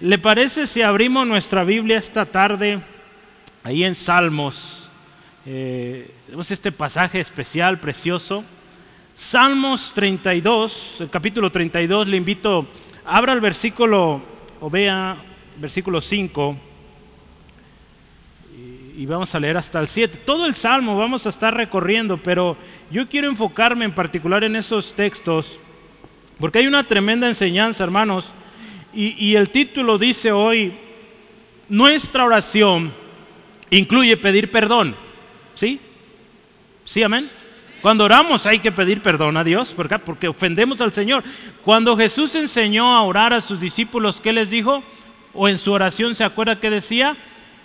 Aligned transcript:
¿Le 0.00 0.18
parece 0.18 0.66
si 0.66 0.82
abrimos 0.82 1.26
nuestra 1.26 1.64
Biblia 1.64 1.96
esta 1.96 2.26
tarde 2.26 2.82
ahí 3.64 3.82
en 3.82 3.94
Salmos? 3.94 4.90
Eh, 5.46 6.10
este 6.50 6.70
pasaje 6.70 7.20
especial, 7.20 7.80
precioso. 7.80 8.44
Salmos 9.14 9.92
32, 9.94 10.98
el 11.00 11.08
capítulo 11.08 11.50
32, 11.50 12.08
le 12.08 12.18
invito, 12.18 12.66
abra 13.06 13.32
el 13.32 13.40
versículo, 13.40 14.20
o 14.60 14.68
vea, 14.68 15.16
versículo 15.56 16.02
5, 16.02 16.56
y, 18.54 19.02
y 19.02 19.06
vamos 19.06 19.34
a 19.34 19.40
leer 19.40 19.56
hasta 19.56 19.80
el 19.80 19.86
7. 19.86 20.18
Todo 20.26 20.44
el 20.44 20.52
Salmo 20.52 20.98
vamos 20.98 21.24
a 21.24 21.30
estar 21.30 21.54
recorriendo, 21.54 22.18
pero 22.18 22.58
yo 22.90 23.08
quiero 23.08 23.30
enfocarme 23.30 23.86
en 23.86 23.94
particular 23.94 24.44
en 24.44 24.56
esos 24.56 24.92
textos, 24.94 25.58
porque 26.38 26.58
hay 26.58 26.66
una 26.66 26.86
tremenda 26.86 27.26
enseñanza, 27.28 27.82
hermanos, 27.82 28.30
y, 28.96 29.36
el 29.36 29.50
título 29.50 29.98
dice 29.98 30.32
hoy, 30.32 30.72
nuestra 31.68 32.24
oración 32.24 32.94
incluye 33.68 34.16
pedir 34.16 34.50
perdón. 34.50 34.96
¿Sí? 35.54 35.78
¿Sí, 36.84 37.02
amén? 37.02 37.30
Cuando 37.82 38.04
oramos 38.04 38.46
hay 38.46 38.58
que 38.58 38.72
pedir 38.72 39.02
perdón 39.02 39.36
a 39.36 39.44
Dios, 39.44 39.72
¿por 39.72 40.00
porque 40.00 40.28
ofendemos 40.28 40.80
al 40.80 40.92
Señor. 40.92 41.24
Cuando 41.62 41.96
Jesús 41.96 42.34
enseñó 42.34 42.94
a 42.94 43.02
orar 43.02 43.34
a 43.34 43.42
sus 43.42 43.60
discípulos, 43.60 44.20
¿qué 44.20 44.32
les 44.32 44.48
dijo? 44.48 44.82
O 45.34 45.48
en 45.48 45.58
su 45.58 45.72
oración 45.72 46.14
se 46.14 46.24
acuerda 46.24 46.58
que 46.58 46.70
decía, 46.70 47.16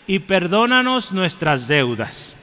y 0.08 0.20
perdónanos 0.20 1.14
nuestras 1.14 1.68
deudas. 1.68 2.36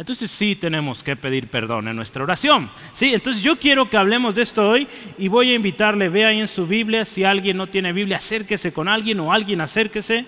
Entonces 0.00 0.30
sí 0.30 0.56
tenemos 0.56 1.04
que 1.04 1.14
pedir 1.14 1.48
perdón 1.48 1.86
en 1.86 1.94
nuestra 1.94 2.22
oración. 2.22 2.70
Sí, 2.94 3.12
entonces 3.12 3.42
yo 3.42 3.58
quiero 3.58 3.90
que 3.90 3.98
hablemos 3.98 4.34
de 4.34 4.40
esto 4.40 4.66
hoy 4.66 4.88
y 5.18 5.28
voy 5.28 5.50
a 5.50 5.54
invitarle, 5.54 6.08
vea 6.08 6.28
ahí 6.28 6.40
en 6.40 6.48
su 6.48 6.66
Biblia, 6.66 7.04
si 7.04 7.22
alguien 7.22 7.58
no 7.58 7.66
tiene 7.66 7.92
Biblia, 7.92 8.16
acérquese 8.16 8.72
con 8.72 8.88
alguien 8.88 9.20
o 9.20 9.30
alguien 9.30 9.60
acérquese. 9.60 10.24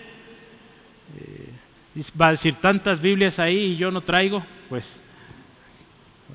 Eh, 1.19 2.03
va 2.21 2.29
a 2.29 2.31
decir 2.33 2.57
tantas 2.57 3.01
Biblias 3.01 3.39
ahí 3.39 3.57
y 3.57 3.77
yo 3.79 3.91
no 3.91 4.03
traigo, 4.03 4.45
pues 4.69 5.01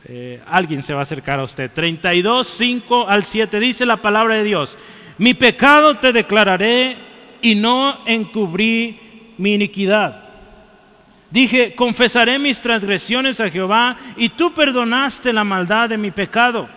eh, 0.06 0.42
alguien 0.48 0.82
se 0.82 0.96
va 0.96 1.02
a 1.02 1.04
acercar 1.04 1.40
a 1.40 1.44
usted. 1.44 1.70
32, 1.72 2.48
5 2.48 3.08
al 3.08 3.24
7 3.24 3.60
dice 3.60 3.86
la 3.86 3.98
palabra 3.98 4.34
de 4.34 4.46
Dios. 4.46 4.76
Mi 5.20 5.36
pecado 5.36 6.00
te 6.00 6.12
declararé 6.12 6.98
y 7.44 7.54
no 7.54 8.00
encubrí 8.08 9.00
mi 9.38 9.54
iniquidad. 9.54 10.27
Dije, 11.30 11.76
confesaré 11.76 12.40
mis 12.40 12.60
transgresiones 12.62 13.40
a 13.40 13.50
Jehová 13.50 13.98
y 14.16 14.30
tú 14.30 14.54
perdonaste 14.54 15.34
la 15.34 15.44
maldad 15.44 15.90
de 15.90 15.98
mi 15.98 16.12
pecado. 16.12 16.70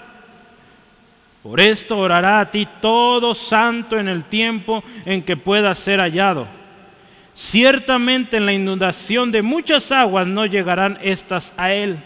Por 1.42 1.60
esto 1.60 1.96
orará 1.96 2.40
a 2.40 2.50
ti 2.50 2.68
todo 2.80 3.34
santo 3.34 3.98
en 3.98 4.08
el 4.08 4.24
tiempo 4.24 4.82
en 5.06 5.22
que 5.22 5.36
pueda 5.36 5.74
ser 5.74 6.00
hallado. 6.00 6.48
Ciertamente 7.34 8.36
en 8.36 8.46
la 8.46 8.52
inundación 8.52 9.30
de 9.30 9.40
muchas 9.40 9.90
aguas 9.92 10.26
no 10.26 10.44
llegarán 10.44 10.98
estas 11.00 11.52
a 11.56 11.72
él. 11.72 11.98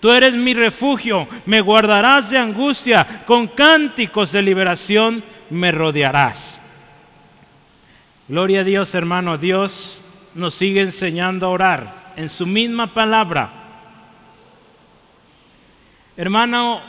Tú 0.00 0.10
eres 0.10 0.34
mi 0.34 0.54
refugio, 0.54 1.28
me 1.44 1.60
guardarás 1.60 2.30
de 2.30 2.38
angustia, 2.38 3.24
con 3.26 3.46
cánticos 3.48 4.32
de 4.32 4.42
liberación 4.42 5.22
me 5.50 5.70
rodearás. 5.70 6.60
Gloria 8.26 8.60
a 8.60 8.64
Dios, 8.64 8.94
hermano, 8.94 9.38
Dios 9.38 10.02
nos 10.38 10.54
sigue 10.54 10.80
enseñando 10.80 11.46
a 11.46 11.50
orar 11.50 12.12
en 12.16 12.30
su 12.30 12.46
misma 12.46 12.94
palabra. 12.94 13.50
Hermano, 16.16 16.80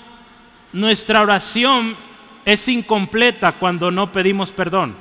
nuestra 0.72 1.22
oración 1.22 1.97
es 2.45 2.67
incompleta 2.67 3.53
cuando 3.53 3.89
no 3.91 4.11
pedimos 4.11 4.52
perdón. 4.52 4.95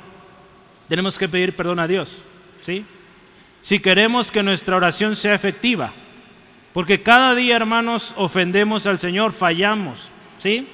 Tenemos 0.89 1.19
que 1.19 1.29
pedir 1.29 1.55
perdón 1.55 1.79
a 1.79 1.87
Dios, 1.87 2.23
¿sí? 2.63 2.85
Si 3.61 3.81
queremos 3.81 4.33
que 4.33 4.43
nuestra 4.43 4.77
oración 4.77 5.15
sea 5.15 5.35
efectiva, 5.35 5.93
porque 6.73 7.03
cada 7.03 7.35
día, 7.35 7.57
hermanos, 7.57 8.15
ofendemos 8.17 8.87
al 8.87 8.99
Señor, 8.99 9.33
fallamos, 9.33 10.11
¿sí? 10.39 10.67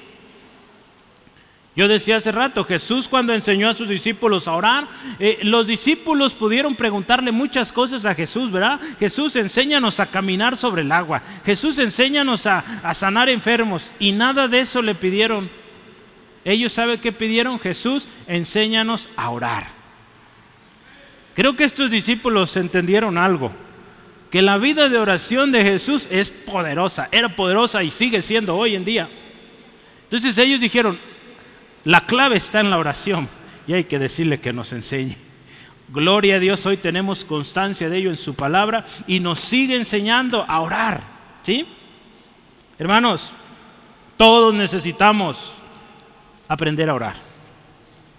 Yo 1.75 1.89
decía 1.89 2.15
hace 2.15 2.31
rato, 2.31 2.63
Jesús 2.63 3.09
cuando 3.09 3.33
enseñó 3.33 3.69
a 3.69 3.73
sus 3.73 3.89
discípulos 3.89 4.47
a 4.47 4.53
orar, 4.53 4.87
eh, 5.19 5.39
los 5.41 5.67
discípulos 5.67 6.33
pudieron 6.33 6.75
preguntarle 6.75 7.33
muchas 7.33 7.73
cosas 7.73 8.05
a 8.05 8.15
Jesús, 8.15 8.49
¿verdad? 8.49 8.79
Jesús, 8.97 9.35
enséñanos 9.35 9.99
a 9.99 10.05
caminar 10.05 10.55
sobre 10.55 10.83
el 10.83 10.91
agua. 10.93 11.21
Jesús, 11.45 11.77
enséñanos 11.77 12.47
a, 12.47 12.59
a 12.81 12.93
sanar 12.93 13.27
enfermos. 13.27 13.91
Y 13.99 14.13
nada 14.13 14.47
de 14.47 14.61
eso 14.61 14.81
le 14.81 14.95
pidieron. 14.95 15.49
Ellos 16.45 16.71
saben 16.71 17.01
qué 17.01 17.11
pidieron. 17.11 17.59
Jesús, 17.59 18.07
enséñanos 18.25 19.09
a 19.17 19.29
orar. 19.29 19.67
Creo 21.33 21.57
que 21.57 21.65
estos 21.65 21.91
discípulos 21.91 22.55
entendieron 22.55 23.17
algo. 23.17 23.51
Que 24.31 24.41
la 24.41 24.57
vida 24.57 24.87
de 24.87 24.97
oración 24.97 25.51
de 25.51 25.63
Jesús 25.63 26.07
es 26.09 26.31
poderosa. 26.31 27.09
Era 27.11 27.35
poderosa 27.35 27.83
y 27.83 27.91
sigue 27.91 28.21
siendo 28.21 28.55
hoy 28.55 28.75
en 28.75 28.85
día. 28.85 29.09
Entonces 30.03 30.37
ellos 30.37 30.61
dijeron, 30.61 30.97
la 31.85 32.01
clave 32.01 32.37
está 32.37 32.59
en 32.59 32.69
la 32.69 32.77
oración 32.77 33.29
y 33.67 33.73
hay 33.73 33.85
que 33.85 33.99
decirle 33.99 34.39
que 34.39 34.51
nos 34.51 34.73
enseñe. 34.73 35.17
Gloria 35.89 36.35
a 36.35 36.39
Dios, 36.39 36.65
hoy 36.65 36.77
tenemos 36.77 37.23
constancia 37.23 37.89
de 37.89 37.97
ello 37.97 38.09
en 38.09 38.17
su 38.17 38.33
palabra 38.33 38.85
y 39.05 39.19
nos 39.19 39.39
sigue 39.39 39.75
enseñando 39.75 40.43
a 40.47 40.59
orar. 40.59 41.01
¿Sí? 41.43 41.67
Hermanos, 42.79 43.31
todos 44.17 44.53
necesitamos 44.53 45.53
aprender 46.47 46.89
a 46.89 46.95
orar. 46.95 47.15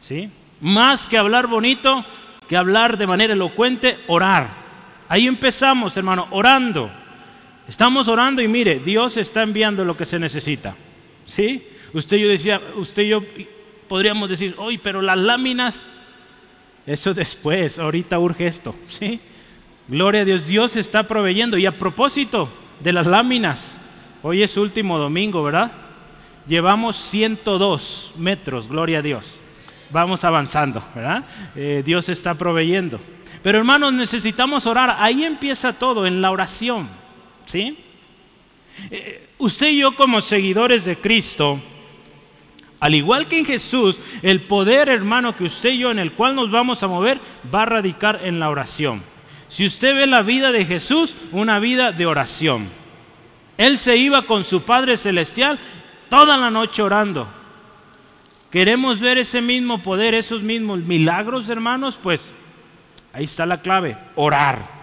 ¿Sí? 0.01 0.31
Más 0.61 1.07
que 1.07 1.19
hablar 1.19 1.49
bonito, 1.49 2.05
que 2.49 2.57
hablar 2.57 2.97
de 2.97 3.07
manera 3.09 3.33
elocuente, 3.33 3.99
orar. 4.07 4.49
Ahí 5.09 5.27
empezamos, 5.27 5.97
hermano, 5.97 6.29
orando. 6.31 6.89
Estamos 7.67 8.07
orando 8.07 8.41
y 8.41 8.47
mire, 8.47 8.79
Dios 8.79 9.17
está 9.17 9.43
enviando 9.43 9.85
lo 9.85 9.97
que 9.97 10.05
se 10.05 10.21
necesita. 10.21 10.77
¿Sí? 11.27 11.67
Usted 11.93 12.19
yo 12.19 12.29
decía, 12.29 12.61
usted 12.77 13.03
yo 13.03 13.23
podríamos 13.89 14.29
decir, 14.29 14.55
hoy, 14.59 14.79
pero 14.79 15.03
las 15.03 15.19
láminas, 15.19 15.83
eso 16.87 17.15
después, 17.15 17.79
ahorita 17.79 18.19
urge 18.19 18.47
esto, 18.47 18.75
¿sí? 18.89 19.21
Gloria 19.89 20.23
a 20.23 20.25
Dios, 20.25 20.47
Dios 20.47 20.77
está 20.77 21.05
proveyendo. 21.05 21.57
Y 21.59 21.67
a 21.67 21.79
propósito 21.79 22.49
de 22.81 22.93
las 22.93 23.07
láminas, 23.07 23.79
hoy 24.23 24.43
es 24.43 24.57
último 24.57 24.99
domingo, 24.99 25.43
¿verdad? 25.43 25.73
Llevamos 26.49 26.97
102 26.97 28.15
metros, 28.17 28.69
gloria 28.69 28.99
a 28.99 29.03
Dios. 29.03 29.41
Vamos 29.91 30.25
avanzando, 30.25 30.83
¿verdad? 30.95 31.25
Eh, 31.55 31.83
Dios 31.85 32.09
está 32.09 32.35
proveyendo. 32.35 33.01
Pero 33.43 33.59
hermanos, 33.59 33.93
necesitamos 33.93 34.67
orar. 34.67 34.97
Ahí 34.99 35.23
empieza 35.23 35.73
todo, 35.73 36.07
en 36.07 36.21
la 36.21 36.31
oración, 36.31 36.89
¿sí? 37.47 37.79
Eh, 38.91 39.29
usted 39.39 39.69
y 39.69 39.79
yo 39.79 39.95
como 39.95 40.21
seguidores 40.21 40.85
de 40.85 40.97
Cristo, 40.97 41.61
al 42.79 42.95
igual 42.95 43.27
que 43.27 43.39
en 43.39 43.47
Jesús, 43.47 43.99
el 44.23 44.43
poder, 44.43 44.89
hermano, 44.89 45.37
que 45.37 45.45
usted 45.45 45.71
y 45.71 45.79
yo 45.79 45.91
en 45.91 45.99
el 45.99 46.13
cual 46.13 46.35
nos 46.35 46.51
vamos 46.51 46.83
a 46.83 46.89
mover 46.89 47.21
va 47.55 47.63
a 47.63 47.67
radicar 47.67 48.21
en 48.23 48.39
la 48.39 48.51
oración. 48.51 49.03
Si 49.49 49.65
usted 49.65 49.95
ve 49.95 50.07
la 50.07 50.23
vida 50.23 50.53
de 50.53 50.65
Jesús, 50.65 51.17
una 51.33 51.59
vida 51.59 51.93
de 51.93 52.07
oración. 52.07 52.69
Él 53.57 53.79
se 53.79 53.97
iba 53.97 54.27
con 54.27 54.45
su 54.45 54.63
Padre 54.63 54.97
Celestial 54.99 55.59
toda 56.11 56.37
la 56.37 56.51
noche 56.51 56.83
orando. 56.83 57.27
¿Queremos 58.51 59.01
ver 59.01 59.19
ese 59.19 59.41
mismo 59.41 59.83
poder, 59.83 60.15
esos 60.15 60.43
mismos 60.43 60.81
milagros, 60.81 61.49
hermanos? 61.49 61.99
Pues 62.03 62.31
ahí 63.13 63.25
está 63.25 63.47
la 63.47 63.63
clave, 63.63 63.97
orar. 64.15 64.76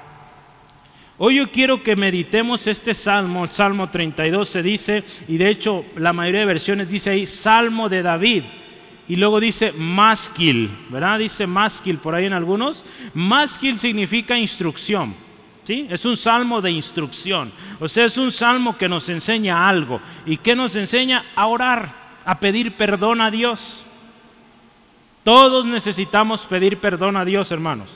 Hoy 1.20 1.36
yo 1.36 1.52
quiero 1.52 1.84
que 1.84 1.96
meditemos 1.96 2.66
este 2.66 2.96
salmo, 2.96 3.44
el 3.44 3.52
Salmo 3.52 3.90
32 3.90 4.50
se 4.50 4.64
dice, 4.64 5.04
y 5.28 5.38
de 5.38 5.50
hecho 5.50 5.86
la 5.96 6.12
mayoría 6.12 6.42
de 6.42 6.48
versiones 6.48 6.90
dice 6.90 7.12
ahí 7.12 7.28
Salmo 7.28 7.88
de 7.88 8.02
David, 8.02 8.44
y 9.08 9.16
luego 9.18 9.40
dice 9.40 9.74
másquil, 9.74 10.72
¿verdad? 10.90 11.20
Dice 11.20 11.46
másquil 11.46 11.98
por 11.98 12.16
ahí 12.16 12.26
en 12.26 12.34
algunos. 12.34 12.86
Másquil 13.14 13.78
significa 13.78 14.38
instrucción, 14.38 15.14
¿sí? 15.66 15.86
Es 15.90 16.06
un 16.06 16.18
salmo 16.18 16.62
de 16.62 16.72
instrucción, 16.72 17.52
o 17.80 17.88
sea, 17.88 18.06
es 18.06 18.18
un 18.18 18.32
salmo 18.32 18.78
que 18.78 18.90
nos 18.90 19.08
enseña 19.10 19.68
algo. 19.68 20.00
¿Y 20.26 20.38
qué 20.38 20.56
nos 20.56 20.76
enseña? 20.76 21.26
A 21.36 21.46
orar, 21.48 21.94
a 22.26 22.40
pedir 22.40 22.76
perdón 22.76 23.22
a 23.22 23.30
Dios. 23.30 23.84
Todos 25.24 25.66
necesitamos 25.66 26.46
pedir 26.46 26.80
perdón 26.80 27.18
a 27.18 27.24
Dios, 27.24 27.52
hermanos. 27.52 27.90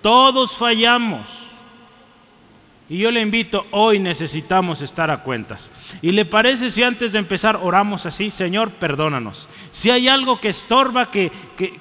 Todos 0.00 0.56
fallamos. 0.56 1.51
Y 2.88 2.98
yo 2.98 3.10
le 3.10 3.20
invito, 3.20 3.66
hoy 3.70 3.98
necesitamos 3.98 4.82
estar 4.82 5.10
a 5.10 5.22
cuentas. 5.22 5.70
¿Y 6.02 6.12
le 6.12 6.24
parece 6.24 6.70
si 6.70 6.82
antes 6.82 7.12
de 7.12 7.18
empezar 7.18 7.58
oramos 7.62 8.06
así? 8.06 8.30
Señor, 8.30 8.70
perdónanos. 8.72 9.48
Si 9.70 9.88
hay 9.88 10.08
algo 10.08 10.40
que 10.40 10.48
estorba, 10.48 11.10
que, 11.10 11.30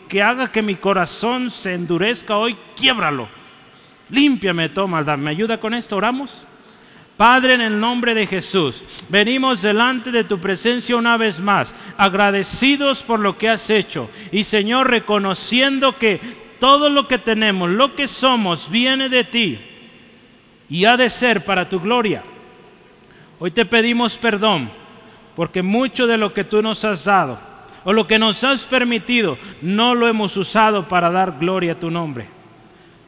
que, 0.08 0.24
haga 0.24 0.52
que 0.52 0.62
mi 0.62 0.76
corazón 0.76 1.50
se 1.52 1.74
endurezca 1.74 2.38
hoy, 2.38 2.56
quiebralo. 2.78 3.28
Límpiame 4.10 4.70
de 4.70 4.88
maldad. 4.88 5.18
¿Me 5.18 5.32
ayuda 5.32 5.60
con 5.60 5.74
esto? 5.74 5.98
¿Oramos? 5.98 6.46
Padre, 7.18 7.56
en 7.56 7.62
el 7.62 7.80
nombre 7.80 8.14
de 8.14 8.26
Jesús, 8.26 8.84
venimos 9.10 9.62
delante 9.62 10.12
de 10.12 10.24
tu 10.24 10.40
presencia 10.40 10.96
una 10.96 11.18
vez 11.18 11.40
más, 11.40 11.76
agradecidos 11.98 13.04
por 13.04 13.20
lo 13.20 13.38
que 13.38 13.50
has 13.50 13.70
hecho. 13.70 14.10
Y 14.32 14.44
Señor, 14.44 14.90
reconociendo 14.90 15.98
que 15.98 16.20
todo 16.60 16.90
lo 16.90 17.08
que 17.08 17.18
tenemos, 17.18 17.70
lo 17.70 17.96
que 17.96 18.08
somos, 18.08 18.72
viene 18.72 19.10
de 19.10 19.24
ti 19.24 19.71
y 20.72 20.86
ha 20.86 20.96
de 20.96 21.10
ser 21.10 21.44
para 21.44 21.68
tu 21.68 21.82
gloria. 21.82 22.24
Hoy 23.40 23.52
te 23.52 23.66
pedimos 23.66 24.16
perdón 24.16 24.72
porque 25.36 25.62
mucho 25.62 26.08
de 26.08 26.18
lo 26.18 26.34
que 26.34 26.46
tú 26.46 26.62
nos 26.62 26.86
has 26.86 27.04
dado 27.04 27.38
o 27.84 27.92
lo 27.92 28.08
que 28.08 28.18
nos 28.18 28.42
has 28.46 28.64
permitido 28.64 29.38
no 29.62 29.94
lo 29.94 30.08
hemos 30.08 30.38
usado 30.38 30.88
para 30.88 31.12
dar 31.12 31.38
gloria 31.38 31.74
a 31.74 31.80
tu 31.80 31.92
nombre. 31.92 32.30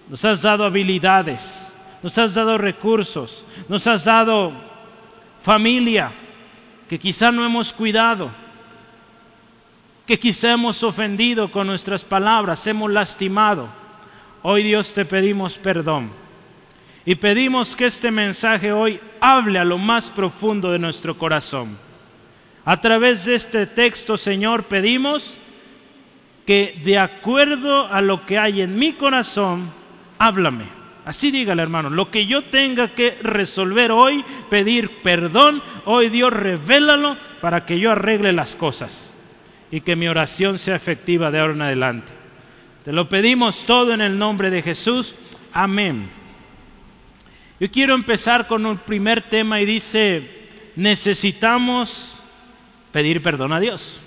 Nos 0.09 0.25
has 0.25 0.41
dado 0.41 0.65
habilidades, 0.65 1.41
nos 2.01 2.17
has 2.17 2.33
dado 2.33 2.57
recursos, 2.57 3.45
nos 3.69 3.87
has 3.87 4.03
dado 4.03 4.51
familia 5.41 6.11
que 6.89 6.99
quizá 6.99 7.31
no 7.31 7.45
hemos 7.45 7.71
cuidado, 7.71 8.29
que 10.05 10.19
quizá 10.19 10.51
hemos 10.51 10.83
ofendido 10.83 11.49
con 11.49 11.67
nuestras 11.67 12.03
palabras, 12.03 12.67
hemos 12.67 12.91
lastimado. 12.91 13.69
Hoy 14.41 14.63
Dios 14.63 14.93
te 14.93 15.05
pedimos 15.05 15.57
perdón 15.57 16.22
y 17.05 17.15
pedimos 17.15 17.75
que 17.75 17.85
este 17.85 18.11
mensaje 18.11 18.71
hoy 18.71 18.99
hable 19.19 19.59
a 19.59 19.65
lo 19.65 19.77
más 19.77 20.09
profundo 20.09 20.71
de 20.71 20.79
nuestro 20.79 21.17
corazón. 21.17 21.77
A 22.65 22.79
través 22.79 23.25
de 23.25 23.35
este 23.35 23.67
texto, 23.67 24.15
Señor, 24.15 24.65
pedimos 24.65 25.37
que 26.45 26.79
de 26.83 26.97
acuerdo 26.97 27.87
a 27.87 28.01
lo 28.01 28.25
que 28.25 28.37
hay 28.37 28.61
en 28.61 28.77
mi 28.77 28.93
corazón, 28.93 29.71
háblame. 30.17 30.65
Así 31.05 31.31
dígale, 31.31 31.61
hermano, 31.61 31.89
lo 31.89 32.09
que 32.09 32.25
yo 32.25 32.45
tenga 32.45 32.95
que 32.95 33.17
resolver 33.21 33.91
hoy, 33.91 34.23
pedir 34.49 35.01
perdón, 35.01 35.61
hoy 35.83 36.07
Dios 36.07 36.31
revélalo 36.31 37.17
para 37.41 37.65
que 37.65 37.77
yo 37.77 37.91
arregle 37.91 38.31
las 38.31 38.55
cosas 38.55 39.11
y 39.69 39.81
que 39.81 39.97
mi 39.97 40.07
oración 40.07 40.57
sea 40.59 40.77
efectiva 40.77 41.29
de 41.29 41.39
ahora 41.39 41.53
en 41.53 41.61
adelante. 41.63 42.13
Te 42.85 42.93
lo 42.93 43.09
pedimos 43.09 43.65
todo 43.65 43.93
en 43.93 43.99
el 43.99 44.17
nombre 44.17 44.49
de 44.49 44.61
Jesús. 44.61 45.13
Amén. 45.51 46.22
Yo 47.59 47.69
quiero 47.69 47.93
empezar 47.93 48.47
con 48.47 48.65
un 48.65 48.77
primer 48.77 49.21
tema 49.21 49.61
y 49.61 49.65
dice, 49.65 50.27
necesitamos 50.75 52.19
pedir 52.91 53.21
perdón 53.21 53.53
a 53.53 53.59
Dios. 53.59 54.01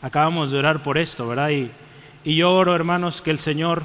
Acabamos 0.00 0.50
de 0.50 0.58
orar 0.58 0.82
por 0.82 0.98
esto, 0.98 1.28
¿verdad? 1.28 1.50
Y, 1.50 1.70
yo 2.24 2.52
oro, 2.52 2.74
hermanos, 2.74 3.22
que 3.22 3.30
el 3.30 3.38
Señor 3.38 3.84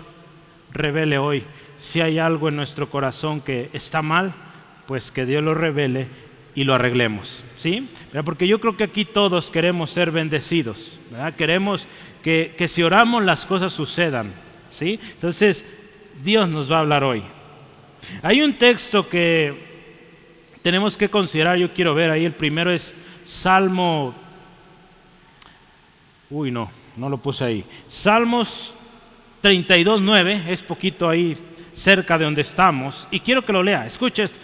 revele 0.71 1.17
hoy 1.17 1.43
si 1.77 2.01
hay 2.01 2.19
algo 2.19 2.49
en 2.49 2.55
nuestro 2.55 2.89
corazón 2.89 3.41
que 3.41 3.69
está 3.73 4.01
mal, 4.01 4.33
pues 4.87 5.11
que 5.11 5.25
Dios 5.25 5.43
lo 5.43 5.53
revele 5.53 6.07
y 6.55 6.63
lo 6.63 6.73
arreglemos, 6.73 7.43
¿sí? 7.57 7.89
Porque 8.25 8.47
yo 8.47 8.59
creo 8.59 8.77
que 8.77 8.83
aquí 8.83 9.05
todos 9.05 9.51
queremos 9.51 9.89
ser 9.89 10.11
bendecidos, 10.11 10.99
¿verdad? 11.11 11.35
Queremos 11.35 11.87
que, 12.23 12.55
que 12.57 12.67
si 12.67 12.81
oramos 12.81 13.23
las 13.23 13.45
cosas 13.45 13.73
sucedan, 13.73 14.33
¿sí? 14.71 14.99
Entonces, 15.13 15.65
Dios 16.23 16.49
nos 16.49 16.71
va 16.71 16.77
a 16.77 16.79
hablar 16.81 17.03
hoy. 17.03 17.23
Hay 18.21 18.41
un 18.41 18.57
texto 18.57 19.07
que 19.07 19.71
tenemos 20.61 20.97
que 20.97 21.09
considerar, 21.09 21.57
yo 21.57 21.73
quiero 21.73 21.93
ver 21.93 22.11
ahí, 22.11 22.25
el 22.25 22.33
primero 22.33 22.71
es 22.71 22.93
Salmo, 23.23 24.13
uy 26.29 26.51
no, 26.51 26.71
no 26.97 27.09
lo 27.09 27.17
puse 27.17 27.43
ahí, 27.43 27.65
Salmos 27.87 28.73
32.9, 29.41 30.47
es 30.47 30.61
poquito 30.61 31.09
ahí 31.09 31.37
cerca 31.73 32.17
de 32.17 32.25
donde 32.25 32.41
estamos, 32.41 33.07
y 33.11 33.19
quiero 33.19 33.43
que 33.43 33.53
lo 33.53 33.63
lea, 33.63 33.85
escuches, 33.87 34.39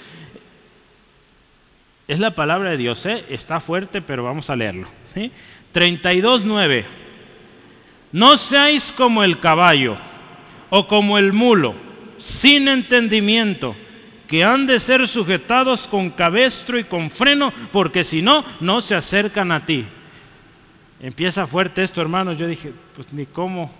es 2.08 2.20
la 2.20 2.32
palabra 2.32 2.72
de 2.72 2.78
Dios, 2.78 3.06
¿eh? 3.06 3.26
está 3.30 3.60
fuerte, 3.60 4.02
pero 4.02 4.24
vamos 4.24 4.50
a 4.50 4.56
leerlo. 4.56 4.88
¿sí? 5.14 5.30
32.9. 5.74 6.86
No 8.14 8.38
seáis 8.38 8.94
como 8.94 9.24
el 9.24 9.40
caballo 9.40 9.98
o 10.70 10.88
como 10.88 11.18
el 11.18 11.34
mulo, 11.34 11.76
sin 12.20 12.68
entendimiento, 12.68 13.76
que 14.28 14.44
han 14.44 14.68
de 14.68 14.80
ser 14.80 15.08
sujetados 15.08 15.88
con 15.88 16.10
cabestro 16.10 16.78
y 16.78 16.84
con 16.84 17.10
freno, 17.10 17.54
porque 17.72 18.04
si 18.04 18.22
no, 18.22 18.44
no 18.60 18.82
se 18.82 18.96
acercan 18.96 19.52
a 19.52 19.66
ti. 19.66 19.86
Empieza 21.00 21.48
fuerte 21.48 21.84
esto, 21.84 22.02
hermanos. 22.02 22.38
Yo 22.38 22.48
dije, 22.48 22.74
pues 22.96 23.14
ni 23.14 23.26
cómo. 23.26 23.72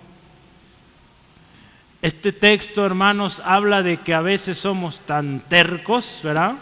Este 2.00 2.32
texto, 2.32 2.86
hermanos, 2.86 3.42
habla 3.44 3.82
de 3.82 3.98
que 3.98 4.14
a 4.14 4.20
veces 4.20 4.58
somos 4.58 5.00
tan 5.00 5.40
tercos, 5.48 6.20
¿verdad? 6.22 6.56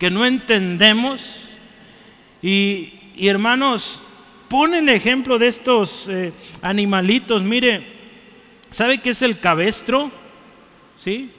que 0.00 0.10
no 0.10 0.24
entendemos. 0.24 1.46
Y, 2.42 2.94
hermanos, 3.18 4.00
pone 4.48 4.78
el 4.78 4.88
ejemplo 4.88 5.38
de 5.38 5.48
estos 5.48 6.06
eh, 6.08 6.32
animalitos. 6.62 7.42
Mire, 7.42 7.86
¿sabe 8.70 8.98
qué 8.98 9.10
es 9.10 9.20
el 9.20 9.38
cabestro? 9.38 10.10
¿Sí? 11.00 11.32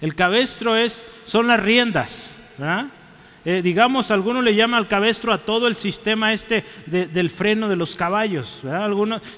El 0.00 0.14
cabestro 0.14 0.76
es, 0.76 1.04
son 1.24 1.48
las 1.48 1.60
riendas. 1.60 2.36
Eh, 3.44 3.60
digamos, 3.62 4.10
alguno 4.10 4.40
le 4.40 4.54
llama 4.54 4.76
al 4.76 4.86
cabestro 4.86 5.32
a 5.32 5.38
todo 5.38 5.66
el 5.66 5.74
sistema 5.74 6.32
este 6.32 6.64
del 6.86 7.28
freno 7.28 7.68
de 7.68 7.74
los 7.74 7.96
caballos. 7.96 8.62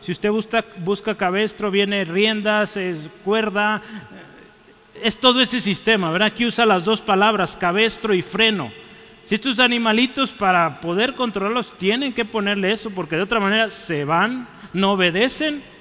Si 0.03 0.13
usted 0.13 0.31
busca, 0.31 0.65
busca 0.79 1.17
cabestro, 1.17 1.71
viene 1.71 2.05
riendas, 2.05 2.77
es 2.77 2.99
cuerda, 3.25 3.81
es 5.03 5.17
todo 5.17 5.41
ese 5.41 5.61
sistema, 5.61 6.11
¿verdad? 6.11 6.29
Aquí 6.29 6.45
usa 6.45 6.67
las 6.67 6.85
dos 6.85 7.01
palabras, 7.01 7.57
cabestro 7.57 8.13
y 8.13 8.21
freno. 8.21 8.71
Si 9.25 9.37
estos 9.37 9.59
animalitos 9.59 10.33
para 10.33 10.81
poder 10.81 11.15
controlarlos 11.15 11.77
tienen 11.79 12.13
que 12.13 12.27
ponerle 12.27 12.73
eso 12.73 12.91
porque 12.91 13.17
de 13.17 13.23
otra 13.23 13.41
manera 13.41 13.71
se 13.71 14.05
van, 14.05 14.49
no 14.75 14.93
obedecen. 14.93 15.72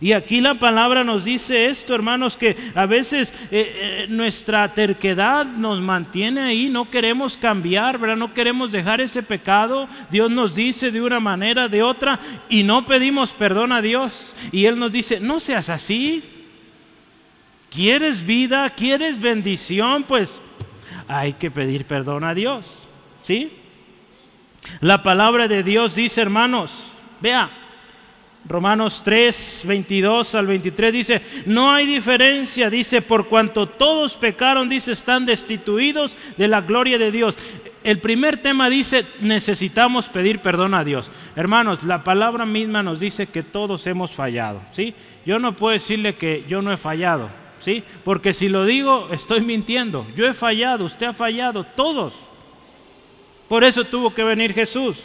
Y 0.00 0.12
aquí 0.12 0.40
la 0.40 0.54
palabra 0.54 1.04
nos 1.04 1.24
dice 1.24 1.66
esto, 1.66 1.94
hermanos, 1.94 2.36
que 2.36 2.56
a 2.74 2.86
veces 2.86 3.32
eh, 3.50 4.04
eh, 4.04 4.06
nuestra 4.08 4.74
terquedad 4.74 5.46
nos 5.46 5.80
mantiene 5.80 6.42
ahí, 6.42 6.68
no 6.68 6.90
queremos 6.90 7.36
cambiar, 7.36 7.98
¿verdad? 7.98 8.16
No 8.16 8.34
queremos 8.34 8.72
dejar 8.72 9.00
ese 9.00 9.22
pecado. 9.22 9.88
Dios 10.10 10.30
nos 10.30 10.54
dice 10.54 10.90
de 10.90 11.00
una 11.00 11.20
manera, 11.20 11.68
de 11.68 11.82
otra, 11.82 12.20
y 12.48 12.62
no 12.62 12.84
pedimos 12.84 13.32
perdón 13.32 13.72
a 13.72 13.80
Dios. 13.80 14.34
Y 14.52 14.66
Él 14.66 14.78
nos 14.78 14.92
dice, 14.92 15.18
no 15.20 15.40
seas 15.40 15.70
así, 15.70 16.22
¿Quieres 17.76 18.24
vida? 18.24 18.70
¿Quieres 18.70 19.20
bendición? 19.20 20.04
Pues 20.04 20.40
hay 21.08 21.34
que 21.34 21.50
pedir 21.50 21.84
perdón 21.84 22.24
a 22.24 22.32
Dios. 22.32 22.82
¿Sí? 23.22 23.52
La 24.80 25.02
palabra 25.02 25.46
de 25.46 25.62
Dios 25.62 25.94
dice, 25.94 26.22
hermanos, 26.22 26.72
vea, 27.20 27.50
Romanos 28.48 29.02
3, 29.04 29.62
22 29.64 30.34
al 30.36 30.46
23 30.46 30.92
dice, 30.92 31.22
no 31.46 31.72
hay 31.72 31.86
diferencia, 31.86 32.70
dice, 32.70 33.02
por 33.02 33.26
cuanto 33.28 33.66
todos 33.68 34.16
pecaron, 34.16 34.68
dice, 34.68 34.92
están 34.92 35.26
destituidos 35.26 36.14
de 36.36 36.46
la 36.46 36.60
gloria 36.60 36.96
de 36.96 37.10
Dios. 37.10 37.36
El 37.82 38.00
primer 38.00 38.36
tema 38.38 38.68
dice, 38.68 39.04
necesitamos 39.20 40.08
pedir 40.08 40.40
perdón 40.40 40.74
a 40.74 40.84
Dios. 40.84 41.10
Hermanos, 41.34 41.82
la 41.82 42.04
palabra 42.04 42.46
misma 42.46 42.82
nos 42.82 43.00
dice 43.00 43.26
que 43.26 43.42
todos 43.42 43.86
hemos 43.86 44.12
fallado, 44.12 44.60
¿sí? 44.72 44.94
Yo 45.24 45.38
no 45.38 45.56
puedo 45.56 45.72
decirle 45.72 46.14
que 46.14 46.44
yo 46.48 46.62
no 46.62 46.72
he 46.72 46.76
fallado, 46.76 47.30
¿sí? 47.60 47.82
Porque 48.04 48.32
si 48.32 48.48
lo 48.48 48.64
digo, 48.64 49.08
estoy 49.12 49.40
mintiendo. 49.40 50.06
Yo 50.16 50.26
he 50.26 50.34
fallado, 50.34 50.84
usted 50.84 51.06
ha 51.06 51.14
fallado, 51.14 51.64
todos. 51.64 52.12
Por 53.48 53.64
eso 53.64 53.84
tuvo 53.84 54.14
que 54.14 54.24
venir 54.24 54.52
Jesús. 54.52 55.02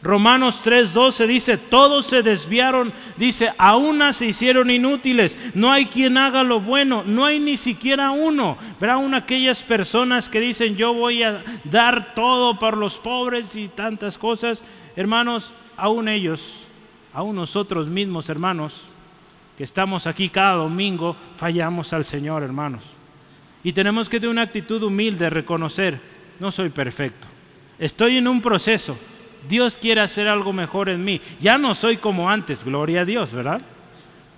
Romanos 0.00 0.62
3:12 0.62 1.26
dice, 1.26 1.56
todos 1.56 2.06
se 2.06 2.22
desviaron, 2.22 2.92
dice, 3.16 3.52
a 3.58 3.76
una 3.76 4.12
se 4.12 4.26
hicieron 4.26 4.70
inútiles, 4.70 5.36
no 5.54 5.72
hay 5.72 5.86
quien 5.86 6.16
haga 6.16 6.44
lo 6.44 6.60
bueno, 6.60 7.02
no 7.04 7.24
hay 7.24 7.40
ni 7.40 7.56
siquiera 7.56 8.12
uno. 8.12 8.56
Verá 8.80 8.96
una 8.96 9.18
aquellas 9.18 9.62
personas 9.62 10.28
que 10.28 10.38
dicen, 10.38 10.76
yo 10.76 10.94
voy 10.94 11.24
a 11.24 11.42
dar 11.64 12.14
todo 12.14 12.58
para 12.60 12.76
los 12.76 12.96
pobres 12.96 13.56
y 13.56 13.66
tantas 13.66 14.16
cosas. 14.18 14.62
Hermanos, 14.94 15.52
aún 15.76 16.06
ellos, 16.06 16.40
aún 17.12 17.34
nosotros 17.34 17.88
mismos, 17.88 18.28
hermanos, 18.28 18.86
que 19.56 19.64
estamos 19.64 20.06
aquí 20.06 20.28
cada 20.28 20.54
domingo, 20.54 21.16
fallamos 21.36 21.92
al 21.92 22.04
Señor, 22.04 22.44
hermanos. 22.44 22.84
Y 23.64 23.72
tenemos 23.72 24.08
que 24.08 24.20
tener 24.20 24.30
una 24.30 24.42
actitud 24.42 24.80
humilde, 24.84 25.28
reconocer, 25.28 26.00
no 26.38 26.52
soy 26.52 26.68
perfecto, 26.68 27.26
estoy 27.80 28.18
en 28.18 28.28
un 28.28 28.40
proceso, 28.40 28.96
Dios 29.48 29.78
quiere 29.78 30.00
hacer 30.00 30.28
algo 30.28 30.52
mejor 30.52 30.88
en 30.88 31.04
mí. 31.04 31.20
Ya 31.40 31.58
no 31.58 31.74
soy 31.74 31.98
como 31.98 32.30
antes, 32.30 32.64
gloria 32.64 33.02
a 33.02 33.04
Dios, 33.04 33.32
¿verdad? 33.32 33.60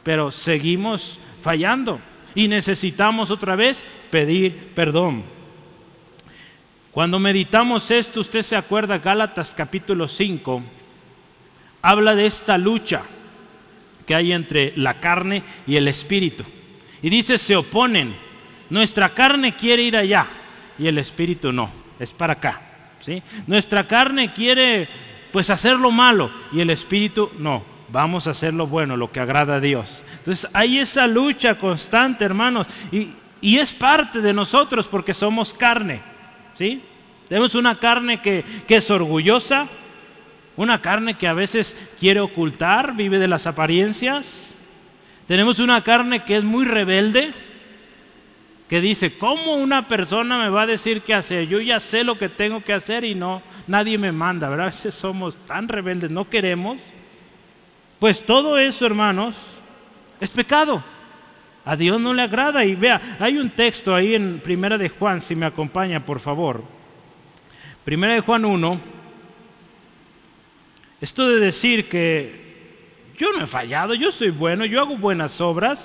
Pero 0.02 0.30
seguimos 0.30 1.20
fallando 1.40 2.00
y 2.34 2.48
necesitamos 2.48 3.30
otra 3.30 3.56
vez 3.56 3.84
pedir 4.10 4.72
perdón. 4.74 5.24
Cuando 6.90 7.18
meditamos 7.18 7.90
esto, 7.90 8.20
usted 8.20 8.42
se 8.42 8.56
acuerda, 8.56 8.98
Gálatas 8.98 9.54
capítulo 9.56 10.08
5, 10.08 10.62
habla 11.82 12.14
de 12.14 12.26
esta 12.26 12.58
lucha 12.58 13.02
que 14.06 14.14
hay 14.14 14.32
entre 14.32 14.72
la 14.76 14.98
carne 14.98 15.44
y 15.66 15.76
el 15.76 15.86
espíritu. 15.86 16.44
Y 17.00 17.08
dice, 17.10 17.38
se 17.38 17.54
oponen. 17.54 18.16
Nuestra 18.68 19.14
carne 19.14 19.54
quiere 19.54 19.82
ir 19.82 19.96
allá 19.96 20.26
y 20.78 20.86
el 20.86 20.98
espíritu 20.98 21.52
no, 21.52 21.70
es 21.98 22.10
para 22.10 22.34
acá. 22.34 22.69
Nuestra 23.46 23.86
carne 23.86 24.32
quiere 24.32 24.88
pues 25.32 25.50
hacer 25.50 25.76
lo 25.76 25.90
malo 25.90 26.30
y 26.52 26.60
el 26.60 26.70
espíritu 26.70 27.30
no, 27.38 27.62
vamos 27.88 28.26
a 28.26 28.30
hacer 28.30 28.52
lo 28.52 28.66
bueno, 28.66 28.96
lo 28.96 29.10
que 29.10 29.20
agrada 29.20 29.56
a 29.56 29.60
Dios. 29.60 30.02
Entonces 30.18 30.48
hay 30.52 30.78
esa 30.78 31.06
lucha 31.06 31.58
constante, 31.58 32.24
hermanos, 32.24 32.66
y, 32.90 33.14
es 33.42 33.72
parte 33.72 34.20
de 34.20 34.34
nosotros 34.34 34.86
porque 34.86 35.14
somos 35.14 35.54
carne, 35.54 36.02
¿sí? 36.54 36.82
Tenemos 37.28 37.54
una 37.54 37.78
carne 37.78 38.20
que, 38.20 38.44
que 38.66 38.76
es 38.76 38.90
orgullosa, 38.90 39.66
una 40.56 40.82
carne 40.82 41.14
que 41.14 41.26
a 41.26 41.32
veces 41.32 41.74
quiere 41.98 42.20
ocultar, 42.20 42.94
vive 42.94 43.18
de 43.18 43.28
las 43.28 43.46
apariencias. 43.46 44.54
Tenemos 45.26 45.58
una 45.58 45.82
carne 45.82 46.24
que 46.24 46.36
es 46.36 46.44
muy 46.44 46.66
rebelde, 46.66 47.32
que 48.70 48.80
dice, 48.80 49.18
¿cómo 49.18 49.56
una 49.56 49.88
persona 49.88 50.38
me 50.38 50.48
va 50.48 50.62
a 50.62 50.66
decir 50.66 51.02
qué 51.02 51.12
hacer? 51.12 51.48
Yo 51.48 51.60
ya 51.60 51.80
sé 51.80 52.04
lo 52.04 52.16
que 52.16 52.28
tengo 52.28 52.62
que 52.62 52.72
hacer 52.72 53.02
y 53.02 53.16
no, 53.16 53.42
nadie 53.66 53.98
me 53.98 54.12
manda, 54.12 54.48
¿verdad? 54.48 54.66
A 54.68 54.70
veces 54.70 54.94
somos 54.94 55.36
tan 55.44 55.66
rebeldes, 55.66 56.08
no 56.08 56.30
queremos. 56.30 56.80
Pues 57.98 58.24
todo 58.24 58.56
eso, 58.58 58.86
hermanos, 58.86 59.36
es 60.20 60.30
pecado. 60.30 60.84
A 61.64 61.74
Dios 61.74 62.00
no 62.00 62.14
le 62.14 62.22
agrada. 62.22 62.64
Y 62.64 62.76
vea, 62.76 63.16
hay 63.18 63.38
un 63.38 63.50
texto 63.50 63.92
ahí 63.92 64.14
en 64.14 64.38
Primera 64.38 64.78
de 64.78 64.88
Juan, 64.88 65.20
si 65.20 65.34
me 65.34 65.46
acompaña, 65.46 66.06
por 66.06 66.20
favor. 66.20 66.62
Primera 67.84 68.14
de 68.14 68.20
Juan 68.20 68.44
1. 68.44 68.80
Esto 71.00 71.28
de 71.28 71.40
decir 71.40 71.88
que 71.88 72.94
yo 73.18 73.32
no 73.32 73.42
he 73.42 73.46
fallado, 73.48 73.94
yo 73.94 74.12
soy 74.12 74.30
bueno, 74.30 74.64
yo 74.64 74.80
hago 74.80 74.96
buenas 74.96 75.40
obras. 75.40 75.84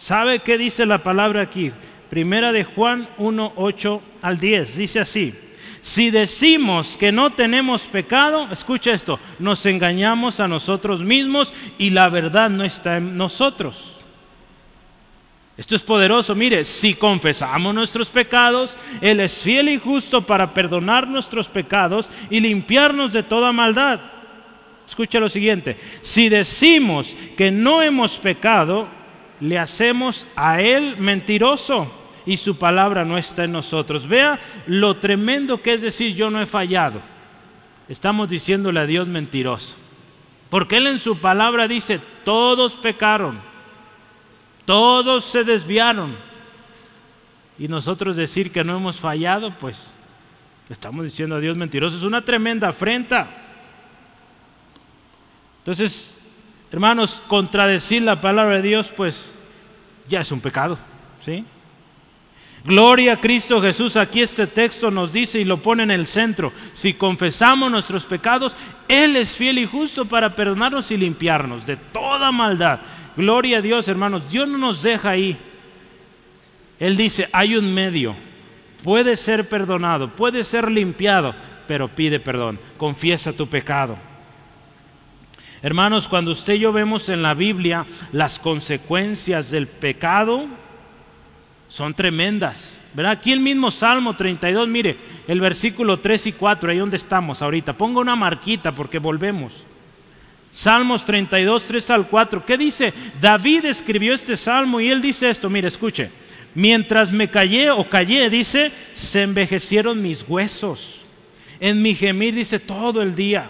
¿Sabe 0.00 0.40
qué 0.40 0.58
dice 0.58 0.84
la 0.84 1.04
palabra 1.04 1.42
aquí? 1.42 1.72
Primera 2.12 2.52
de 2.52 2.64
Juan 2.64 3.08
1, 3.16 3.54
8 3.56 4.02
al 4.20 4.36
10. 4.36 4.76
Dice 4.76 5.00
así. 5.00 5.32
Si 5.80 6.10
decimos 6.10 6.98
que 6.98 7.10
no 7.10 7.32
tenemos 7.32 7.84
pecado, 7.84 8.50
escucha 8.52 8.92
esto, 8.92 9.18
nos 9.38 9.64
engañamos 9.64 10.38
a 10.38 10.46
nosotros 10.46 11.02
mismos 11.02 11.54
y 11.78 11.88
la 11.88 12.10
verdad 12.10 12.50
no 12.50 12.64
está 12.64 12.98
en 12.98 13.16
nosotros. 13.16 13.96
Esto 15.56 15.74
es 15.74 15.82
poderoso. 15.82 16.34
Mire, 16.34 16.64
si 16.64 16.92
confesamos 16.92 17.74
nuestros 17.74 18.10
pecados, 18.10 18.76
Él 19.00 19.18
es 19.20 19.38
fiel 19.38 19.70
y 19.70 19.78
justo 19.78 20.26
para 20.26 20.52
perdonar 20.52 21.08
nuestros 21.08 21.48
pecados 21.48 22.10
y 22.28 22.40
limpiarnos 22.40 23.14
de 23.14 23.22
toda 23.22 23.52
maldad. 23.52 24.00
Escucha 24.86 25.18
lo 25.18 25.30
siguiente. 25.30 25.78
Si 26.02 26.28
decimos 26.28 27.16
que 27.38 27.50
no 27.50 27.80
hemos 27.80 28.18
pecado, 28.18 28.86
le 29.40 29.58
hacemos 29.58 30.26
a 30.36 30.60
Él 30.60 30.98
mentiroso 30.98 32.00
y 32.26 32.36
su 32.36 32.56
palabra 32.56 33.04
no 33.04 33.18
está 33.18 33.44
en 33.44 33.52
nosotros. 33.52 34.06
Vea 34.06 34.38
lo 34.66 34.96
tremendo 34.96 35.62
que 35.62 35.74
es 35.74 35.82
decir 35.82 36.14
yo 36.14 36.30
no 36.30 36.40
he 36.40 36.46
fallado. 36.46 37.00
Estamos 37.88 38.28
diciéndole 38.28 38.80
a 38.80 38.86
Dios 38.86 39.08
mentiroso. 39.08 39.76
Porque 40.48 40.76
Él 40.76 40.86
en 40.86 40.98
su 40.98 41.18
palabra 41.18 41.66
dice, 41.66 42.00
todos 42.24 42.74
pecaron, 42.74 43.40
todos 44.64 45.24
se 45.24 45.44
desviaron. 45.44 46.16
Y 47.58 47.68
nosotros 47.68 48.16
decir 48.16 48.52
que 48.52 48.64
no 48.64 48.76
hemos 48.76 48.98
fallado, 48.98 49.56
pues 49.58 49.92
estamos 50.68 51.04
diciendo 51.04 51.36
a 51.36 51.40
Dios 51.40 51.56
mentiroso. 51.56 51.96
Es 51.96 52.02
una 52.02 52.24
tremenda 52.24 52.68
afrenta. 52.68 53.28
Entonces, 55.58 56.16
hermanos, 56.70 57.22
contradecir 57.28 58.02
la 58.02 58.20
palabra 58.20 58.56
de 58.56 58.62
Dios, 58.62 58.92
pues 58.94 59.34
ya 60.08 60.20
es 60.20 60.32
un 60.32 60.40
pecado. 60.40 60.78
¿Sí? 61.20 61.44
Gloria 62.64 63.14
a 63.14 63.20
Cristo 63.20 63.60
Jesús. 63.60 63.96
Aquí 63.96 64.22
este 64.22 64.46
texto 64.46 64.90
nos 64.90 65.12
dice 65.12 65.40
y 65.40 65.44
lo 65.44 65.60
pone 65.60 65.82
en 65.82 65.90
el 65.90 66.06
centro. 66.06 66.52
Si 66.72 66.94
confesamos 66.94 67.70
nuestros 67.70 68.06
pecados, 68.06 68.56
Él 68.86 69.16
es 69.16 69.32
fiel 69.32 69.58
y 69.58 69.66
justo 69.66 70.04
para 70.04 70.34
perdonarnos 70.34 70.90
y 70.92 70.96
limpiarnos 70.96 71.66
de 71.66 71.76
toda 71.76 72.30
maldad. 72.30 72.80
Gloria 73.16 73.58
a 73.58 73.62
Dios, 73.62 73.88
hermanos. 73.88 74.30
Dios 74.30 74.48
no 74.48 74.58
nos 74.58 74.82
deja 74.82 75.10
ahí. 75.10 75.36
Él 76.78 76.96
dice, 76.96 77.28
hay 77.32 77.56
un 77.56 77.72
medio. 77.72 78.14
Puede 78.84 79.16
ser 79.16 79.48
perdonado, 79.48 80.10
puede 80.10 80.42
ser 80.42 80.70
limpiado, 80.70 81.34
pero 81.68 81.88
pide 81.88 82.18
perdón. 82.18 82.58
Confiesa 82.76 83.32
tu 83.32 83.48
pecado. 83.48 83.96
Hermanos, 85.62 86.08
cuando 86.08 86.32
usted 86.32 86.54
y 86.54 86.60
yo 86.60 86.72
vemos 86.72 87.08
en 87.08 87.22
la 87.22 87.34
Biblia 87.34 87.86
las 88.10 88.40
consecuencias 88.40 89.50
del 89.52 89.68
pecado, 89.68 90.48
son 91.72 91.94
tremendas. 91.94 92.78
¿verdad? 92.92 93.12
Aquí 93.12 93.32
el 93.32 93.40
mismo 93.40 93.70
Salmo 93.70 94.14
32, 94.14 94.68
mire, 94.68 94.94
el 95.26 95.40
versículo 95.40 96.00
3 96.00 96.26
y 96.26 96.32
4, 96.32 96.70
ahí 96.70 96.76
donde 96.76 96.98
estamos 96.98 97.40
ahorita. 97.40 97.72
Ponga 97.72 98.00
una 98.00 98.14
marquita 98.14 98.74
porque 98.74 98.98
volvemos. 98.98 99.64
Salmos 100.52 101.02
32, 101.06 101.64
3 101.64 101.90
al 101.90 102.08
4. 102.08 102.44
¿Qué 102.44 102.58
dice? 102.58 102.92
David 103.18 103.64
escribió 103.64 104.12
este 104.12 104.36
salmo 104.36 104.82
y 104.82 104.90
él 104.90 105.00
dice 105.00 105.30
esto, 105.30 105.48
mire, 105.48 105.68
escuche. 105.68 106.10
Mientras 106.54 107.10
me 107.10 107.30
callé 107.30 107.70
o 107.70 107.88
callé, 107.88 108.28
dice, 108.28 108.70
se 108.92 109.22
envejecieron 109.22 110.02
mis 110.02 110.26
huesos. 110.28 111.00
En 111.58 111.80
mi 111.80 111.94
gemir, 111.94 112.34
dice, 112.34 112.58
todo 112.58 113.00
el 113.00 113.14
día. 113.14 113.48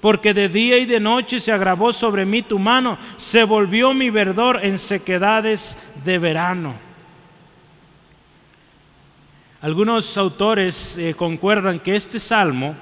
Porque 0.00 0.32
de 0.32 0.48
día 0.48 0.78
y 0.78 0.86
de 0.86 0.98
noche 0.98 1.38
se 1.40 1.52
agravó 1.52 1.92
sobre 1.92 2.24
mí 2.24 2.40
tu 2.40 2.58
mano, 2.58 2.96
se 3.18 3.44
volvió 3.44 3.92
mi 3.92 4.08
verdor 4.08 4.60
en 4.62 4.78
sequedades 4.78 5.76
de 6.06 6.18
verano. 6.18 6.93
Algunos 9.64 10.18
autores 10.18 10.94
eh, 10.98 11.14
concuerdan 11.14 11.80
que 11.80 11.96
este 11.96 12.20
salmo 12.20 12.76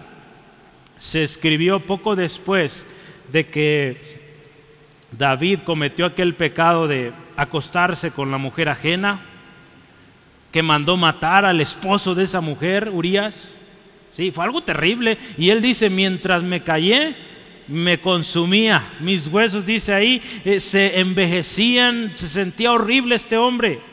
se 0.98 1.22
escribió 1.22 1.78
poco 1.78 2.16
después 2.16 2.84
de 3.30 3.46
que 3.46 4.00
David 5.16 5.60
cometió 5.64 6.06
aquel 6.06 6.34
pecado 6.34 6.88
de 6.88 7.12
acostarse 7.36 8.10
con 8.10 8.32
la 8.32 8.38
mujer 8.38 8.68
ajena, 8.68 9.24
que 10.50 10.60
mandó 10.60 10.96
matar 10.96 11.44
al 11.44 11.60
esposo 11.60 12.16
de 12.16 12.24
esa 12.24 12.40
mujer, 12.40 12.90
Urias. 12.92 13.60
Sí, 14.16 14.32
fue 14.32 14.44
algo 14.44 14.64
terrible. 14.64 15.18
Y 15.38 15.50
él 15.50 15.62
dice, 15.62 15.88
mientras 15.88 16.42
me 16.42 16.64
callé, 16.64 17.14
me 17.68 18.00
consumía. 18.00 18.94
Mis 18.98 19.28
huesos, 19.28 19.64
dice 19.64 19.94
ahí, 19.94 20.20
eh, 20.44 20.58
se 20.58 20.98
envejecían, 20.98 22.10
se 22.12 22.26
sentía 22.26 22.72
horrible 22.72 23.14
este 23.14 23.36
hombre. 23.36 23.91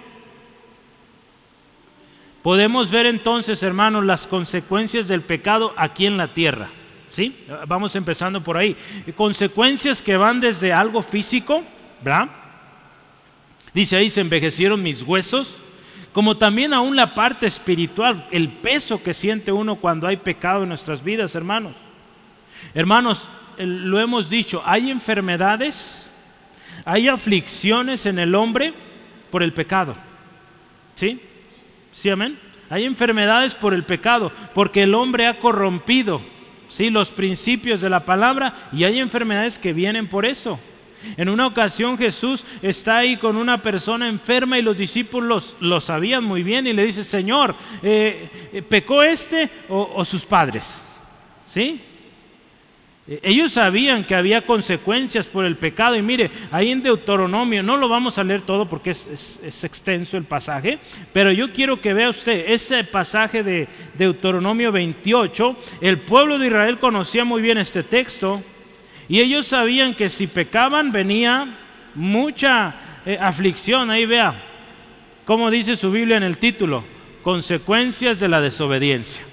Podemos 2.41 2.89
ver 2.89 3.05
entonces, 3.05 3.62
hermanos, 3.63 4.05
las 4.05 4.25
consecuencias 4.25 5.08
del 5.08 5.22
pecado 5.22 5.74
aquí 5.75 6.05
en 6.05 6.17
la 6.17 6.34
tierra. 6.34 6.69
¿Sí? 7.10 7.36
Vamos 7.67 7.96
empezando 7.96 8.41
por 8.43 8.58
ahí. 8.58 8.77
Consecuencias 9.15 10.01
que 10.01 10.15
van 10.15 10.39
desde 10.39 10.72
algo 10.72 11.01
físico, 11.01 11.63
¿verdad? 12.01 12.29
Dice 13.74 13.98
ahí, 13.98 14.10
se 14.10 14.22
envejecieron 14.22 14.81
mis 14.81 15.01
huesos, 15.01 15.58
como 16.13 16.38
también 16.38 16.74
aún 16.74 16.96
la 16.96 17.13
parte 17.15 17.48
espiritual, 17.48 18.27
el 18.31 18.50
peso 18.50 19.01
que 19.01 19.13
siente 19.13 19.51
uno 19.51 19.75
cuando 19.75 20.08
hay 20.08 20.17
pecado 20.17 20.63
en 20.63 20.69
nuestras 20.69 21.03
vidas, 21.03 21.36
hermanos. 21.36 21.75
Hermanos, 22.74 23.27
lo 23.58 24.00
hemos 24.00 24.29
dicho, 24.29 24.62
hay 24.65 24.89
enfermedades, 24.89 26.10
hay 26.86 27.08
aflicciones 27.08 28.05
en 28.05 28.19
el 28.19 28.34
hombre 28.36 28.74
por 29.29 29.43
el 29.43 29.53
pecado. 29.53 29.96
¿Sí? 30.96 31.22
¿Sí, 31.91 32.10
amén? 32.10 32.39
Hay 32.69 32.86
enfermedades 32.86 33.55
por 33.55 33.74
el 33.74 33.84
pecado, 33.84 34.31
porque 34.53 34.84
el 34.84 34.93
hombre 34.93 35.25
ha 35.25 35.39
corrompido 35.39 36.22
¿sí? 36.69 36.89
los 36.89 37.10
principios 37.10 37.81
de 37.81 37.89
la 37.89 38.05
palabra 38.05 38.69
y 38.72 38.84
hay 38.84 39.00
enfermedades 39.00 39.58
que 39.58 39.74
vienen 39.74 40.08
por 40.08 40.25
eso. 40.25 40.60
En 41.17 41.29
una 41.29 41.48
ocasión 41.48 41.98
Jesús 41.98 42.46
está 42.62 42.98
ahí 42.98 43.17
con 43.17 43.38
una 43.38 43.62
persona 43.62 44.08
enferma 44.08 44.60
y 44.60 44.62
los 44.62 44.77
discípulos 44.77 45.55
lo 45.60 45.79
sabían 45.79 46.24
muy 46.24 46.43
bien 46.43 46.67
y 46.67 46.74
le 46.74 46.86
dice, 46.86 47.03
Señor, 47.03 47.55
eh, 47.81 48.50
eh, 48.51 48.62
¿pecó 48.62 49.01
este 49.01 49.50
o, 49.69 49.93
o 49.96 50.05
sus 50.05 50.25
padres? 50.25 50.69
¿Sí? 51.48 51.81
Eh, 53.09 53.19
ellos 53.23 53.53
sabían 53.53 54.03
que 54.03 54.13
había 54.13 54.45
consecuencias 54.45 55.25
por 55.25 55.43
el 55.43 55.57
pecado 55.57 55.95
y 55.95 56.01
mire, 56.03 56.29
ahí 56.51 56.71
en 56.71 56.83
Deuteronomio, 56.83 57.63
no 57.63 57.75
lo 57.75 57.89
vamos 57.89 58.19
a 58.19 58.23
leer 58.23 58.43
todo 58.43 58.69
porque 58.69 58.91
es, 58.91 59.39
extenso 59.63 60.15
el 60.15 60.25
pasaje, 60.25 60.77
pero 61.11 61.31
yo 61.31 61.51
quiero 61.51 61.81
que 61.81 61.93
vea 61.93 62.09
usted 62.09 62.45
ese 62.47 62.83
pasaje 62.83 63.41
de 63.41 63.67
Deuteronomio 63.97 64.71
28, 64.71 65.57
el 65.81 66.01
pueblo 66.01 66.37
de 66.37 66.47
Israel 66.47 66.77
conocía 66.77 67.25
muy 67.25 67.41
bien 67.41 67.57
este 67.57 67.81
texto 67.81 68.43
y 69.07 69.19
ellos 69.19 69.47
sabían 69.47 69.95
que 69.95 70.09
si 70.09 70.27
pecaban 70.27 70.91
venía 70.91 71.57
mucha 71.95 72.75
eh, 73.07 73.17
aflicción, 73.19 73.89
ahí 73.89 74.05
vea, 74.05 74.39
como 75.25 75.49
dice 75.49 75.75
su 75.75 75.91
Biblia 75.91 76.17
en 76.17 76.23
el 76.23 76.37
título, 76.37 76.83
consecuencias 77.23 78.19
de 78.19 78.27
la 78.27 78.39
desobediencia. 78.39 79.28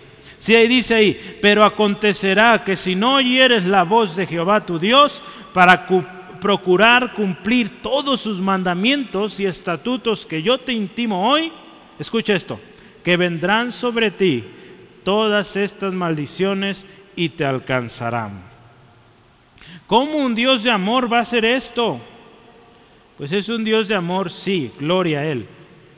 Si 0.46 0.54
ahí 0.54 0.68
dice 0.68 0.94
ahí, 0.94 1.38
pero 1.42 1.64
acontecerá 1.64 2.62
que 2.62 2.76
si 2.76 2.94
no 2.94 3.16
oyeres 3.16 3.64
la 3.64 3.82
voz 3.82 4.14
de 4.14 4.26
Jehová 4.26 4.64
tu 4.64 4.78
Dios 4.78 5.20
para 5.52 5.88
procurar 6.40 7.14
cumplir 7.14 7.82
todos 7.82 8.20
sus 8.20 8.40
mandamientos 8.40 9.40
y 9.40 9.46
estatutos 9.46 10.24
que 10.24 10.44
yo 10.44 10.58
te 10.58 10.72
intimo 10.72 11.28
hoy, 11.28 11.50
escucha 11.98 12.36
esto, 12.36 12.60
que 13.02 13.16
vendrán 13.16 13.72
sobre 13.72 14.12
ti 14.12 14.44
todas 15.02 15.56
estas 15.56 15.92
maldiciones 15.92 16.86
y 17.16 17.30
te 17.30 17.44
alcanzarán. 17.44 18.44
¿Cómo 19.88 20.18
un 20.18 20.36
Dios 20.36 20.62
de 20.62 20.70
amor 20.70 21.12
va 21.12 21.18
a 21.18 21.22
hacer 21.22 21.44
esto? 21.44 22.00
Pues 23.18 23.32
es 23.32 23.48
un 23.48 23.64
Dios 23.64 23.88
de 23.88 23.96
amor, 23.96 24.30
sí, 24.30 24.70
gloria 24.78 25.18
a 25.18 25.26
Él, 25.26 25.48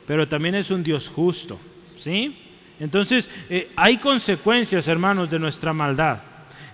pero 0.06 0.26
también 0.26 0.54
es 0.54 0.70
un 0.70 0.82
Dios 0.82 1.06
justo, 1.06 1.60
¿sí? 1.98 2.47
Entonces, 2.80 3.28
eh, 3.48 3.70
hay 3.76 3.98
consecuencias, 3.98 4.86
hermanos, 4.88 5.30
de 5.30 5.38
nuestra 5.38 5.72
maldad. 5.72 6.20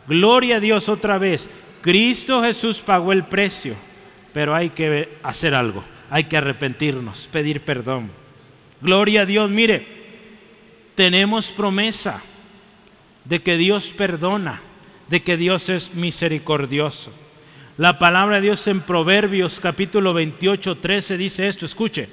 Gloria 0.07 0.57
a 0.57 0.61
Dios 0.61 0.89
otra 0.89 1.19
vez. 1.19 1.49
Cristo 1.81 2.43
Jesús 2.43 2.81
pagó 2.81 3.13
el 3.13 3.25
precio, 3.25 3.77
pero 4.33 4.55
hay 4.55 4.71
que 4.71 5.19
hacer 5.23 5.55
algo, 5.55 5.85
hay 6.11 6.25
que 6.25 6.37
arrepentirnos, 6.37 7.29
pedir 7.31 7.61
perdón. 7.63 8.11
Gloria 8.81 9.23
a 9.23 9.27
Dios, 9.27 9.51
mire, 9.51 9.87
tenemos 10.95 11.51
promesa 11.51 12.23
de 13.25 13.43
que 13.43 13.57
Dios 13.57 13.89
perdona, 13.97 14.63
de 15.09 15.23
que 15.23 15.37
Dios 15.37 15.69
es 15.69 15.95
misericordioso. 15.95 17.13
La 17.77 17.99
palabra 17.99 18.37
de 18.37 18.43
Dios 18.43 18.67
en 18.69 18.83
Proverbios 18.83 19.59
capítulo 19.59 20.15
28, 20.15 20.77
13 20.77 21.17
dice 21.17 21.49
esto, 21.49 21.67
escuche, 21.67 22.09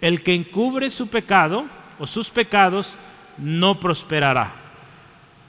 el 0.00 0.22
que 0.22 0.34
encubre 0.34 0.88
su 0.90 1.08
pecado 1.08 1.66
o 1.98 2.06
sus 2.06 2.30
pecados 2.30 2.96
no 3.38 3.80
prosperará, 3.80 4.52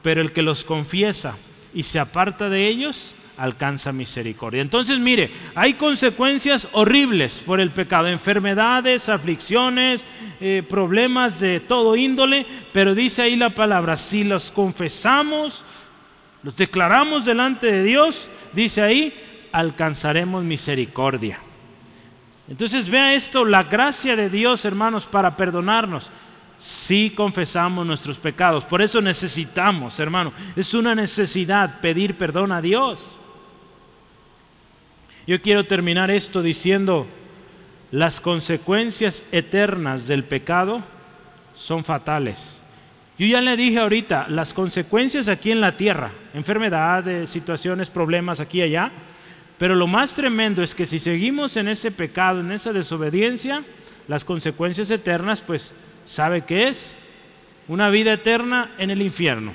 pero 0.01 0.21
el 0.21 0.31
que 0.31 0.41
los 0.41 0.63
confiesa 0.63 1.35
y 1.73 1.83
se 1.83 1.99
aparta 1.99 2.49
de 2.49 2.67
ellos 2.67 3.15
alcanza 3.37 3.91
misericordia. 3.91 4.61
Entonces, 4.61 4.97
mire, 4.97 5.31
hay 5.55 5.73
consecuencias 5.73 6.67
horribles 6.71 7.41
por 7.45 7.59
el 7.59 7.71
pecado, 7.71 8.07
enfermedades, 8.07 9.09
aflicciones, 9.09 10.05
eh, 10.39 10.63
problemas 10.67 11.39
de 11.39 11.59
todo 11.59 11.95
índole, 11.95 12.45
pero 12.71 12.95
dice 12.95 13.23
ahí 13.23 13.35
la 13.35 13.49
palabra, 13.49 13.97
si 13.97 14.23
los 14.23 14.51
confesamos, 14.51 15.65
los 16.43 16.55
declaramos 16.55 17.25
delante 17.25 17.71
de 17.71 17.83
Dios, 17.83 18.29
dice 18.53 18.81
ahí, 18.81 19.13
alcanzaremos 19.51 20.43
misericordia. 20.43 21.39
Entonces 22.47 22.89
vea 22.89 23.15
esto, 23.15 23.43
la 23.43 23.63
gracia 23.63 24.15
de 24.15 24.29
Dios, 24.29 24.65
hermanos, 24.65 25.05
para 25.05 25.35
perdonarnos. 25.35 26.09
Si 26.59 27.11
confesamos 27.11 27.85
nuestros 27.85 28.17
pecados. 28.17 28.65
Por 28.65 28.81
eso 28.81 29.01
necesitamos, 29.01 29.99
hermano, 29.99 30.33
es 30.55 30.73
una 30.73 30.95
necesidad 30.95 31.79
pedir 31.81 32.17
perdón 32.17 32.51
a 32.51 32.61
Dios. 32.61 33.15
Yo 35.27 35.41
quiero 35.41 35.65
terminar 35.65 36.11
esto 36.11 36.41
diciendo, 36.41 37.07
las 37.91 38.19
consecuencias 38.19 39.23
eternas 39.31 40.07
del 40.07 40.23
pecado 40.23 40.83
son 41.55 41.83
fatales. 41.83 42.59
Yo 43.17 43.25
ya 43.25 43.41
le 43.41 43.55
dije 43.55 43.79
ahorita, 43.79 44.27
las 44.27 44.53
consecuencias 44.53 45.27
aquí 45.27 45.51
en 45.51 45.61
la 45.61 45.77
tierra, 45.77 46.11
enfermedades, 46.33 47.29
situaciones, 47.29 47.89
problemas 47.89 48.39
aquí 48.39 48.59
y 48.59 48.63
allá, 48.63 48.91
pero 49.57 49.73
lo 49.73 49.87
más 49.87 50.13
tremendo 50.13 50.61
es 50.61 50.75
que 50.75 50.85
si 50.85 50.99
seguimos 50.99 51.55
en 51.55 51.69
ese 51.69 51.91
pecado, 51.91 52.41
en 52.41 52.51
esa 52.51 52.73
desobediencia, 52.73 53.63
las 54.07 54.25
consecuencias 54.25 54.91
eternas, 54.91 55.39
pues, 55.39 55.71
¿sabe 56.05 56.45
qué 56.45 56.69
es? 56.69 56.95
Una 57.67 57.89
vida 57.89 58.13
eterna 58.13 58.71
en 58.77 58.91
el 58.91 59.01
infierno, 59.01 59.53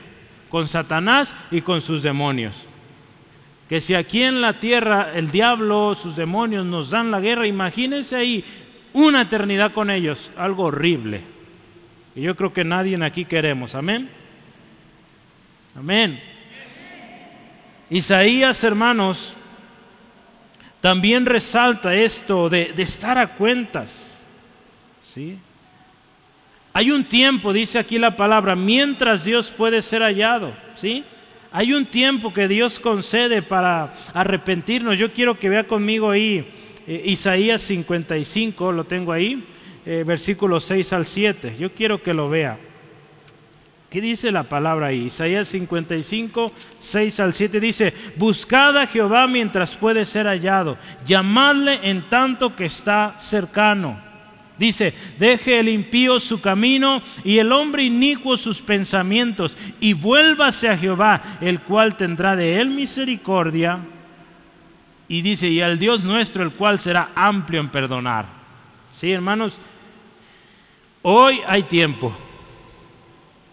con 0.49 0.69
Satanás 0.69 1.35
y 1.51 1.61
con 1.61 1.81
sus 1.81 2.03
demonios. 2.03 2.67
Que 3.69 3.81
si 3.81 3.95
aquí 3.95 4.23
en 4.23 4.41
la 4.41 4.59
tierra 4.59 5.13
el 5.15 5.31
diablo, 5.31 5.95
sus 5.95 6.17
demonios 6.17 6.67
nos 6.67 6.91
dan 6.91 7.11
la 7.11 7.21
guerra, 7.21 7.47
imagínense 7.47 8.17
ahí 8.17 8.45
una 8.93 9.23
eternidad 9.23 9.73
con 9.73 9.91
ellos, 9.91 10.33
algo 10.37 10.65
horrible. 10.65 11.23
Y 12.15 12.23
yo 12.23 12.35
creo 12.35 12.53
que 12.53 12.65
nadie 12.65 12.99
aquí 13.05 13.25
queremos, 13.25 13.75
amén. 13.75 14.11
Amén. 15.77 16.21
Isaías, 17.89 18.63
hermanos, 18.65 19.35
también 20.81 21.27
resalta 21.27 21.95
esto 21.95 22.49
de, 22.49 22.75
estar 22.79 23.19
a 23.19 23.37
cuentas. 23.37 24.19
¿sí? 25.15 25.39
Hay 26.73 26.91
un 26.91 27.05
tiempo, 27.05 27.53
dice 27.53 27.79
aquí 27.79 27.99
la 27.99 28.17
palabra, 28.17 28.55
mientras 28.55 29.25
Dios 29.25 29.51
puede 29.51 29.83
ser 29.83 30.03
hallado. 30.03 30.55
¿sí? 30.75 31.05
Hay 31.51 31.73
un 31.73 31.87
tiempo 31.87 32.33
que 32.33 32.47
Dios 32.47 32.79
concede 32.79 33.43
para 33.43 33.95
arrepentirnos. 34.15 34.97
Yo 34.99 35.13
quiero 35.13 35.39
que 35.39 35.49
vea 35.49 35.65
conmigo 35.67 36.11
ahí 36.11 36.47
eh, 36.87 37.03
Isaías 37.05 37.63
55, 37.63 38.73
lo 38.73 38.85
tengo 38.85 39.13
ahí, 39.13 39.45
eh, 39.87 40.05
versículos 40.07 40.65
6 40.65 40.93
al 40.93 41.05
7. 41.07 41.57
Yo 41.59 41.73
quiero 41.73 42.03
que 42.03 42.15
lo 42.15 42.29
vea. 42.29 42.59
¿Qué 43.89 44.01
dice 44.01 44.31
la 44.31 44.45
palabra 44.45 44.87
ahí? 44.87 45.07
Isaías 45.07 45.49
55, 45.49 46.53
6 46.79 47.21
al 47.21 47.33
7 47.33 47.59
dice, 47.59 47.93
buscad 48.17 48.77
a 48.79 48.87
Jehová 48.87 49.27
mientras 49.27 49.77
puede 49.77 50.05
ser 50.05 50.27
hallado, 50.27 50.79
llamadle 51.05 51.81
en 51.83 52.09
tanto 52.09 52.55
que 52.55 52.67
está 52.67 53.17
cercano. 53.19 54.10
Dice, 54.61 54.93
deje 55.19 55.59
el 55.59 55.71
impío 55.71 56.21
su 56.21 56.43
camino 56.43 57.01
y 57.25 57.39
el 57.39 57.51
hombre 57.51 57.83
inicuo 57.83 58.37
sus 58.37 58.61
pensamientos 58.61 59.57
y 59.81 59.95
vuélvase 59.95 60.69
a 60.69 60.77
Jehová, 60.77 61.39
el 61.41 61.61
cual 61.61 61.97
tendrá 61.97 62.37
de 62.37 62.61
él 62.61 62.69
misericordia. 62.69 63.79
Y 65.09 65.23
dice, 65.23 65.49
y 65.49 65.63
al 65.63 65.79
Dios 65.79 66.05
nuestro, 66.05 66.43
el 66.43 66.53
cual 66.53 66.79
será 66.79 67.11
amplio 67.15 67.59
en 67.59 67.71
perdonar. 67.71 68.27
Sí, 68.99 69.11
hermanos, 69.11 69.59
hoy 71.01 71.41
hay 71.49 71.63
tiempo. 71.63 72.15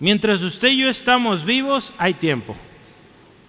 Mientras 0.01 0.41
usted 0.41 0.67
y 0.67 0.79
yo 0.79 0.89
estamos 0.89 1.45
vivos, 1.45 1.93
hay 1.97 2.15
tiempo 2.15 2.53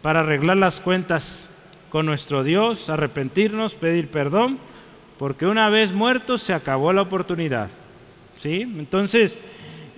para 0.01 0.21
arreglar 0.21 0.59
las 0.59 0.79
cuentas 0.79 1.49
con 1.90 2.07
nuestro 2.07 2.44
Dios, 2.44 2.88
arrepentirnos, 2.88 3.75
pedir 3.75 4.12
perdón, 4.12 4.61
porque 5.18 5.46
una 5.46 5.68
vez 5.68 5.92
muerto 5.92 6.38
se 6.38 6.54
acabó 6.54 6.92
la 6.92 7.02
oportunidad. 7.02 7.68
¿Sí? 8.38 8.62
Entonces, 8.62 9.37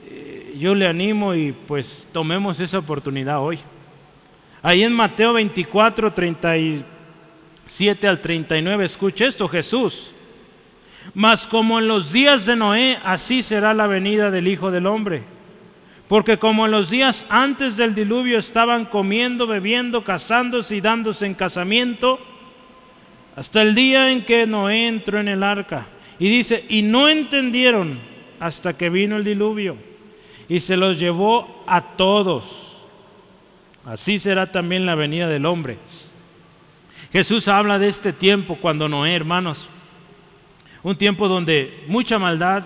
eh, 0.08 0.56
yo 0.58 0.74
le 0.74 0.86
animo 0.86 1.34
y 1.34 1.52
pues 1.52 2.08
tomemos 2.10 2.58
esa 2.58 2.78
oportunidad 2.78 3.40
hoy. 3.40 3.58
Ahí 4.62 4.82
en 4.82 4.94
Mateo 4.94 5.34
24, 5.34 6.12
37 6.12 8.08
al 8.08 8.20
39, 8.20 8.84
escuche 8.84 9.26
esto, 9.26 9.46
Jesús. 9.46 10.12
Mas 11.14 11.46
como 11.46 11.78
en 11.78 11.88
los 11.88 12.12
días 12.12 12.46
de 12.46 12.56
Noé, 12.56 12.98
así 13.04 13.42
será 13.42 13.74
la 13.74 13.86
venida 13.86 14.30
del 14.30 14.48
Hijo 14.48 14.70
del 14.70 14.86
Hombre. 14.86 15.22
Porque 16.08 16.38
como 16.38 16.66
en 16.66 16.72
los 16.72 16.90
días 16.90 17.26
antes 17.28 17.76
del 17.76 17.94
diluvio 17.94 18.38
estaban 18.38 18.84
comiendo, 18.86 19.46
bebiendo, 19.46 20.02
casándose 20.02 20.76
y 20.76 20.80
dándose 20.80 21.26
en 21.26 21.34
casamiento, 21.34 22.18
hasta 23.40 23.62
el 23.62 23.74
día 23.74 24.12
en 24.12 24.26
que 24.26 24.46
Noé 24.46 24.86
entró 24.86 25.18
en 25.18 25.26
el 25.26 25.42
arca. 25.42 25.86
Y 26.18 26.28
dice, 26.28 26.66
y 26.68 26.82
no 26.82 27.08
entendieron 27.08 27.98
hasta 28.38 28.76
que 28.76 28.90
vino 28.90 29.16
el 29.16 29.24
diluvio 29.24 29.78
y 30.46 30.60
se 30.60 30.76
los 30.76 30.98
llevó 30.98 31.64
a 31.66 31.96
todos. 31.96 32.86
Así 33.86 34.18
será 34.18 34.52
también 34.52 34.84
la 34.84 34.94
venida 34.94 35.26
del 35.26 35.46
hombre. 35.46 35.78
Jesús 37.14 37.48
habla 37.48 37.78
de 37.78 37.88
este 37.88 38.12
tiempo 38.12 38.58
cuando 38.60 38.90
Noé, 38.90 39.14
hermanos, 39.14 39.70
un 40.82 40.96
tiempo 40.96 41.26
donde 41.26 41.84
mucha 41.88 42.18
maldad, 42.18 42.64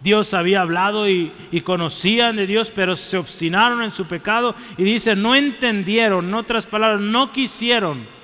Dios 0.00 0.32
había 0.32 0.62
hablado 0.62 1.06
y, 1.06 1.34
conocían 1.64 2.36
de 2.36 2.46
Dios, 2.46 2.72
pero 2.74 2.96
se 2.96 3.18
obstinaron 3.18 3.82
en 3.82 3.90
su 3.90 4.06
pecado 4.06 4.54
y 4.78 4.84
dice, 4.84 5.14
no 5.14 5.34
entendieron, 5.34 6.28
en 6.28 6.34
otras 6.34 6.64
palabras, 6.64 7.02
no 7.02 7.30
quisieron 7.30 8.16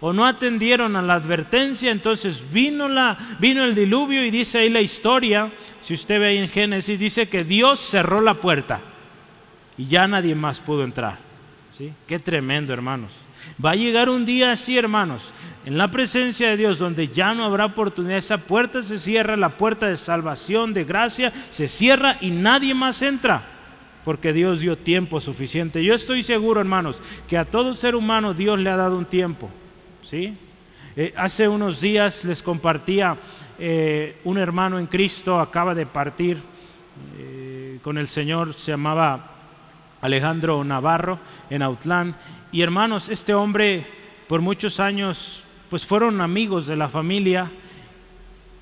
o 0.00 0.12
no 0.12 0.26
atendieron 0.26 0.96
a 0.96 1.02
la 1.02 1.14
advertencia, 1.14 1.90
entonces 1.90 2.44
vino, 2.52 2.88
la, 2.88 3.36
vino 3.40 3.64
el 3.64 3.74
diluvio 3.74 4.24
y 4.24 4.30
dice 4.30 4.58
ahí 4.58 4.70
la 4.70 4.80
historia, 4.80 5.50
si 5.80 5.94
usted 5.94 6.20
ve 6.20 6.28
ahí 6.28 6.38
en 6.38 6.48
Génesis, 6.48 6.98
dice 6.98 7.28
que 7.28 7.42
Dios 7.42 7.80
cerró 7.80 8.20
la 8.20 8.34
puerta 8.34 8.80
y 9.76 9.86
ya 9.86 10.06
nadie 10.06 10.34
más 10.34 10.60
pudo 10.60 10.84
entrar. 10.84 11.18
¿sí? 11.76 11.92
Qué 12.06 12.18
tremendo, 12.18 12.72
hermanos. 12.72 13.12
Va 13.64 13.70
a 13.70 13.76
llegar 13.76 14.08
un 14.08 14.24
día 14.24 14.52
así, 14.52 14.76
hermanos, 14.76 15.32
en 15.64 15.78
la 15.78 15.90
presencia 15.90 16.50
de 16.50 16.56
Dios, 16.56 16.78
donde 16.78 17.08
ya 17.08 17.34
no 17.34 17.44
habrá 17.44 17.66
oportunidad. 17.66 18.18
Esa 18.18 18.38
puerta 18.38 18.82
se 18.82 18.98
cierra, 18.98 19.36
la 19.36 19.56
puerta 19.56 19.86
de 19.86 19.96
salvación, 19.96 20.74
de 20.74 20.84
gracia, 20.84 21.32
se 21.50 21.68
cierra 21.68 22.18
y 22.20 22.30
nadie 22.30 22.74
más 22.74 23.00
entra, 23.02 23.42
porque 24.04 24.32
Dios 24.32 24.60
dio 24.60 24.76
tiempo 24.76 25.20
suficiente. 25.20 25.82
Yo 25.84 25.94
estoy 25.94 26.22
seguro, 26.22 26.60
hermanos, 26.60 27.00
que 27.28 27.38
a 27.38 27.44
todo 27.44 27.74
ser 27.74 27.94
humano 27.94 28.34
Dios 28.34 28.58
le 28.58 28.70
ha 28.70 28.76
dado 28.76 28.96
un 28.96 29.06
tiempo. 29.06 29.50
¿Sí? 30.02 30.36
Eh, 30.96 31.14
hace 31.16 31.46
unos 31.46 31.80
días 31.80 32.24
les 32.24 32.42
compartía 32.42 33.16
eh, 33.58 34.18
un 34.24 34.38
hermano 34.38 34.78
en 34.78 34.86
Cristo, 34.86 35.38
acaba 35.38 35.74
de 35.74 35.86
partir 35.86 36.38
eh, 37.16 37.78
con 37.82 37.98
el 37.98 38.08
Señor, 38.08 38.54
se 38.54 38.72
llamaba 38.72 39.30
Alejandro 40.00 40.64
Navarro 40.64 41.20
en 41.50 41.62
Autlán. 41.62 42.16
Y 42.50 42.62
hermanos, 42.62 43.08
este 43.08 43.34
hombre 43.34 43.86
por 44.26 44.40
muchos 44.40 44.80
años 44.80 45.42
pues 45.70 45.86
fueron 45.86 46.20
amigos 46.20 46.66
de 46.66 46.76
la 46.76 46.88
familia 46.88 47.50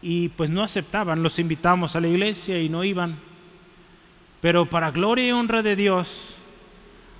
y 0.03 0.29
pues 0.29 0.51
no 0.51 0.63
aceptaban, 0.63 1.23
los 1.23 1.39
invitamos 1.39 1.97
a 1.97 2.01
la 2.01 2.09
iglesia 2.09 2.61
y 2.61 2.69
no 2.69 2.85
iban. 2.85 3.17
Pero 4.41 4.67
para 4.67 4.91
gloria 4.91 5.29
y 5.29 5.33
honra 5.33 5.63
de 5.63 5.75
Dios, 5.75 6.36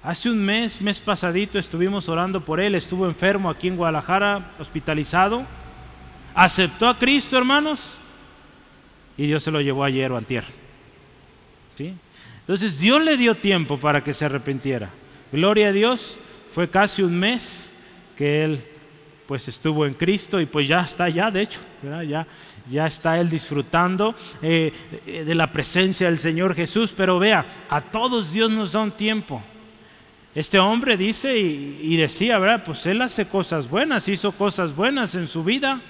Hace 0.07 0.31
un 0.31 0.39
mes, 0.39 0.81
mes 0.81 1.01
pasadito, 1.01 1.59
estuvimos 1.59 2.09
orando 2.09 2.41
por 2.41 2.61
él, 2.61 2.77
estuvo 2.77 3.09
enfermo 3.09 3.51
aquí 3.51 3.67
en 3.67 3.77
Guadalajara, 3.77 4.53
hospitalizado. 4.61 5.45
Aceptó 6.33 6.87
a 6.87 6.97
Cristo, 6.97 7.37
hermanos, 7.37 7.81
y 9.17 9.27
Dios 9.27 9.43
se 9.43 9.51
lo 9.51 9.61
llevó 9.61 9.83
ayer 9.83 10.13
o 10.13 10.17
antier. 10.17 10.45
¿Sí? 11.77 11.93
Entonces 12.39 12.79
Dios 12.79 13.03
le 13.03 13.17
dio 13.17 13.35
tiempo 13.35 13.81
para 13.81 14.05
que 14.05 14.15
se 14.15 14.25
arrepintiera. 14.25 14.91
Gloria 15.33 15.71
a 15.71 15.73
Dios, 15.73 16.21
fue 16.55 16.71
casi 16.71 17.03
un 17.03 17.19
mes 17.19 17.69
que 18.17 18.45
él 18.45 18.65
pues 19.27 19.49
estuvo 19.49 19.87
en 19.87 19.95
Cristo 19.95 20.41
y 20.41 20.47
pues 20.47 20.69
ya 20.69 20.83
está 20.83 21.03
allá, 21.03 21.33
de 21.33 21.43
hecho, 21.43 21.59
ya, 21.83 22.25
ya 22.71 22.87
está 22.87 23.19
él 23.19 23.29
disfrutando 23.29 24.15
eh, 24.41 24.73
de 25.05 25.35
la 25.35 25.51
presencia 25.51 26.07
del 26.07 26.19
Señor 26.19 26.55
Jesús. 26.55 26.95
Pero 26.97 27.19
vea, 27.19 27.65
a 27.69 27.81
todos 27.81 28.33
Dios 28.33 28.53
nos 28.53 28.71
da 28.71 28.83
un 28.83 28.93
tiempo. 28.93 29.43
Este 30.37 30.59
hombre 30.59 30.99
dice 30.99 31.39
y, 31.39 31.97
decía, 31.97 32.39
¿verdad? 32.39 32.63
Pues 32.63 32.85
él 32.85 33.01
hace 33.01 33.27
cosas 33.27 33.71
buenas, 33.71 34.07
hizo 34.07 34.33
cosas 34.33 34.77
buenas 34.77 35.15
en 35.15 35.29
su 35.29 35.43
vida, 35.43 35.81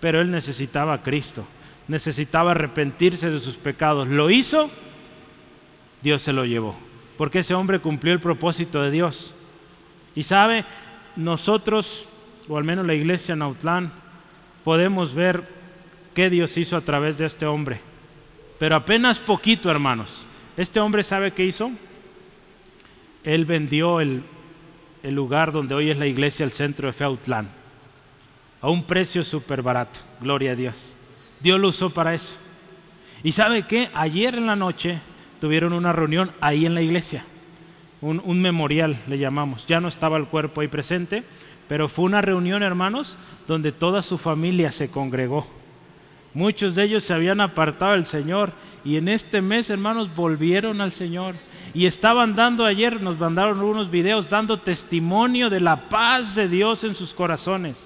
pero 0.00 0.22
él 0.22 0.30
necesitaba 0.30 0.94
a 0.94 1.02
Cristo, 1.02 1.44
necesitaba 1.86 2.52
arrepentirse 2.52 3.28
de 3.28 3.40
sus 3.40 3.58
pecados. 3.58 4.08
¿Lo 4.08 4.30
hizo? 4.30 4.70
Dios 6.00 6.22
se 6.22 6.32
lo 6.32 6.46
llevó, 6.46 6.74
porque 7.18 7.40
ese 7.40 7.52
hombre 7.52 7.78
cumplió 7.78 8.14
el 8.14 8.20
propósito 8.20 8.80
de 8.80 8.90
Dios. 8.90 9.34
Y 10.14 10.22
sabe, 10.22 10.64
nosotros, 11.14 12.08
o 12.48 12.56
al 12.56 12.64
menos 12.64 12.86
la 12.86 12.94
iglesia 12.94 13.36
Nautlán, 13.36 13.92
podemos 14.64 15.12
ver 15.12 15.46
qué 16.14 16.30
Dios 16.30 16.56
hizo 16.56 16.78
a 16.78 16.86
través 16.86 17.18
de 17.18 17.26
este 17.26 17.44
hombre. 17.44 17.82
Pero 18.58 18.76
apenas 18.76 19.18
poquito, 19.18 19.70
hermanos. 19.70 20.24
Este 20.56 20.80
hombre 20.80 21.02
sabe 21.02 21.32
qué 21.32 21.44
hizo. 21.44 21.70
Él 23.24 23.44
vendió 23.44 24.00
el, 24.00 24.22
lugar 25.02 25.52
donde 25.52 25.74
hoy 25.74 25.90
es 25.90 25.98
la 25.98 26.06
iglesia, 26.06 26.44
el 26.44 26.50
centro 26.50 26.86
de 26.86 26.92
Feutlán, 26.92 27.48
a 28.60 28.70
un 28.70 28.84
precio 28.84 29.24
súper 29.24 29.62
barato. 29.62 30.00
Gloria 30.20 30.52
a 30.52 30.56
Dios. 30.56 30.94
Dios 31.40 31.60
lo 31.60 31.68
usó 31.68 31.90
para 31.90 32.14
eso. 32.14 32.34
Y 33.22 33.32
sabe 33.32 33.64
qué, 33.66 33.90
ayer 33.94 34.34
en 34.34 34.46
la 34.46 34.56
noche 34.56 35.00
tuvieron 35.40 35.72
una 35.72 35.92
reunión 35.92 36.32
ahí 36.40 36.64
en 36.64 36.74
la 36.74 36.82
iglesia 36.82 37.24
un, 38.04 38.40
memorial, 38.40 39.00
le 39.06 39.18
llamamos. 39.18 39.66
Ya 39.66 39.80
no 39.80 39.88
estaba 39.88 40.16
el 40.16 40.26
cuerpo 40.26 40.60
ahí 40.60 40.68
presente, 40.68 41.24
pero 41.68 41.88
fue 41.88 42.04
una 42.04 42.20
reunión, 42.20 42.62
hermanos, 42.62 43.18
donde 43.46 43.72
toda 43.72 44.02
su 44.02 44.18
familia 44.18 44.72
se 44.72 44.90
congregó. 44.90 45.46
Muchos 46.34 46.74
de 46.74 46.82
ellos 46.82 47.04
se 47.04 47.14
habían 47.14 47.40
apartado 47.40 47.92
del 47.92 48.06
Señor 48.06 48.52
y 48.84 48.96
en 48.96 49.06
este 49.06 49.40
mes, 49.40 49.70
hermanos, 49.70 50.12
volvieron 50.14 50.80
al 50.80 50.90
Señor. 50.90 51.36
Y 51.72 51.86
estaban 51.86 52.34
dando 52.34 52.64
ayer, 52.64 53.00
nos 53.00 53.18
mandaron 53.18 53.62
unos 53.62 53.88
videos 53.88 54.28
dando 54.28 54.58
testimonio 54.58 55.48
de 55.48 55.60
la 55.60 55.88
paz 55.88 56.34
de 56.34 56.48
Dios 56.48 56.82
en 56.82 56.96
sus 56.96 57.14
corazones. 57.14 57.78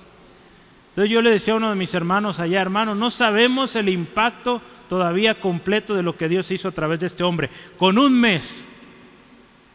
Entonces 0.90 1.12
yo 1.12 1.20
le 1.20 1.30
decía 1.30 1.52
a 1.52 1.58
uno 1.58 1.68
de 1.68 1.76
mis 1.76 1.92
hermanos 1.92 2.40
allá, 2.40 2.62
hermano, 2.62 2.94
no 2.94 3.11
sabemos 3.11 3.76
el 3.76 3.90
impacto 3.90 4.62
todavía 4.88 5.38
completo 5.38 5.94
de 5.94 6.02
lo 6.02 6.16
que 6.16 6.28
Dios 6.28 6.50
hizo 6.50 6.68
a 6.68 6.72
través 6.72 7.00
de 7.00 7.06
este 7.06 7.24
hombre. 7.24 7.50
Con 7.76 7.98
un 7.98 8.18
mes 8.18 8.66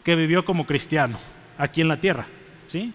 que 0.04 0.16
vivió 0.16 0.44
como 0.44 0.66
cristiano 0.66 1.20
aquí 1.60 1.82
en 1.82 1.88
la 1.88 2.02
tierra. 2.02 2.26
¿sí? 2.68 2.92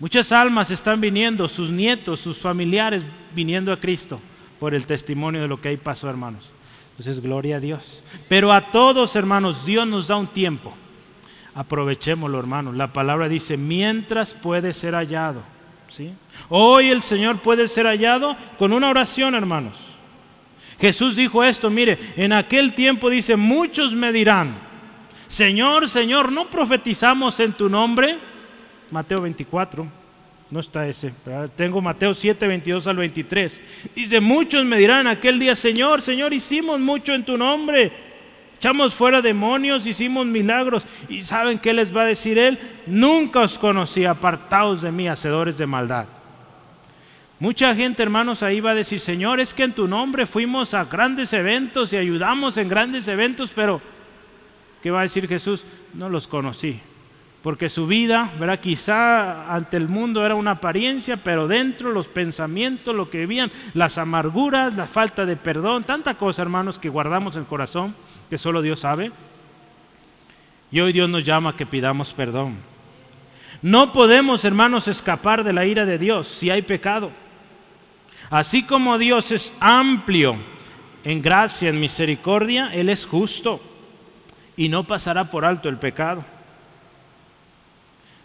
Muchas 0.00 0.32
almas 0.32 0.72
están 0.72 1.00
viniendo, 1.00 1.46
sus 1.46 1.70
nietos, 1.70 2.18
sus 2.18 2.40
familiares 2.40 3.04
viniendo 3.32 3.72
a 3.72 3.76
Cristo 3.76 4.20
por 4.62 4.76
el 4.76 4.86
testimonio 4.86 5.40
de 5.40 5.48
lo 5.48 5.60
que 5.60 5.70
ahí 5.70 5.76
pasó, 5.76 6.08
hermanos. 6.08 6.48
Entonces, 6.92 7.20
gloria 7.20 7.56
a 7.56 7.58
Dios. 7.58 8.04
Pero 8.28 8.52
a 8.52 8.70
todos, 8.70 9.16
hermanos, 9.16 9.66
Dios 9.66 9.84
nos 9.88 10.06
da 10.06 10.14
un 10.14 10.28
tiempo. 10.28 10.72
Aprovechémoslo, 11.52 12.38
hermanos. 12.38 12.76
La 12.76 12.92
palabra 12.92 13.28
dice, 13.28 13.56
mientras 13.56 14.34
puede 14.34 14.72
ser 14.72 14.94
hallado. 14.94 15.42
¿sí? 15.88 16.14
Hoy 16.48 16.90
el 16.90 17.02
Señor 17.02 17.42
puede 17.42 17.66
ser 17.66 17.86
hallado 17.86 18.36
con 18.56 18.72
una 18.72 18.88
oración, 18.88 19.34
hermanos. 19.34 19.76
Jesús 20.80 21.16
dijo 21.16 21.42
esto, 21.42 21.68
mire, 21.68 21.98
en 22.14 22.32
aquel 22.32 22.72
tiempo 22.72 23.10
dice, 23.10 23.34
muchos 23.34 23.96
me 23.96 24.12
dirán, 24.12 24.60
Señor, 25.26 25.88
Señor, 25.88 26.30
¿no 26.30 26.48
profetizamos 26.48 27.40
en 27.40 27.52
tu 27.54 27.68
nombre? 27.68 28.16
Mateo 28.92 29.22
24, 29.22 30.01
no 30.52 30.60
está 30.60 30.86
ese, 30.86 31.12
tengo 31.56 31.80
Mateo 31.80 32.14
7, 32.14 32.46
22 32.46 32.86
al 32.86 32.96
23. 32.96 33.60
Dice, 33.96 34.20
muchos 34.20 34.64
me 34.64 34.78
dirán 34.78 35.06
aquel 35.06 35.38
día, 35.38 35.56
Señor, 35.56 36.02
Señor, 36.02 36.32
hicimos 36.32 36.78
mucho 36.78 37.14
en 37.14 37.24
tu 37.24 37.36
nombre. 37.36 37.90
Echamos 38.58 38.94
fuera 38.94 39.20
demonios, 39.20 39.86
hicimos 39.86 40.26
milagros. 40.26 40.86
¿Y 41.08 41.22
saben 41.22 41.58
qué 41.58 41.72
les 41.72 41.94
va 41.94 42.02
a 42.02 42.06
decir 42.06 42.38
él? 42.38 42.58
Nunca 42.86 43.40
os 43.40 43.58
conocí, 43.58 44.04
apartados 44.04 44.82
de 44.82 44.92
mí, 44.92 45.08
hacedores 45.08 45.58
de 45.58 45.66
maldad. 45.66 46.06
Mucha 47.40 47.74
gente, 47.74 48.02
hermanos, 48.02 48.42
ahí 48.42 48.60
va 48.60 48.70
a 48.70 48.74
decir, 48.76 49.00
Señor, 49.00 49.40
es 49.40 49.54
que 49.54 49.64
en 49.64 49.72
tu 49.72 49.88
nombre 49.88 50.26
fuimos 50.26 50.74
a 50.74 50.84
grandes 50.84 51.32
eventos 51.32 51.92
y 51.92 51.96
ayudamos 51.96 52.56
en 52.58 52.68
grandes 52.68 53.08
eventos, 53.08 53.50
pero 53.52 53.80
¿Qué 54.82 54.90
va 54.90 54.98
a 55.00 55.02
decir 55.02 55.28
Jesús? 55.28 55.64
No 55.94 56.10
los 56.10 56.26
conocí. 56.26 56.80
Porque 57.42 57.68
su 57.68 57.88
vida, 57.88 58.32
¿verdad? 58.38 58.60
quizá 58.60 59.52
ante 59.52 59.76
el 59.76 59.88
mundo 59.88 60.24
era 60.24 60.36
una 60.36 60.52
apariencia, 60.52 61.16
pero 61.16 61.48
dentro 61.48 61.90
los 61.90 62.06
pensamientos, 62.06 62.94
lo 62.94 63.10
que 63.10 63.18
vivían, 63.18 63.50
las 63.74 63.98
amarguras, 63.98 64.76
la 64.76 64.86
falta 64.86 65.26
de 65.26 65.36
perdón, 65.36 65.82
tanta 65.82 66.14
cosa, 66.14 66.42
hermanos, 66.42 66.78
que 66.78 66.88
guardamos 66.88 67.34
en 67.34 67.42
el 67.42 67.48
corazón, 67.48 67.96
que 68.30 68.38
solo 68.38 68.62
Dios 68.62 68.80
sabe. 68.80 69.10
Y 70.70 70.80
hoy 70.80 70.92
Dios 70.92 71.08
nos 71.08 71.24
llama 71.24 71.50
a 71.50 71.56
que 71.56 71.66
pidamos 71.66 72.12
perdón. 72.12 72.58
No 73.60 73.92
podemos, 73.92 74.44
hermanos, 74.44 74.86
escapar 74.86 75.42
de 75.42 75.52
la 75.52 75.66
ira 75.66 75.84
de 75.84 75.98
Dios 75.98 76.28
si 76.28 76.48
hay 76.48 76.62
pecado. 76.62 77.10
Así 78.30 78.62
como 78.62 78.98
Dios 78.98 79.32
es 79.32 79.52
amplio 79.60 80.36
en 81.04 81.20
gracia, 81.20 81.68
en 81.68 81.80
misericordia, 81.80 82.70
Él 82.72 82.88
es 82.88 83.04
justo 83.04 83.60
y 84.56 84.68
no 84.68 84.84
pasará 84.84 85.28
por 85.28 85.44
alto 85.44 85.68
el 85.68 85.78
pecado. 85.78 86.24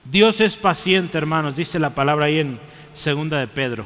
Dios 0.10 0.40
es 0.42 0.56
paciente, 0.56 1.18
hermanos, 1.18 1.56
dice 1.56 1.80
la 1.80 1.96
palabra 1.96 2.28
ahí 2.28 2.40
en 2.40 2.60
segunda 2.94 3.40
de 3.40 3.48
Pedro. 3.48 3.86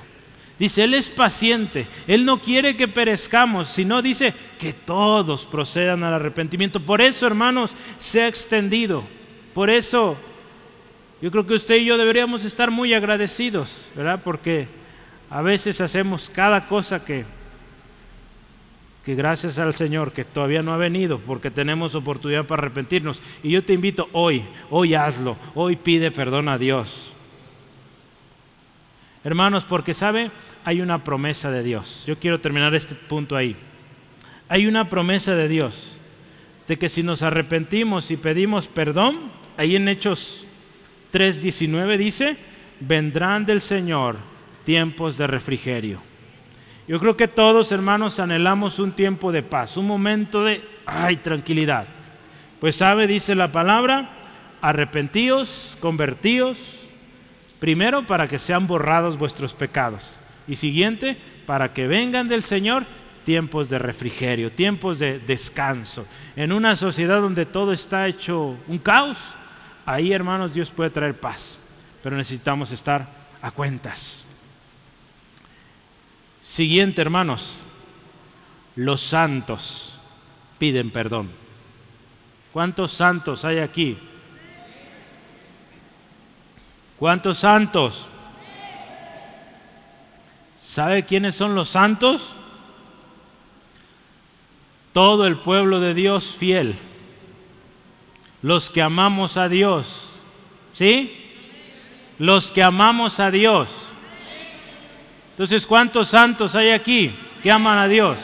Dice, 0.60 0.84
Él 0.84 0.94
es 0.94 1.10
paciente, 1.10 1.88
Él 2.06 2.24
no 2.24 2.40
quiere 2.40 2.78
que 2.78 2.88
perezcamos, 2.88 3.68
sino 3.68 4.04
dice 4.04 4.34
que 4.60 4.74
todos 4.74 5.46
procedan 5.46 6.04
al 6.04 6.14
arrepentimiento. 6.14 6.80
Por 6.80 7.02
eso, 7.02 7.26
hermanos, 7.26 7.76
se 7.98 8.22
ha 8.22 8.28
extendido. 8.28 9.04
Por 9.56 9.72
eso, 9.72 10.18
yo 11.20 11.32
creo 11.32 11.48
que 11.48 11.56
usted 11.56 11.78
y 11.78 11.86
yo 11.86 11.98
deberíamos 11.98 12.46
estar 12.46 12.70
muy 12.70 12.94
agradecidos, 12.94 13.88
¿verdad? 13.96 14.22
Porque 14.24 14.68
a 15.32 15.42
veces 15.42 15.82
hacemos 15.82 16.30
cada 16.30 16.68
cosa 16.68 17.04
que 17.04 17.26
que 19.04 19.16
gracias 19.16 19.58
al 19.58 19.74
Señor 19.74 20.14
que 20.14 20.24
todavía 20.24 20.62
no 20.62 20.74
ha 20.74 20.78
venido 20.78 21.20
porque 21.20 21.50
tenemos 21.50 21.96
oportunidad 21.96 22.46
para 22.46 22.62
arrepentirnos. 22.62 23.22
Y 23.42 23.52
yo 23.52 23.64
te 23.64 23.74
invito 23.74 24.10
hoy, 24.12 24.44
hoy 24.70 24.94
hazlo, 24.94 25.38
hoy 25.56 25.76
pide 25.76 26.12
perdón 26.12 26.50
a 26.50 26.58
Dios. 26.58 27.12
Hermanos, 29.24 29.66
porque 29.66 29.94
sabe, 29.94 30.32
hay 30.64 30.82
una 30.82 31.04
promesa 31.04 31.52
de 31.52 31.64
Dios. 31.64 32.04
Yo 32.08 32.18
quiero 32.18 32.42
terminar 32.42 32.74
este 32.74 32.96
punto 32.96 33.36
ahí. 33.36 33.56
Hay 34.50 34.68
una 34.68 34.90
promesa 34.90 35.36
de 35.36 35.48
Dios 35.48 35.98
de 36.68 36.78
que 36.78 36.90
si 36.90 37.04
nos 37.04 37.22
arrepentimos 37.22 38.12
y 38.12 38.18
pedimos 38.18 38.68
perdón, 38.68 39.32
ahí 39.58 39.76
en 39.76 39.88
Hechos 39.88 40.46
3:19 41.12 41.98
dice, 41.98 42.38
vendrán 42.80 43.46
del 43.46 43.62
Señor 43.62 44.18
tiempos 44.64 45.18
de 45.18 45.28
refrigerio. 45.28 46.11
Yo 46.88 47.00
creo 47.00 47.16
que 47.16 47.28
todos, 47.28 47.72
hermanos, 47.72 48.20
anhelamos 48.20 48.80
un 48.80 48.92
tiempo 48.94 49.32
de 49.32 49.44
paz, 49.44 49.78
un 49.78 49.88
momento 49.88 50.44
de, 50.44 50.64
ay, 50.86 51.18
tranquilidad. 51.18 51.86
Pues 52.60 52.76
sabe, 52.76 53.08
dice 53.08 53.36
la 53.36 53.52
palabra, 53.52 54.10
arrepentíos, 54.62 55.78
convertíos, 55.80 56.58
primero 57.60 58.06
para 58.08 58.28
que 58.28 58.40
sean 58.40 58.68
borrados 58.68 59.18
vuestros 59.18 59.54
pecados 59.54 60.20
y 60.48 60.56
siguiente, 60.56 61.18
para 61.46 61.74
que 61.74 61.88
vengan 61.88 62.28
del 62.28 62.44
Señor 62.44 62.86
tiempos 63.24 63.70
de 63.70 63.80
refrigerio, 63.80 64.52
tiempos 64.52 65.00
de 65.00 65.20
descanso. 65.20 66.06
En 66.36 66.52
una 66.52 66.76
sociedad 66.76 67.22
donde 67.22 67.46
todo 67.46 67.72
está 67.72 68.08
hecho 68.08 68.58
un 68.68 68.80
caos, 68.80 69.18
ahí, 69.86 70.12
hermanos, 70.12 70.54
Dios 70.54 70.72
puede 70.72 70.90
traer 70.90 71.20
paz, 71.20 71.58
pero 72.02 72.18
necesitamos 72.18 72.72
estar 72.72 73.08
a 73.42 73.52
cuentas. 73.52 74.21
Siguiente, 76.52 77.02
hermanos. 77.02 77.58
Los 78.76 79.00
santos 79.00 79.96
piden 80.60 80.92
perdón. 80.92 81.32
¿Cuántos 82.52 82.92
santos 82.92 83.46
hay 83.46 83.60
aquí? 83.60 83.98
¿Cuántos 87.00 87.38
santos? 87.38 88.06
¿Sabe 90.62 91.06
quiénes 91.06 91.36
son 91.36 91.56
los 91.56 91.70
santos? 91.70 92.36
Todo 94.92 95.28
el 95.28 95.38
pueblo 95.38 95.80
de 95.80 95.94
Dios 95.94 96.36
fiel. 96.36 96.76
Los 98.42 98.70
que 98.70 98.82
amamos 98.82 99.38
a 99.38 99.48
Dios. 99.48 100.12
¿Sí? 100.74 101.18
Los 102.20 102.52
que 102.52 102.62
amamos 102.62 103.22
a 103.22 103.32
Dios. 103.32 103.70
Entonces, 105.32 105.66
¿cuántos 105.66 106.10
santos 106.10 106.56
hay 106.56 106.70
aquí 106.70 107.16
que 107.42 107.52
aman 107.52 107.78
a 107.78 107.88
Dios? 107.88 108.20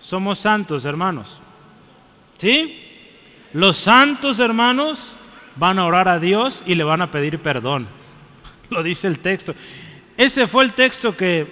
Somos 0.00 0.38
santos, 0.38 0.84
hermanos. 0.84 1.38
¿Sí? 2.38 2.82
Los 3.52 3.76
santos, 3.76 4.38
hermanos, 4.38 5.16
van 5.56 5.78
a 5.78 5.86
orar 5.86 6.08
a 6.08 6.18
Dios 6.18 6.62
y 6.66 6.74
le 6.74 6.84
van 6.84 7.02
a 7.02 7.10
pedir 7.10 7.40
perdón. 7.40 7.88
Lo 8.70 8.82
dice 8.82 9.08
el 9.08 9.18
texto. 9.18 9.54
Ese 10.16 10.46
fue 10.46 10.64
el 10.64 10.72
texto 10.72 11.16
que 11.16 11.46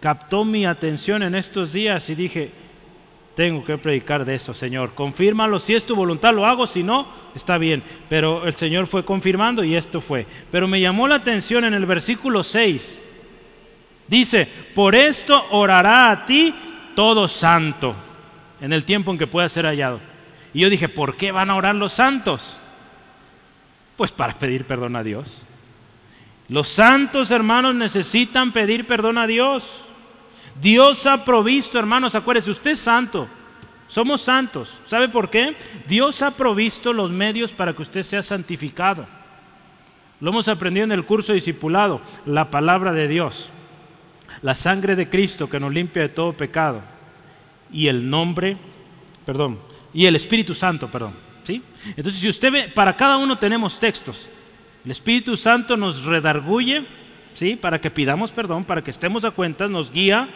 captó 0.00 0.44
mi 0.44 0.64
atención 0.64 1.22
en 1.22 1.34
estos 1.34 1.72
días 1.72 2.08
y 2.08 2.14
dije, 2.14 2.52
tengo 3.38 3.64
que 3.64 3.78
predicar 3.78 4.24
de 4.24 4.34
eso, 4.34 4.52
Señor. 4.52 4.96
Confírmalo, 4.96 5.60
si 5.60 5.72
es 5.72 5.86
tu 5.86 5.94
voluntad 5.94 6.34
lo 6.34 6.44
hago, 6.44 6.66
si 6.66 6.82
no, 6.82 7.06
está 7.36 7.56
bien. 7.56 7.84
Pero 8.08 8.44
el 8.44 8.52
Señor 8.54 8.88
fue 8.88 9.04
confirmando 9.04 9.62
y 9.62 9.76
esto 9.76 10.00
fue. 10.00 10.26
Pero 10.50 10.66
me 10.66 10.80
llamó 10.80 11.06
la 11.06 11.14
atención 11.14 11.62
en 11.62 11.72
el 11.72 11.86
versículo 11.86 12.42
6. 12.42 12.98
Dice, 14.08 14.48
por 14.74 14.96
esto 14.96 15.40
orará 15.52 16.10
a 16.10 16.26
ti 16.26 16.52
todo 16.96 17.28
santo 17.28 17.94
en 18.60 18.72
el 18.72 18.84
tiempo 18.84 19.12
en 19.12 19.18
que 19.18 19.28
pueda 19.28 19.48
ser 19.48 19.66
hallado. 19.66 20.00
Y 20.52 20.58
yo 20.58 20.68
dije, 20.68 20.88
¿por 20.88 21.16
qué 21.16 21.30
van 21.30 21.50
a 21.50 21.54
orar 21.54 21.76
los 21.76 21.92
santos? 21.92 22.58
Pues 23.96 24.10
para 24.10 24.36
pedir 24.36 24.64
perdón 24.64 24.96
a 24.96 25.04
Dios. 25.04 25.46
Los 26.48 26.68
santos 26.68 27.30
hermanos 27.30 27.76
necesitan 27.76 28.50
pedir 28.50 28.84
perdón 28.88 29.16
a 29.16 29.28
Dios. 29.28 29.87
Dios 30.60 31.06
ha 31.06 31.24
provisto, 31.24 31.78
hermanos, 31.78 32.14
acuérdense, 32.14 32.50
usted 32.50 32.72
es 32.72 32.78
santo. 32.78 33.28
Somos 33.88 34.20
santos. 34.20 34.72
¿Sabe 34.86 35.08
por 35.08 35.30
qué? 35.30 35.56
Dios 35.88 36.20
ha 36.22 36.32
provisto 36.32 36.92
los 36.92 37.10
medios 37.10 37.52
para 37.52 37.72
que 37.72 37.82
usted 37.82 38.02
sea 38.02 38.22
santificado. 38.22 39.06
Lo 40.20 40.30
hemos 40.30 40.48
aprendido 40.48 40.84
en 40.84 40.92
el 40.92 41.04
curso 41.04 41.32
discipulado, 41.32 42.00
la 42.26 42.50
palabra 42.50 42.92
de 42.92 43.06
Dios, 43.06 43.50
la 44.42 44.54
sangre 44.54 44.96
de 44.96 45.08
Cristo 45.08 45.48
que 45.48 45.60
nos 45.60 45.72
limpia 45.72 46.02
de 46.02 46.08
todo 46.08 46.32
pecado 46.32 46.82
y 47.72 47.86
el 47.86 48.08
nombre, 48.08 48.56
perdón, 49.24 49.60
y 49.94 50.06
el 50.06 50.16
Espíritu 50.16 50.54
Santo, 50.54 50.90
perdón. 50.90 51.14
¿sí? 51.44 51.62
Entonces, 51.96 52.20
si 52.20 52.28
usted 52.28 52.52
ve, 52.52 52.68
para 52.68 52.96
cada 52.96 53.16
uno 53.16 53.38
tenemos 53.38 53.78
textos. 53.78 54.28
El 54.84 54.90
Espíritu 54.90 55.36
Santo 55.36 55.76
nos 55.76 56.04
redarguye, 56.04 56.84
¿sí? 57.34 57.56
Para 57.56 57.80
que 57.80 57.90
pidamos 57.90 58.32
perdón, 58.32 58.64
para 58.64 58.82
que 58.82 58.90
estemos 58.90 59.24
a 59.24 59.30
cuentas, 59.30 59.70
nos 59.70 59.90
guía, 59.90 60.28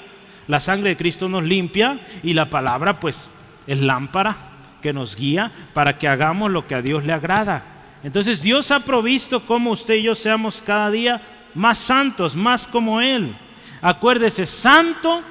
la 0.48 0.60
sangre 0.60 0.90
de 0.90 0.96
Cristo 0.96 1.28
nos 1.28 1.44
limpia 1.44 2.00
y 2.22 2.34
la 2.34 2.50
palabra, 2.50 3.00
pues, 3.00 3.28
es 3.66 3.80
lámpara 3.80 4.36
que 4.80 4.92
nos 4.92 5.16
guía 5.16 5.52
para 5.72 5.98
que 5.98 6.08
hagamos 6.08 6.50
lo 6.50 6.66
que 6.66 6.74
a 6.74 6.82
Dios 6.82 7.04
le 7.04 7.12
agrada. 7.12 7.64
Entonces, 8.02 8.42
Dios 8.42 8.70
ha 8.70 8.84
provisto 8.84 9.46
como 9.46 9.70
usted 9.70 9.94
y 9.94 10.02
yo 10.02 10.14
seamos 10.14 10.62
cada 10.62 10.90
día 10.90 11.22
más 11.54 11.78
santos, 11.78 12.34
más 12.34 12.66
como 12.66 13.00
Él. 13.00 13.36
Acuérdese, 13.80 14.46
santo, 14.46 15.22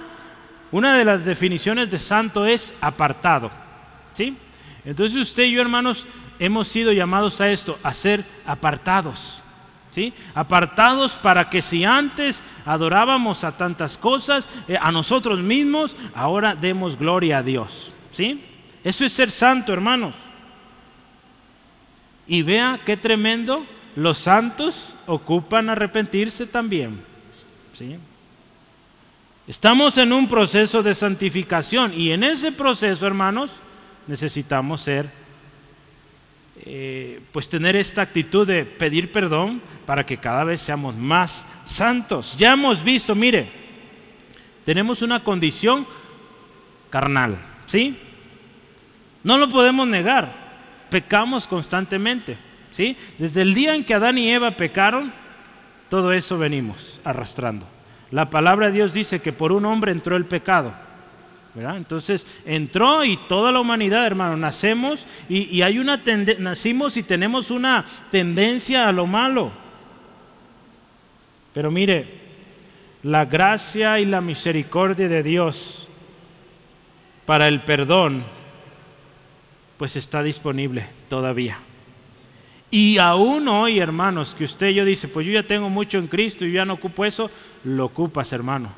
una 0.71 0.97
de 0.97 1.05
las 1.05 1.25
definiciones 1.25 1.89
de 1.89 1.97
santo 1.97 2.45
es 2.45 2.73
apartado. 2.81 3.51
¿Sí? 4.13 4.37
Entonces 4.85 5.17
usted 5.17 5.43
y 5.43 5.51
yo, 5.51 5.61
hermanos, 5.61 6.05
hemos 6.39 6.67
sido 6.67 6.91
llamados 6.91 7.39
a 7.41 7.51
esto, 7.51 7.77
a 7.83 7.93
ser 7.93 8.25
apartados. 8.45 9.40
¿Sí? 9.91 10.13
Apartados 10.33 11.15
para 11.15 11.49
que 11.49 11.61
si 11.61 11.83
antes 11.83 12.41
adorábamos 12.65 13.43
a 13.43 13.57
tantas 13.57 13.97
cosas, 13.97 14.47
eh, 14.67 14.77
a 14.79 14.91
nosotros 14.91 15.39
mismos, 15.41 15.95
ahora 16.15 16.55
demos 16.55 16.97
gloria 16.97 17.39
a 17.39 17.43
Dios. 17.43 17.91
¿Sí? 18.11 18.43
Eso 18.83 19.05
es 19.05 19.13
ser 19.13 19.29
santo, 19.29 19.73
hermanos. 19.73 20.15
Y 22.25 22.41
vea 22.41 22.79
qué 22.85 22.95
tremendo, 22.95 23.65
los 23.95 24.17
santos 24.17 24.95
ocupan 25.05 25.69
arrepentirse 25.69 26.45
también. 26.45 27.03
¿Sí? 27.73 27.97
Estamos 29.47 29.97
en 29.97 30.13
un 30.13 30.27
proceso 30.29 30.81
de 30.81 30.95
santificación 30.95 31.93
y 31.93 32.11
en 32.11 32.23
ese 32.23 32.53
proceso, 32.53 33.05
hermanos, 33.05 33.51
necesitamos 34.07 34.81
ser, 34.81 35.09
eh, 36.63 37.21
pues 37.31 37.49
tener 37.49 37.75
esta 37.75 38.01
actitud 38.01 38.47
de 38.47 38.65
pedir 38.65 39.11
perdón 39.11 39.61
para 39.85 40.05
que 40.05 40.17
cada 40.17 40.43
vez 40.43 40.61
seamos 40.61 40.95
más 40.95 41.45
santos. 41.65 42.35
Ya 42.37 42.53
hemos 42.53 42.83
visto, 42.83 43.15
mire, 43.15 43.51
tenemos 44.65 45.01
una 45.01 45.23
condición 45.23 45.87
carnal, 46.89 47.37
¿sí? 47.65 47.97
No 49.23 49.37
lo 49.37 49.49
podemos 49.49 49.87
negar, 49.87 50.87
pecamos 50.89 51.47
constantemente, 51.47 52.37
¿sí? 52.71 52.95
Desde 53.17 53.41
el 53.41 53.53
día 53.53 53.75
en 53.75 53.83
que 53.83 53.93
Adán 53.93 54.17
y 54.17 54.29
Eva 54.29 54.51
pecaron, 54.51 55.13
todo 55.89 56.13
eso 56.13 56.37
venimos 56.37 57.01
arrastrando. 57.03 57.67
La 58.11 58.29
palabra 58.29 58.67
de 58.67 58.73
Dios 58.73 58.93
dice 58.93 59.21
que 59.21 59.33
por 59.33 59.51
un 59.51 59.65
hombre 59.65 59.91
entró 59.91 60.15
el 60.15 60.25
pecado. 60.25 60.73
Entonces 61.55 62.25
entró 62.45 63.03
y 63.03 63.17
toda 63.27 63.51
la 63.51 63.59
humanidad, 63.59 64.05
hermano, 64.05 64.37
nacemos 64.37 65.05
y, 65.27 65.61
hay 65.61 65.79
una 65.79 66.01
nacimos 66.39 66.95
y 66.95 67.03
tenemos 67.03 67.51
una 67.51 67.85
tendencia 68.09 68.87
a 68.87 68.91
lo 68.91 69.05
malo. 69.05 69.51
Pero 71.53 71.69
mire, 71.69 72.21
la 73.03 73.25
gracia 73.25 73.99
y 73.99 74.05
la 74.05 74.21
misericordia 74.21 75.09
de 75.09 75.23
Dios 75.23 75.89
para 77.25 77.47
el 77.47 77.61
perdón, 77.61 78.23
pues 79.77 79.97
está 79.97 80.23
disponible 80.23 80.87
todavía. 81.09 81.59
Y 82.69 82.97
aún 82.99 83.49
hoy, 83.49 83.79
hermanos, 83.79 84.33
que 84.33 84.45
usted 84.45 84.69
yo 84.69 84.85
dice, 84.85 85.09
pues 85.09 85.25
yo 85.27 85.33
ya 85.33 85.43
tengo 85.43 85.69
mucho 85.69 85.97
en 85.97 86.07
Cristo 86.07 86.45
y 86.45 86.53
ya 86.53 86.63
no 86.63 86.75
ocupo 86.75 87.03
eso, 87.03 87.29
lo 87.65 87.85
ocupas, 87.85 88.31
hermano. 88.31 88.71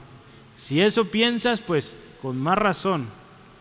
Si 0.58 0.82
eso 0.82 1.06
piensas, 1.06 1.62
pues 1.62 1.96
con 2.24 2.38
más 2.38 2.58
razón, 2.58 3.08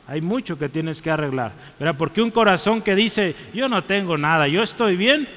hay 0.07 0.20
mucho 0.20 0.57
que 0.57 0.68
tienes 0.68 1.03
que 1.03 1.11
arreglar. 1.11 1.53
¿verdad? 1.81 1.96
Porque 1.98 2.22
un 2.22 2.31
corazón 2.31 2.81
que 2.81 2.94
dice, 2.94 3.35
yo 3.53 3.68
no 3.68 3.83
tengo 3.83 4.16
nada, 4.16 4.46
yo 4.46 4.62
estoy 4.62 4.96
bien, 4.96 5.29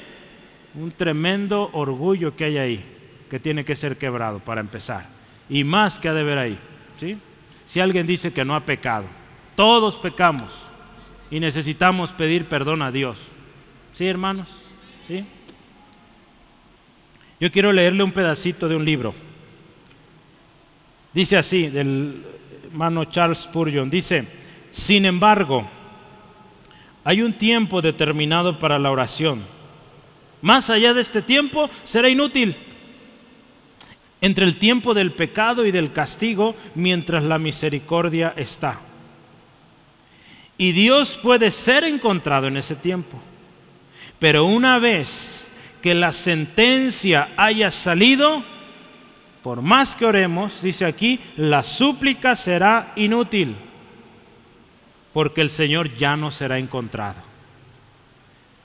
un 0.76 0.92
tremendo 0.92 1.72
orgullo 1.74 2.36
que 2.36 2.46
hay 2.46 2.58
ahí, 2.60 2.86
que 3.28 3.40
tiene 3.40 3.66
que 3.66 3.76
ser 3.76 3.98
quebrado 3.98 4.38
para 4.38 4.62
empezar. 4.62 5.08
Y 5.50 5.64
más 5.64 5.98
que 5.98 6.08
ha 6.08 6.14
de 6.14 6.22
ver 6.22 6.38
ahí. 6.38 6.60
¿sí? 7.00 7.18
Si 7.66 7.80
alguien 7.80 8.06
dice 8.06 8.32
que 8.32 8.46
no 8.46 8.54
ha 8.54 8.60
pecado, 8.60 9.08
todos 9.56 9.96
pecamos 9.98 10.56
y 11.32 11.40
necesitamos 11.40 12.12
pedir 12.12 12.46
perdón 12.46 12.84
a 12.84 12.92
Dios. 12.92 13.20
¿Sí, 13.94 14.06
hermanos? 14.06 14.56
¿Sí? 15.08 15.26
Yo 17.40 17.52
quiero 17.52 17.74
leerle 17.74 18.04
un 18.04 18.12
pedacito 18.12 18.68
de 18.68 18.76
un 18.76 18.86
libro. 18.86 19.16
Dice 21.16 21.38
así, 21.38 21.70
del 21.70 22.26
hermano 22.66 23.06
Charles 23.06 23.40
Spurgeon, 23.40 23.90
dice, 23.90 24.28
sin 24.74 25.06
embargo, 25.06 25.66
hay 27.06 27.22
un 27.22 27.38
tiempo 27.38 27.82
determinado 27.82 28.60
para 28.60 28.78
la 28.78 28.92
oración. 28.92 29.46
Más 30.42 30.70
allá 30.70 30.94
de 30.94 31.00
este 31.00 31.22
tiempo 31.22 31.70
será 31.86 32.10
inútil. 32.10 32.58
Entre 34.20 34.44
el 34.44 34.58
tiempo 34.58 34.94
del 34.94 35.14
pecado 35.14 35.66
y 35.66 35.72
del 35.72 35.94
castigo, 35.94 36.54
mientras 36.76 37.24
la 37.24 37.38
misericordia 37.38 38.34
está. 38.36 38.82
Y 40.58 40.74
Dios 40.74 41.18
puede 41.24 41.50
ser 41.50 41.86
encontrado 41.86 42.48
en 42.48 42.58
ese 42.58 42.76
tiempo. 42.76 43.18
Pero 44.20 44.44
una 44.44 44.80
vez 44.80 45.50
que 45.82 45.94
la 45.94 46.12
sentencia 46.12 47.30
haya 47.38 47.72
salido, 47.72 48.44
por 49.46 49.62
más 49.62 49.96
que 49.96 50.08
oremos, 50.08 50.60
dice 50.64 50.88
aquí, 50.88 51.20
la 51.38 51.62
súplica 51.62 52.36
será 52.36 52.94
inútil, 52.96 53.56
porque 55.14 55.42
el 55.42 55.52
Señor 55.52 55.94
ya 55.94 56.18
no 56.18 56.32
será 56.32 56.58
encontrado. 56.58 57.22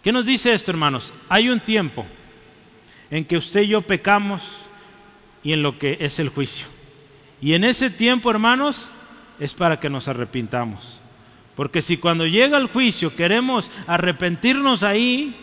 ¿Qué 0.02 0.10
nos 0.10 0.24
dice 0.24 0.54
esto, 0.54 0.70
hermanos? 0.70 1.12
Hay 1.28 1.50
un 1.50 1.60
tiempo 1.60 2.06
en 3.10 3.26
que 3.26 3.36
usted 3.36 3.60
y 3.60 3.66
yo 3.66 3.82
pecamos 3.82 4.42
y 5.42 5.52
en 5.52 5.62
lo 5.62 5.78
que 5.78 5.98
es 6.00 6.18
el 6.18 6.30
juicio. 6.30 6.66
Y 7.42 7.52
en 7.52 7.64
ese 7.64 7.90
tiempo, 7.90 8.30
hermanos, 8.30 8.90
es 9.38 9.52
para 9.52 9.78
que 9.78 9.90
nos 9.90 10.08
arrepintamos. 10.08 10.98
Porque 11.56 11.82
si 11.82 11.98
cuando 11.98 12.26
llega 12.26 12.56
el 12.56 12.68
juicio 12.68 13.14
queremos 13.14 13.70
arrepentirnos 13.86 14.82
ahí, 14.82 15.36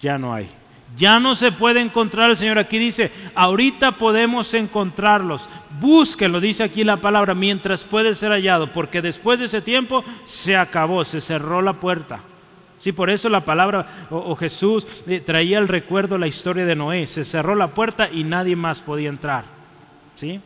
ya 0.00 0.18
no 0.18 0.34
hay. 0.34 0.50
Ya 0.96 1.20
no 1.20 1.34
se 1.34 1.52
puede 1.52 1.80
encontrar, 1.80 2.30
el 2.30 2.36
Señor 2.36 2.58
aquí 2.58 2.78
dice, 2.78 3.12
ahorita 3.34 3.98
podemos 3.98 4.52
encontrarlos. 4.54 5.48
Búsquenlo, 5.80 6.40
dice 6.40 6.64
aquí 6.64 6.82
la 6.82 6.96
palabra, 6.96 7.34
mientras 7.34 7.84
puede 7.84 8.14
ser 8.14 8.32
hallado, 8.32 8.72
porque 8.72 9.02
después 9.02 9.38
de 9.38 9.44
ese 9.44 9.60
tiempo 9.60 10.04
se 10.24 10.56
acabó, 10.56 11.04
se 11.04 11.20
cerró 11.20 11.62
la 11.62 11.74
puerta. 11.74 12.20
Sí, 12.80 12.92
por 12.92 13.10
eso 13.10 13.28
la 13.28 13.44
palabra 13.44 14.06
o, 14.10 14.36
Jesús 14.36 14.86
eh, 15.06 15.20
traía 15.20 15.58
el 15.58 15.68
recuerdo 15.68 16.16
la 16.16 16.28
historia 16.28 16.64
de 16.64 16.76
Noé. 16.76 17.06
Se 17.06 17.24
cerró 17.24 17.54
la 17.54 17.74
puerta 17.74 18.08
y 18.10 18.22
nadie 18.22 18.54
más 18.54 18.80
podía 18.80 19.08
entrar. 19.08 19.44
¿Sí? 20.14 20.40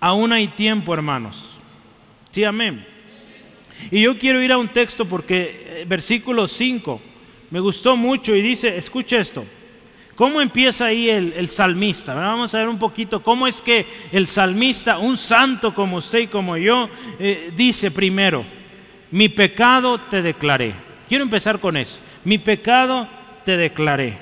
Aún 0.00 0.32
hay 0.32 0.48
tiempo, 0.48 0.94
hermanos. 0.94 1.58
Sí, 2.30 2.44
amén. 2.44 2.86
Y 3.90 4.02
yo 4.02 4.18
quiero 4.18 4.42
ir 4.42 4.52
a 4.52 4.58
un 4.58 4.68
texto 4.68 5.04
porque 5.04 5.80
eh, 5.80 5.84
versículo 5.86 6.46
5 6.46 7.00
me 7.50 7.60
gustó 7.60 7.96
mucho 7.96 8.34
y 8.34 8.42
dice, 8.42 8.76
escucha 8.76 9.18
esto, 9.18 9.44
¿cómo 10.18 10.40
empieza 10.40 10.86
ahí 10.86 11.08
el, 11.08 11.46
salmista? 11.46 12.12
Vamos 12.12 12.52
a 12.52 12.58
ver 12.58 12.68
un 12.68 12.78
poquito 12.78 13.22
cómo 13.22 13.46
es 13.46 13.62
que 13.62 13.86
el 14.10 14.26
salmista, 14.26 14.98
un 14.98 15.16
santo 15.16 15.72
como 15.72 15.98
usted 15.98 16.18
y 16.18 16.26
como 16.26 16.56
yo, 16.56 16.90
eh, 17.20 17.52
dice 17.56 17.92
primero, 17.92 18.44
mi 19.12 19.28
pecado 19.28 20.00
te 20.00 20.20
declaré. 20.20 20.74
Quiero 21.08 21.22
empezar 21.22 21.60
con 21.60 21.76
eso, 21.76 22.00
mi 22.24 22.36
pecado 22.38 23.08
te 23.44 23.56
declaré. 23.56 24.18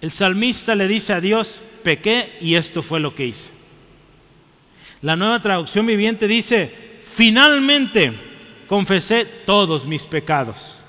El 0.00 0.12
salmista 0.12 0.74
le 0.74 0.88
dice 0.88 1.12
a 1.12 1.20
Dios, 1.20 1.60
pequé 1.84 2.38
y 2.40 2.54
esto 2.54 2.82
fue 2.82 3.00
lo 3.00 3.14
que 3.14 3.26
hice. 3.26 3.50
La 5.02 5.14
nueva 5.14 5.42
traducción 5.42 5.84
viviente 5.84 6.26
dice, 6.26 7.00
finalmente 7.04 8.14
confesé 8.66 9.26
todos 9.26 9.84
mis 9.84 10.04
pecados. 10.04 10.82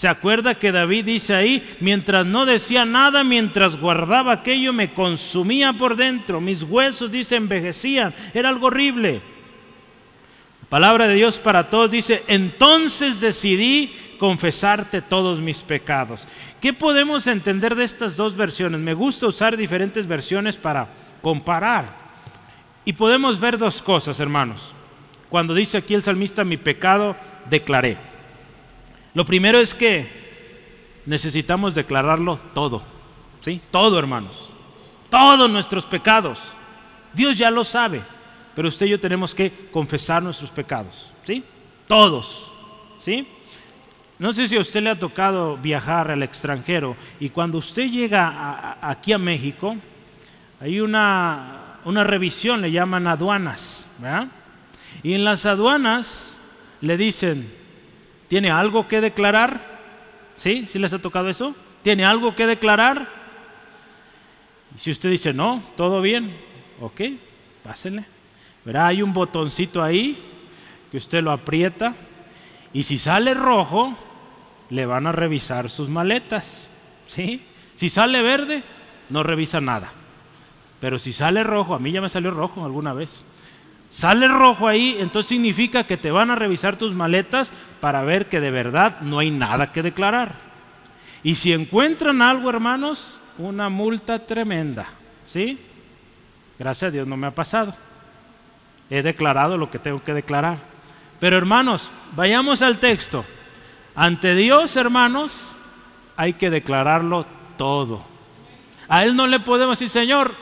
¿Se 0.00 0.08
acuerda 0.08 0.54
que 0.54 0.72
David 0.72 1.04
dice 1.04 1.34
ahí, 1.34 1.76
mientras 1.78 2.24
no 2.24 2.46
decía 2.46 2.86
nada, 2.86 3.22
mientras 3.22 3.76
guardaba 3.76 4.32
aquello, 4.32 4.72
me 4.72 4.94
consumía 4.94 5.74
por 5.74 5.94
dentro, 5.94 6.40
mis 6.40 6.62
huesos, 6.62 7.10
dice, 7.10 7.36
envejecían, 7.36 8.14
era 8.32 8.48
algo 8.48 8.68
horrible. 8.68 9.20
palabra 10.70 11.06
de 11.06 11.16
Dios 11.16 11.38
para 11.38 11.68
todos 11.68 11.90
dice, 11.90 12.24
entonces 12.28 13.20
decidí 13.20 13.92
confesarte 14.18 15.02
todos 15.02 15.38
mis 15.38 15.58
pecados. 15.58 16.26
¿Qué 16.62 16.72
podemos 16.72 17.26
entender 17.26 17.74
de 17.74 17.84
estas 17.84 18.16
dos 18.16 18.34
versiones? 18.34 18.80
Me 18.80 18.94
gusta 18.94 19.26
usar 19.26 19.54
diferentes 19.54 20.06
versiones 20.06 20.56
para 20.56 20.88
comparar. 21.20 21.94
Y 22.86 22.94
podemos 22.94 23.38
ver 23.38 23.58
dos 23.58 23.82
cosas, 23.82 24.18
hermanos. 24.18 24.74
Cuando 25.28 25.52
dice 25.52 25.76
aquí 25.76 25.92
el 25.92 26.02
salmista, 26.02 26.42
mi 26.42 26.56
pecado 26.56 27.14
declaré. 27.50 28.09
Lo 29.14 29.24
primero 29.24 29.58
es 29.58 29.74
que 29.74 30.08
necesitamos 31.06 31.74
declararlo 31.74 32.38
todo, 32.54 32.82
¿sí? 33.40 33.60
Todo, 33.70 33.98
hermanos. 33.98 34.48
Todos 35.08 35.50
nuestros 35.50 35.84
pecados. 35.84 36.38
Dios 37.12 37.36
ya 37.36 37.50
lo 37.50 37.64
sabe, 37.64 38.02
pero 38.54 38.68
usted 38.68 38.86
y 38.86 38.90
yo 38.90 39.00
tenemos 39.00 39.34
que 39.34 39.68
confesar 39.72 40.22
nuestros 40.22 40.50
pecados, 40.50 41.10
¿sí? 41.24 41.42
Todos, 41.88 42.52
¿sí? 43.00 43.26
No 44.20 44.32
sé 44.32 44.46
si 44.46 44.56
a 44.56 44.60
usted 44.60 44.82
le 44.82 44.90
ha 44.90 44.98
tocado 44.98 45.56
viajar 45.56 46.10
al 46.10 46.22
extranjero 46.22 46.96
y 47.18 47.30
cuando 47.30 47.58
usted 47.58 47.90
llega 47.90 48.76
aquí 48.80 49.12
a 49.12 49.18
México, 49.18 49.76
hay 50.60 50.78
una, 50.80 51.78
una 51.84 52.04
revisión, 52.04 52.60
le 52.60 52.70
llaman 52.70 53.06
aduanas, 53.06 53.86
¿verdad? 53.98 54.28
Y 55.02 55.14
en 55.14 55.24
las 55.24 55.46
aduanas 55.46 56.38
le 56.82 56.96
dicen, 56.96 57.59
¿Tiene 58.30 58.48
algo 58.48 58.86
que 58.86 59.00
declarar? 59.00 59.60
¿Sí? 60.36 60.64
¿Sí 60.68 60.78
les 60.78 60.92
ha 60.92 61.00
tocado 61.00 61.28
eso? 61.28 61.52
¿Tiene 61.82 62.04
algo 62.04 62.36
que 62.36 62.46
declarar? 62.46 63.08
Si 64.76 64.92
usted 64.92 65.10
dice, 65.10 65.32
no, 65.32 65.64
todo 65.76 66.00
bien, 66.00 66.36
ok, 66.80 67.00
pásenle. 67.64 68.04
Verá, 68.64 68.86
hay 68.86 69.02
un 69.02 69.12
botoncito 69.12 69.82
ahí 69.82 70.16
que 70.92 70.98
usted 70.98 71.24
lo 71.24 71.32
aprieta 71.32 71.96
y 72.72 72.84
si 72.84 72.98
sale 72.98 73.34
rojo, 73.34 73.96
le 74.68 74.86
van 74.86 75.08
a 75.08 75.12
revisar 75.12 75.68
sus 75.68 75.88
maletas. 75.88 76.70
¿Sí? 77.08 77.42
Si 77.74 77.90
sale 77.90 78.22
verde, 78.22 78.62
no 79.08 79.24
revisa 79.24 79.60
nada. 79.60 79.90
Pero 80.78 81.00
si 81.00 81.12
sale 81.12 81.42
rojo, 81.42 81.74
a 81.74 81.80
mí 81.80 81.90
ya 81.90 82.00
me 82.00 82.08
salió 82.08 82.30
rojo 82.30 82.64
alguna 82.64 82.92
vez 82.92 83.24
sale 83.90 84.28
rojo 84.28 84.68
ahí, 84.68 84.96
entonces 84.98 85.28
significa 85.28 85.84
que 85.84 85.96
te 85.96 86.10
van 86.10 86.30
a 86.30 86.36
revisar 86.36 86.76
tus 86.76 86.94
maletas 86.94 87.52
para 87.80 88.02
ver 88.02 88.28
que 88.28 88.40
de 88.40 88.50
verdad 88.50 89.00
no 89.00 89.18
hay 89.18 89.30
nada 89.30 89.72
que 89.72 89.82
declarar. 89.82 90.34
Y 91.22 91.34
si 91.34 91.52
encuentran 91.52 92.22
algo, 92.22 92.48
hermanos, 92.48 93.20
una 93.36 93.68
multa 93.68 94.26
tremenda, 94.26 94.86
¿sí? 95.26 95.60
Gracias 96.58 96.88
a 96.88 96.92
Dios 96.92 97.06
no 97.06 97.16
me 97.16 97.26
ha 97.26 97.34
pasado. 97.34 97.74
He 98.88 99.02
declarado 99.02 99.58
lo 99.58 99.70
que 99.70 99.78
tengo 99.78 100.02
que 100.02 100.14
declarar. 100.14 100.58
Pero 101.18 101.36
hermanos, 101.36 101.90
vayamos 102.16 102.62
al 102.62 102.78
texto. 102.78 103.24
Ante 103.94 104.34
Dios, 104.34 104.76
hermanos, 104.76 105.32
hay 106.16 106.34
que 106.34 106.48
declararlo 106.48 107.26
todo. 107.56 108.04
A 108.88 109.04
Él 109.04 109.14
no 109.14 109.26
le 109.26 109.40
podemos 109.40 109.78
decir, 109.78 109.90
Señor, 109.90 110.34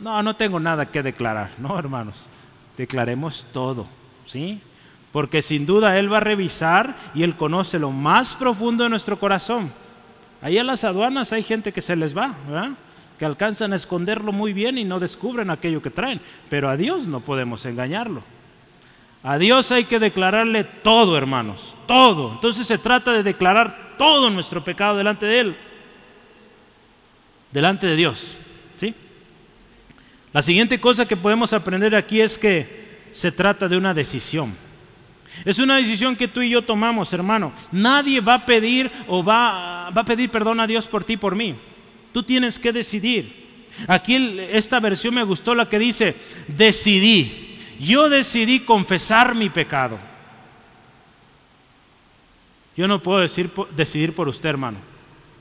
no, 0.00 0.22
no 0.22 0.36
tengo 0.36 0.60
nada 0.60 0.86
que 0.86 1.02
declarar. 1.02 1.50
No, 1.58 1.78
hermanos 1.78 2.28
declaremos 2.78 3.44
todo, 3.52 3.86
¿sí? 4.24 4.62
Porque 5.12 5.42
sin 5.42 5.66
duda 5.66 5.98
Él 5.98 6.10
va 6.10 6.18
a 6.18 6.20
revisar 6.20 6.96
y 7.14 7.22
Él 7.22 7.36
conoce 7.36 7.78
lo 7.78 7.90
más 7.90 8.34
profundo 8.34 8.84
de 8.84 8.90
nuestro 8.90 9.18
corazón. 9.18 9.70
Ahí 10.40 10.56
en 10.56 10.66
las 10.66 10.84
aduanas 10.84 11.32
hay 11.34 11.42
gente 11.42 11.72
que 11.72 11.82
se 11.82 11.96
les 11.96 12.16
va, 12.16 12.34
¿verdad? 12.46 12.70
que 13.18 13.24
alcanzan 13.24 13.72
a 13.72 13.76
esconderlo 13.76 14.32
muy 14.32 14.52
bien 14.52 14.78
y 14.78 14.84
no 14.84 15.00
descubren 15.00 15.50
aquello 15.50 15.82
que 15.82 15.90
traen. 15.90 16.20
Pero 16.48 16.68
a 16.68 16.76
Dios 16.76 17.06
no 17.06 17.20
podemos 17.20 17.66
engañarlo. 17.66 18.22
A 19.24 19.38
Dios 19.38 19.72
hay 19.72 19.84
que 19.84 19.98
declararle 19.98 20.62
todo, 20.62 21.18
hermanos, 21.18 21.76
todo. 21.86 22.32
Entonces 22.34 22.66
se 22.66 22.78
trata 22.78 23.12
de 23.12 23.24
declarar 23.24 23.96
todo 23.98 24.30
nuestro 24.30 24.62
pecado 24.62 24.96
delante 24.96 25.26
de 25.26 25.40
Él, 25.40 25.56
delante 27.50 27.88
de 27.88 27.96
Dios. 27.96 28.36
La 30.32 30.42
siguiente 30.42 30.78
cosa 30.80 31.08
que 31.08 31.16
podemos 31.16 31.52
aprender 31.52 31.94
aquí 31.94 32.20
es 32.20 32.38
que 32.38 32.88
se 33.12 33.32
trata 33.32 33.68
de 33.68 33.76
una 33.76 33.94
decisión. 33.94 34.54
Es 35.44 35.58
una 35.58 35.76
decisión 35.76 36.16
que 36.16 36.28
tú 36.28 36.42
y 36.42 36.50
yo 36.50 36.62
tomamos, 36.62 37.12
hermano. 37.12 37.52
Nadie 37.72 38.20
va 38.20 38.34
a 38.34 38.46
pedir 38.46 38.90
o 39.06 39.24
va, 39.24 39.88
a 39.88 40.04
pedir 40.04 40.30
perdón 40.30 40.60
a 40.60 40.66
Dios 40.66 40.86
por 40.86 41.04
ti, 41.04 41.16
por 41.16 41.34
mí. 41.34 41.54
Tú 42.12 42.22
tienes 42.22 42.58
que 42.58 42.72
decidir. 42.72 43.48
Aquí 43.86 44.38
esta 44.50 44.80
versión 44.80 45.14
me 45.14 45.22
gustó 45.22 45.54
la 45.54 45.68
que 45.68 45.78
dice, 45.78 46.16
decidí. 46.48 47.58
Yo 47.80 48.08
decidí 48.08 48.60
confesar 48.60 49.34
mi 49.34 49.48
pecado. 49.48 49.98
Yo 52.76 52.86
no 52.86 53.02
puedo 53.02 53.20
decir, 53.20 53.50
decidir 53.74 54.14
por 54.14 54.28
usted, 54.28 54.50
hermano. 54.50 54.78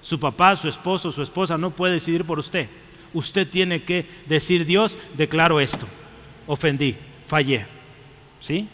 Su 0.02 0.19
papá, 0.19 0.56
su 0.56 0.69
esposo, 0.69 1.12
su 1.12 1.23
esposa 1.23 1.58
no 1.58 1.71
puede 1.71 1.95
decidir 1.95 2.23
por 2.23 2.39
usted 2.39 2.69
usted 3.17 3.49
tiene 3.49 3.84
que 3.84 4.06
decir, 4.27 4.65
Dios, 4.65 4.97
declaro 5.15 5.60
esto, 5.60 5.88
ofendí, 6.45 6.95
fallé. 7.27 7.65
¿Sí? 8.39 8.67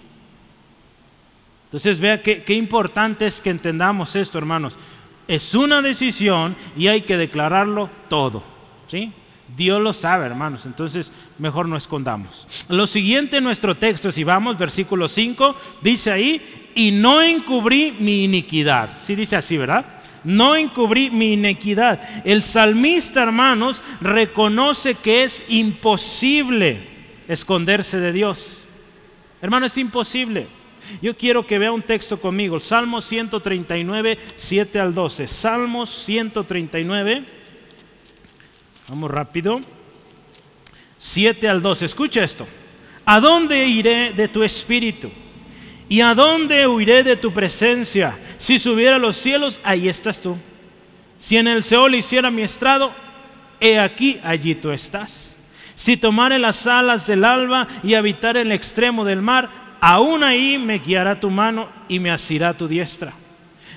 Entonces 1.65 1.99
vea 1.99 2.21
qué, 2.21 2.43
qué 2.43 2.53
importante 2.53 3.25
es 3.25 3.39
que 3.39 3.49
entendamos 3.49 4.15
esto, 4.15 4.37
hermanos. 4.37 4.75
Es 5.27 5.55
una 5.55 5.81
decisión 5.81 6.55
y 6.77 6.87
hay 6.87 7.01
que 7.01 7.17
declararlo 7.17 7.89
todo. 8.09 8.43
¿Sí? 8.87 9.11
Dios 9.55 9.81
lo 9.81 9.93
sabe, 9.93 10.25
hermanos. 10.25 10.65
Entonces, 10.65 11.11
mejor 11.37 11.67
no 11.67 11.77
escondamos. 11.77 12.47
Lo 12.67 12.85
siguiente 12.85 13.37
en 13.37 13.43
nuestro 13.43 13.75
texto, 13.75 14.11
si 14.11 14.23
vamos, 14.23 14.57
versículo 14.57 15.07
5, 15.07 15.55
dice 15.81 16.11
ahí, 16.11 16.71
y 16.75 16.91
no 16.91 17.21
encubrí 17.21 17.95
mi 17.97 18.25
iniquidad. 18.25 18.97
Sí 19.03 19.15
dice 19.15 19.35
así, 19.35 19.57
¿verdad? 19.57 20.02
No 20.23 20.55
encubrí 20.55 21.09
mi 21.09 21.33
inequidad. 21.33 22.01
El 22.25 22.41
salmista, 22.41 23.23
hermanos, 23.23 23.81
reconoce 24.01 24.95
que 24.95 25.23
es 25.23 25.43
imposible 25.49 26.87
esconderse 27.27 27.97
de 27.97 28.11
Dios. 28.11 28.63
Hermano, 29.41 29.65
es 29.65 29.77
imposible. 29.77 30.47
Yo 31.01 31.15
quiero 31.15 31.45
que 31.45 31.59
vea 31.59 31.71
un 31.71 31.81
texto 31.81 32.19
conmigo, 32.19 32.59
Salmo 32.59 33.01
139, 33.01 34.17
7 34.35 34.79
al 34.79 34.93
12. 34.93 35.27
Salmos 35.27 35.89
139, 35.89 37.23
vamos 38.89 39.11
rápido, 39.11 39.61
7 40.99 41.47
al 41.47 41.61
12. 41.61 41.85
Escucha 41.85 42.23
esto. 42.23 42.47
¿A 43.05 43.19
dónde 43.19 43.65
iré 43.65 44.13
de 44.13 44.27
tu 44.27 44.43
espíritu? 44.43 45.09
¿Y 45.89 46.01
a 46.01 46.15
dónde 46.15 46.65
huiré 46.67 47.03
de 47.03 47.17
tu 47.17 47.33
presencia? 47.33 48.17
Si 48.43 48.59
subiera 48.59 48.97
a 48.97 48.99
los 48.99 49.15
cielos, 49.15 49.61
ahí 49.63 49.87
estás 49.87 50.19
tú. 50.19 50.37
Si 51.17 51.37
en 51.37 51.47
el 51.47 51.63
Seol 51.63 51.95
hiciera 51.95 52.29
mi 52.29 52.41
estrado, 52.41 52.91
he 53.61 53.79
aquí, 53.79 54.19
allí 54.21 54.53
tú 54.53 54.71
estás. 54.71 55.33
Si 55.75 55.95
tomare 55.95 56.37
las 56.39 56.67
alas 56.67 57.07
del 57.07 57.23
alba 57.23 57.69
y 57.83 57.93
habitar 57.93 58.35
el 58.35 58.51
extremo 58.51 59.05
del 59.05 59.21
mar, 59.21 59.77
aún 59.79 60.25
ahí 60.25 60.57
me 60.57 60.79
guiará 60.79 61.21
tu 61.21 61.29
mano 61.29 61.69
y 61.87 62.01
me 62.01 62.11
asirá 62.11 62.57
tu 62.57 62.67
diestra. 62.67 63.13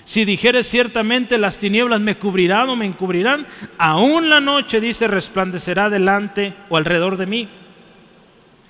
Si 0.04 0.24
dijeres 0.24 0.68
ciertamente 0.68 1.38
las 1.38 1.58
tinieblas 1.58 2.00
me 2.00 2.16
cubrirán 2.16 2.68
o 2.68 2.74
me 2.74 2.86
encubrirán, 2.86 3.46
aún 3.78 4.28
la 4.28 4.40
noche, 4.40 4.80
dice, 4.80 5.06
resplandecerá 5.06 5.90
delante 5.90 6.54
o 6.70 6.76
alrededor 6.76 7.18
de 7.18 7.26
mí. 7.26 7.48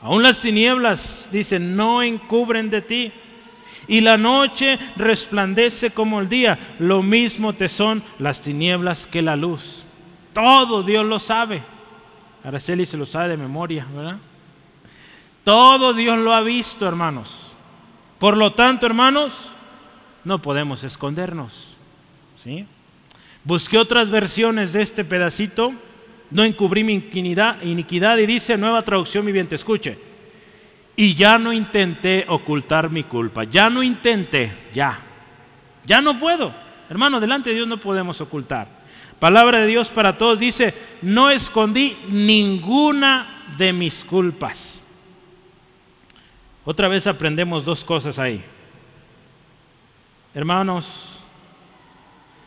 Aún 0.02 0.22
las 0.22 0.42
tinieblas, 0.42 1.26
dice, 1.32 1.58
no 1.58 2.02
encubren 2.02 2.68
de 2.68 2.82
ti 2.82 3.12
y 3.88 4.00
la 4.00 4.16
noche 4.16 4.78
resplandece 4.96 5.90
como 5.90 6.20
el 6.20 6.28
día. 6.28 6.76
Lo 6.78 7.02
mismo 7.02 7.52
te 7.52 7.68
son 7.68 8.02
las 8.18 8.42
tinieblas 8.42 9.06
que 9.06 9.22
la 9.22 9.36
luz. 9.36 9.84
Todo 10.32 10.82
Dios 10.82 11.04
lo 11.04 11.18
sabe. 11.18 11.62
Araceli 12.44 12.86
se 12.86 12.96
lo 12.96 13.06
sabe 13.06 13.28
de 13.28 13.36
memoria, 13.36 13.86
¿verdad? 13.94 14.18
Todo 15.44 15.94
Dios 15.94 16.18
lo 16.18 16.34
ha 16.34 16.40
visto, 16.40 16.86
hermanos. 16.86 17.30
Por 18.18 18.36
lo 18.36 18.52
tanto, 18.54 18.86
hermanos, 18.86 19.50
no 20.24 20.40
podemos 20.42 20.82
escondernos. 20.82 21.76
¿sí? 22.42 22.66
Busqué 23.44 23.78
otras 23.78 24.10
versiones 24.10 24.72
de 24.72 24.82
este 24.82 25.04
pedacito, 25.04 25.72
no 26.30 26.42
encubrí 26.42 26.82
mi 26.82 26.94
iniquidad, 26.94 27.62
iniquidad 27.62 28.18
y 28.18 28.26
dice 28.26 28.56
nueva 28.56 28.82
traducción 28.82 29.24
viviente, 29.24 29.54
escuche. 29.54 29.98
Y 30.96 31.14
ya 31.14 31.38
no 31.38 31.52
intenté 31.52 32.24
ocultar 32.28 32.90
mi 32.90 33.04
culpa, 33.04 33.44
ya 33.44 33.68
no 33.68 33.82
intenté, 33.82 34.70
ya, 34.72 34.98
ya 35.84 36.00
no 36.00 36.18
puedo. 36.18 36.54
Hermano, 36.88 37.20
delante 37.20 37.50
de 37.50 37.56
Dios 37.56 37.68
no 37.68 37.78
podemos 37.78 38.20
ocultar. 38.20 38.68
Palabra 39.18 39.60
de 39.60 39.66
Dios 39.66 39.90
para 39.90 40.16
todos 40.16 40.38
dice, 40.38 40.74
no 41.02 41.30
escondí 41.30 41.96
ninguna 42.08 43.44
de 43.58 43.72
mis 43.72 44.04
culpas. 44.04 44.80
Otra 46.64 46.88
vez 46.88 47.06
aprendemos 47.06 47.64
dos 47.64 47.84
cosas 47.84 48.18
ahí. 48.18 48.44
Hermanos, 50.34 51.20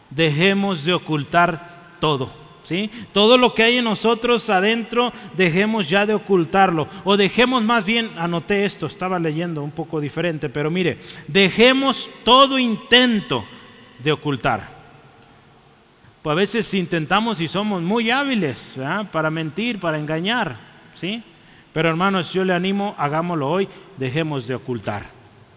dejemos 0.10 0.86
de 0.86 0.94
ocultar 0.94 1.96
todo. 2.00 2.39
¿Sí? 2.64 2.92
Todo 3.14 3.38
lo 3.38 3.56
que 3.56 3.64
hay 3.64 3.78
en 3.78 3.86
nosotros 3.86 4.50
adentro, 4.50 5.12
dejemos 5.36 5.90
ya 5.90 6.06
de 6.06 6.14
ocultarlo. 6.14 6.88
O 7.04 7.18
dejemos 7.18 7.64
más 7.64 7.86
bien, 7.86 8.12
anoté 8.18 8.66
esto, 8.66 8.86
estaba 8.86 9.18
leyendo 9.18 9.64
un 9.64 9.72
poco 9.72 10.00
diferente, 10.00 10.50
pero 10.50 10.70
mire, 10.70 11.00
dejemos 11.28 12.10
todo 12.24 12.60
intento 12.60 13.44
de 14.04 14.12
ocultar. 14.12 14.80
Pues 16.22 16.32
a 16.32 16.36
veces 16.36 16.74
intentamos 16.74 17.40
y 17.42 17.48
somos 17.48 17.82
muy 17.82 18.12
hábiles 18.12 18.78
para 19.12 19.30
mentir, 19.30 19.80
para 19.80 19.98
engañar, 19.98 20.58
¿sí? 20.96 21.24
Pero 21.72 21.90
hermanos, 21.90 22.34
yo 22.34 22.44
le 22.44 22.54
animo, 22.54 22.94
hagámoslo 22.98 23.50
hoy, 23.50 23.70
dejemos 23.98 24.48
de 24.48 24.56
ocultar. 24.56 25.08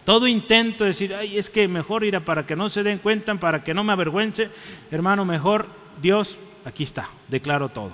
Todo 0.05 0.25
intento 0.27 0.83
de 0.83 0.89
decir, 0.89 1.13
ay, 1.13 1.37
es 1.37 1.49
que 1.49 1.67
mejor 1.67 2.03
ir 2.03 2.15
a 2.15 2.25
para 2.25 2.45
que 2.45 2.55
no 2.55 2.69
se 2.69 2.83
den 2.83 2.99
cuenta, 2.99 3.35
para 3.35 3.63
que 3.63 3.73
no 3.73 3.83
me 3.83 3.93
avergüence, 3.93 4.49
hermano, 4.89 5.25
mejor 5.25 5.67
Dios, 6.01 6.37
aquí 6.65 6.83
está, 6.83 7.09
declaro 7.27 7.69
todo. 7.69 7.91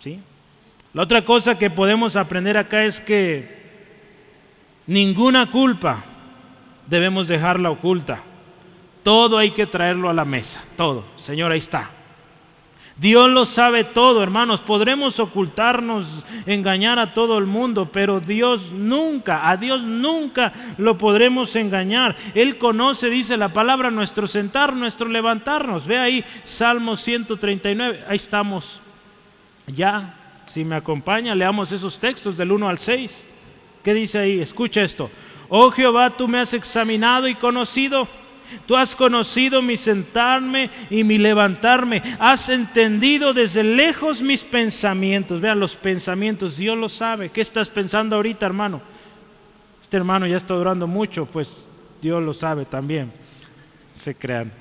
¿sí? 0.00 0.20
La 0.92 1.02
otra 1.02 1.24
cosa 1.24 1.58
que 1.58 1.70
podemos 1.70 2.16
aprender 2.16 2.56
acá 2.56 2.84
es 2.84 3.00
que 3.00 3.60
ninguna 4.86 5.50
culpa 5.50 6.04
debemos 6.86 7.28
dejarla 7.28 7.70
oculta. 7.70 8.22
Todo 9.02 9.38
hay 9.38 9.52
que 9.52 9.66
traerlo 9.66 10.10
a 10.10 10.14
la 10.14 10.24
mesa, 10.24 10.62
todo. 10.76 11.04
Señor, 11.16 11.52
ahí 11.52 11.58
está. 11.58 11.90
Dios 13.00 13.30
lo 13.30 13.46
sabe 13.46 13.84
todo, 13.84 14.22
hermanos. 14.22 14.60
Podremos 14.60 15.18
ocultarnos, 15.20 16.06
engañar 16.44 16.98
a 16.98 17.14
todo 17.14 17.38
el 17.38 17.46
mundo, 17.46 17.88
pero 17.90 18.20
Dios 18.20 18.72
nunca, 18.72 19.48
a 19.48 19.56
Dios 19.56 19.80
nunca 19.80 20.52
lo 20.76 20.98
podremos 20.98 21.56
engañar. 21.56 22.14
Él 22.34 22.58
conoce, 22.58 23.08
dice 23.08 23.38
la 23.38 23.54
palabra, 23.54 23.90
nuestro 23.90 24.26
sentar, 24.26 24.76
nuestro 24.76 25.08
levantarnos. 25.08 25.86
Ve 25.86 25.96
ahí 25.96 26.24
Salmo 26.44 26.94
139, 26.94 28.04
ahí 28.06 28.16
estamos. 28.16 28.82
Ya, 29.66 30.16
si 30.48 30.62
me 30.62 30.76
acompaña, 30.76 31.34
leamos 31.34 31.72
esos 31.72 31.98
textos 31.98 32.36
del 32.36 32.52
1 32.52 32.68
al 32.68 32.78
6. 32.78 33.26
¿Qué 33.82 33.94
dice 33.94 34.18
ahí? 34.18 34.40
Escucha 34.40 34.82
esto. 34.82 35.10
Oh 35.48 35.70
Jehová, 35.70 36.10
tú 36.10 36.28
me 36.28 36.38
has 36.38 36.52
examinado 36.52 37.28
y 37.28 37.34
conocido. 37.34 38.19
Tú 38.66 38.76
has 38.76 38.94
conocido 38.94 39.62
mi 39.62 39.76
sentarme 39.76 40.70
y 40.90 41.04
mi 41.04 41.18
levantarme. 41.18 42.02
Has 42.18 42.48
entendido 42.48 43.32
desde 43.32 43.62
lejos 43.62 44.22
mis 44.22 44.42
pensamientos. 44.42 45.40
Vean 45.40 45.60
los 45.60 45.76
pensamientos, 45.76 46.56
Dios 46.56 46.76
lo 46.76 46.88
sabe. 46.88 47.30
¿Qué 47.30 47.40
estás 47.40 47.68
pensando 47.68 48.16
ahorita, 48.16 48.46
hermano? 48.46 48.80
Este 49.82 49.96
hermano 49.96 50.26
ya 50.26 50.36
está 50.36 50.54
durando 50.54 50.86
mucho, 50.86 51.26
pues 51.26 51.66
Dios 52.00 52.22
lo 52.22 52.32
sabe 52.32 52.64
también. 52.64 53.12
Se 53.96 54.14
crean. 54.14 54.52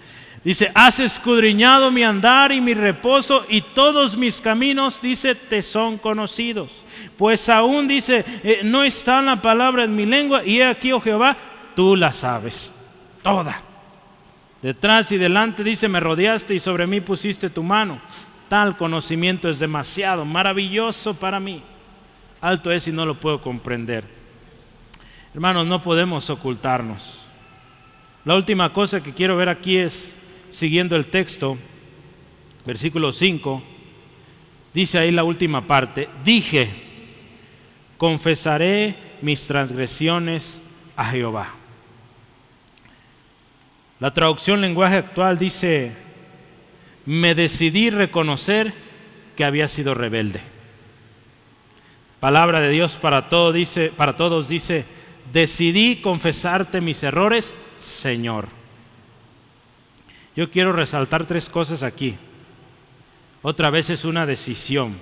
Dice, 0.44 0.72
has 0.74 1.00
escudriñado 1.00 1.92
mi 1.92 2.04
andar 2.04 2.52
y 2.52 2.62
mi 2.62 2.74
reposo 2.74 3.46
y 3.50 3.62
todos 3.62 4.16
mis 4.16 4.40
caminos, 4.40 5.02
dice, 5.02 5.36
te 5.36 5.62
son 5.62 5.98
conocidos. 5.98 6.72
Pues 7.18 7.50
aún 7.50 7.88
dice, 7.88 8.24
eh, 8.44 8.62
no 8.64 8.84
está 8.84 9.22
la 9.22 9.42
palabra 9.42 9.84
en 9.84 9.96
mi 9.96 10.06
lengua 10.06 10.44
y 10.46 10.60
he 10.60 10.66
aquí, 10.66 10.94
oh 10.94 11.02
Jehová, 11.02 11.36
tú 11.76 11.96
la 11.96 12.14
sabes 12.14 12.74
toda. 13.22 13.69
Detrás 14.62 15.12
y 15.12 15.18
delante 15.18 15.64
dice, 15.64 15.88
me 15.88 16.00
rodeaste 16.00 16.54
y 16.54 16.60
sobre 16.60 16.86
mí 16.86 17.00
pusiste 17.02 17.50
tu 17.50 17.64
mano. 17.64 18.02
Tal 18.50 18.76
conocimiento 18.76 19.48
es 19.48 19.60
demasiado 19.60 20.26
maravilloso 20.26 21.14
para 21.14 21.40
mí. 21.40 21.64
Alto 22.42 22.72
es 22.72 22.88
y 22.88 22.92
no 22.92 23.06
lo 23.06 23.20
puedo 23.20 23.42
comprender. 23.42 24.06
Hermanos, 25.34 25.68
no 25.68 25.82
podemos 25.82 26.30
ocultarnos. 26.30 27.26
La 28.26 28.36
última 28.36 28.74
cosa 28.74 29.02
que 29.02 29.14
quiero 29.14 29.38
ver 29.38 29.50
aquí 29.50 29.78
es, 29.78 30.18
siguiendo 30.52 30.96
el 30.96 31.08
texto, 31.08 31.58
versículo 32.66 33.14
5, 33.14 33.64
dice 34.74 34.98
ahí 34.98 35.12
la 35.12 35.24
última 35.24 35.68
parte, 35.68 36.10
dije, 36.24 36.70
confesaré 37.98 38.96
mis 39.22 39.46
transgresiones 39.48 40.62
a 40.96 41.06
Jehová. 41.06 41.59
La 44.00 44.14
traducción 44.14 44.62
lenguaje 44.62 44.96
actual 44.96 45.38
dice, 45.38 45.92
me 47.06 47.36
decidí 47.36 47.90
reconocer 47.90 48.74
que 49.36 49.44
había 49.44 49.68
sido 49.68 49.94
rebelde. 49.94 50.42
Palabra 52.20 52.60
de 52.60 52.70
Dios 52.70 52.96
para, 52.96 53.30
todo, 53.30 53.52
dice, 53.52 53.92
para 53.96 54.16
todos 54.16 54.48
dice, 54.48 54.86
decidí 55.32 55.98
confesarte 55.98 56.82
mis 56.82 57.02
errores, 57.04 57.54
Señor. 57.80 58.48
Yo 60.36 60.50
quiero 60.52 60.72
resaltar 60.72 61.26
tres 61.26 61.50
cosas 61.50 61.84
aquí. 61.84 62.16
Otra 63.42 63.70
vez 63.70 63.90
es 63.90 64.06
una 64.06 64.26
decisión 64.26 64.98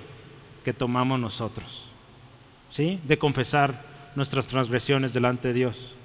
que 0.64 0.72
tomamos 0.72 1.18
nosotros, 1.18 1.88
¿sí? 2.70 3.00
De 3.04 3.18
confesar 3.18 3.84
nuestras 4.14 4.46
transgresiones 4.46 5.12
delante 5.12 5.48
de 5.48 5.54
Dios. 5.54 5.97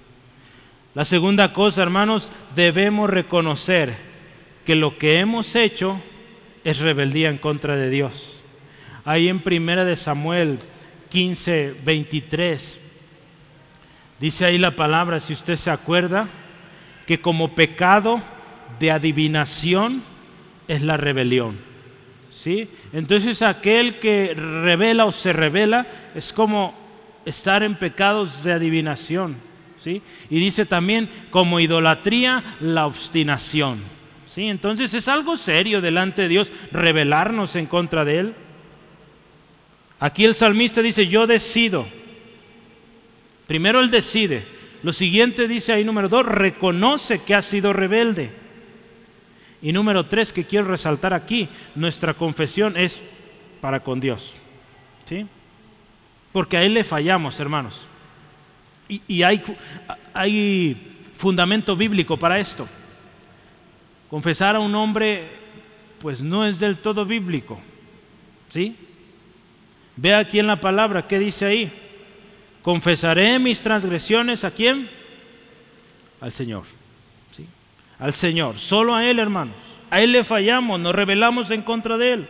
La 0.95 1.05
segunda 1.05 1.53
cosa, 1.53 1.81
hermanos, 1.81 2.31
debemos 2.55 3.09
reconocer 3.09 3.95
que 4.63 4.75
lo 4.75 4.99
que 4.99 5.19
hemos 5.19 5.55
hecho 5.55 5.99
es 6.63 6.79
rebeldía 6.79 7.29
en 7.29 7.39
contra 7.39 7.75
de 7.75 7.89
Dios. 7.89 8.39
Ahí 9.03 9.27
en 9.27 9.39
Primera 9.39 9.85
de 9.85 9.95
Samuel 9.95 10.59
15, 11.09 11.77
23, 11.83 12.79
dice 14.19 14.45
ahí 14.45 14.59
la 14.59 14.75
palabra, 14.75 15.19
si 15.19 15.33
usted 15.33 15.55
se 15.55 15.71
acuerda, 15.71 16.29
que 17.07 17.19
como 17.19 17.55
pecado 17.55 18.21
de 18.79 18.91
adivinación 18.91 20.03
es 20.67 20.83
la 20.83 20.97
rebelión. 20.97 21.57
¿Sí? 22.31 22.69
Entonces 22.91 23.41
aquel 23.41 23.99
que 23.99 24.35
revela 24.35 25.05
o 25.05 25.11
se 25.11 25.33
revela 25.33 25.87
es 26.13 26.33
como 26.33 26.75
estar 27.25 27.63
en 27.63 27.75
pecados 27.75 28.43
de 28.43 28.53
adivinación. 28.53 29.52
Y 29.86 30.01
dice 30.29 30.65
también 30.65 31.09
como 31.29 31.59
idolatría 31.59 32.57
la 32.59 32.86
obstinación. 32.86 33.81
¿sí? 34.27 34.47
Entonces 34.47 34.93
es 34.93 35.07
algo 35.07 35.38
serio 35.38 35.81
delante 35.81 36.23
de 36.23 36.27
Dios 36.27 36.51
rebelarnos 36.71 37.55
en 37.55 37.65
contra 37.65 38.05
de 38.05 38.19
Él. 38.19 38.34
Aquí 39.99 40.25
el 40.25 40.36
salmista 40.36 40.81
dice, 40.81 41.07
yo 41.07 41.27
decido. 41.27 41.88
Primero 43.47 43.79
Él 43.79 43.89
decide. 43.89 44.45
Lo 44.84 44.91
siguiente 44.91 45.47
dice 45.47 45.71
ahí 45.71 45.84
número 45.84 46.09
dos, 46.09 46.25
reconoce 46.25 47.23
que 47.23 47.36
ha 47.36 47.41
sido 47.41 47.71
rebelde. 47.71 48.31
Y 49.61 49.71
número 49.71 50.07
tres 50.07 50.34
que 50.34 50.43
quiero 50.43 50.67
resaltar 50.67 51.13
aquí, 51.13 51.47
nuestra 51.73 52.13
confesión 52.13 52.75
es 52.75 53.01
para 53.61 53.79
con 53.79 54.01
Dios. 54.01 54.36
¿Sí? 55.05 55.25
Porque 56.34 56.57
a 56.57 56.63
Él 56.63 56.73
le 56.73 56.84
fallamos, 56.84 57.39
hermanos. 57.39 57.88
Y, 58.88 59.23
hay, 59.23 59.41
hay 60.13 60.95
fundamento 61.17 61.75
bíblico 61.75 62.17
para 62.17 62.39
esto. 62.39 62.67
Confesar 64.09 64.55
a 64.55 64.59
un 64.59 64.75
hombre, 64.75 65.27
pues 65.99 66.21
no 66.21 66.45
es 66.45 66.59
del 66.59 66.77
todo 66.77 67.05
bíblico. 67.05 67.59
¿Sí? 68.49 68.75
Ve 69.95 70.13
aquí 70.13 70.39
en 70.39 70.47
la 70.47 70.59
palabra, 70.59 71.07
¿qué 71.07 71.17
dice 71.17 71.45
ahí? 71.45 71.71
Confesaré 72.61 73.39
mis 73.39 73.61
transgresiones 73.61 74.43
a 74.43 74.51
quién? 74.51 74.89
Al 76.21 76.31
Señor. 76.31 76.63
¿Sí? 77.31 77.47
Al 77.99 78.13
Señor. 78.13 78.59
Solo 78.59 78.95
a 78.95 79.05
Él, 79.05 79.19
hermanos. 79.19 79.55
A 79.89 80.01
Él 80.01 80.11
le 80.11 80.23
fallamos, 80.23 80.79
nos 80.79 80.93
rebelamos 80.93 81.51
en 81.51 81.61
contra 81.61 81.97
de 81.97 82.13
Él. 82.13 82.27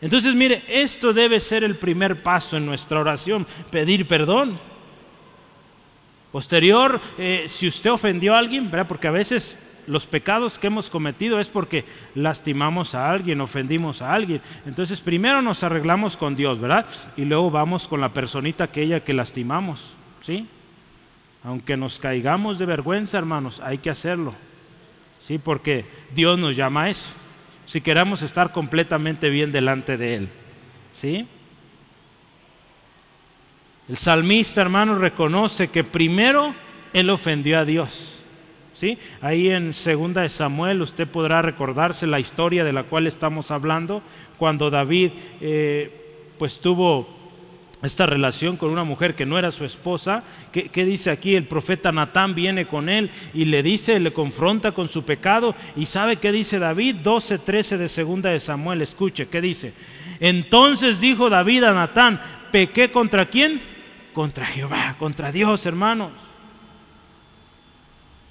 Entonces, 0.00 0.34
mire, 0.34 0.62
esto 0.68 1.12
debe 1.12 1.40
ser 1.40 1.64
el 1.64 1.76
primer 1.76 2.22
paso 2.22 2.56
en 2.56 2.64
nuestra 2.64 3.00
oración, 3.00 3.46
pedir 3.70 4.06
perdón. 4.06 4.56
Posterior, 6.32 7.00
eh, 7.16 7.44
si 7.48 7.66
usted 7.66 7.90
ofendió 7.90 8.34
a 8.34 8.38
alguien, 8.38 8.70
¿verdad? 8.70 8.86
porque 8.86 9.08
a 9.08 9.12
veces 9.12 9.56
los 9.86 10.06
pecados 10.06 10.58
que 10.58 10.66
hemos 10.66 10.90
cometido 10.90 11.40
es 11.40 11.48
porque 11.48 11.84
lastimamos 12.14 12.94
a 12.94 13.10
alguien, 13.10 13.40
ofendimos 13.40 14.02
a 14.02 14.12
alguien. 14.12 14.42
Entonces 14.66 15.00
primero 15.00 15.40
nos 15.42 15.64
arreglamos 15.64 16.16
con 16.16 16.36
Dios, 16.36 16.60
¿verdad? 16.60 16.86
Y 17.16 17.24
luego 17.24 17.50
vamos 17.50 17.88
con 17.88 18.00
la 18.00 18.12
personita 18.12 18.64
aquella 18.64 19.00
que 19.00 19.14
lastimamos, 19.14 19.94
¿sí? 20.20 20.46
Aunque 21.42 21.76
nos 21.76 21.98
caigamos 21.98 22.58
de 22.58 22.66
vergüenza, 22.66 23.16
hermanos, 23.16 23.60
hay 23.64 23.78
que 23.78 23.90
hacerlo. 23.90 24.34
Sí, 25.22 25.38
porque 25.38 25.86
Dios 26.14 26.38
nos 26.38 26.56
llama 26.56 26.84
a 26.84 26.90
eso. 26.90 27.10
Si 27.66 27.80
queramos 27.80 28.22
estar 28.22 28.52
completamente 28.52 29.30
bien 29.30 29.52
delante 29.52 29.96
de 29.96 30.14
Él. 30.14 30.28
¿Sí? 30.94 31.26
El 33.88 33.96
salmista, 33.96 34.60
hermanos, 34.60 34.98
reconoce 34.98 35.68
que 35.68 35.82
primero 35.82 36.54
él 36.92 37.08
ofendió 37.08 37.58
a 37.58 37.64
Dios. 37.64 38.16
¿Sí? 38.74 38.98
Ahí 39.22 39.50
en 39.50 39.72
segunda 39.72 40.22
de 40.22 40.28
Samuel 40.28 40.82
usted 40.82 41.08
podrá 41.08 41.42
recordarse 41.42 42.06
la 42.06 42.20
historia 42.20 42.62
de 42.64 42.72
la 42.72 42.84
cual 42.84 43.08
estamos 43.08 43.50
hablando, 43.50 44.02
cuando 44.38 44.70
David 44.70 45.10
eh, 45.40 46.34
pues 46.38 46.60
tuvo 46.60 47.08
esta 47.82 48.06
relación 48.06 48.56
con 48.56 48.70
una 48.70 48.84
mujer 48.84 49.14
que 49.16 49.26
no 49.26 49.38
era 49.38 49.50
su 49.50 49.64
esposa. 49.64 50.22
¿Qué, 50.52 50.68
¿Qué, 50.68 50.84
dice 50.84 51.10
aquí? 51.10 51.34
El 51.34 51.46
profeta 51.46 51.90
Natán 51.90 52.34
viene 52.34 52.66
con 52.66 52.88
él 52.88 53.10
y 53.32 53.46
le 53.46 53.62
dice, 53.62 53.98
le 53.98 54.12
confronta 54.12 54.72
con 54.72 54.88
su 54.88 55.02
pecado. 55.04 55.54
¿Y 55.76 55.86
sabe 55.86 56.16
qué 56.16 56.30
dice 56.30 56.58
David? 56.58 56.96
12, 57.02 57.38
13 57.38 57.78
de 57.78 57.88
segunda 57.88 58.30
de 58.30 58.38
Samuel. 58.38 58.82
Escuche, 58.82 59.28
¿qué 59.28 59.40
dice? 59.40 59.72
Entonces 60.20 61.00
dijo 61.00 61.30
David 61.30 61.64
a 61.64 61.72
Natán, 61.72 62.20
¿pequé 62.52 62.92
contra 62.92 63.26
quién? 63.26 63.77
Contra 64.18 64.46
Jehová, 64.46 64.96
contra 64.98 65.30
Dios, 65.30 65.64
hermanos. 65.64 66.10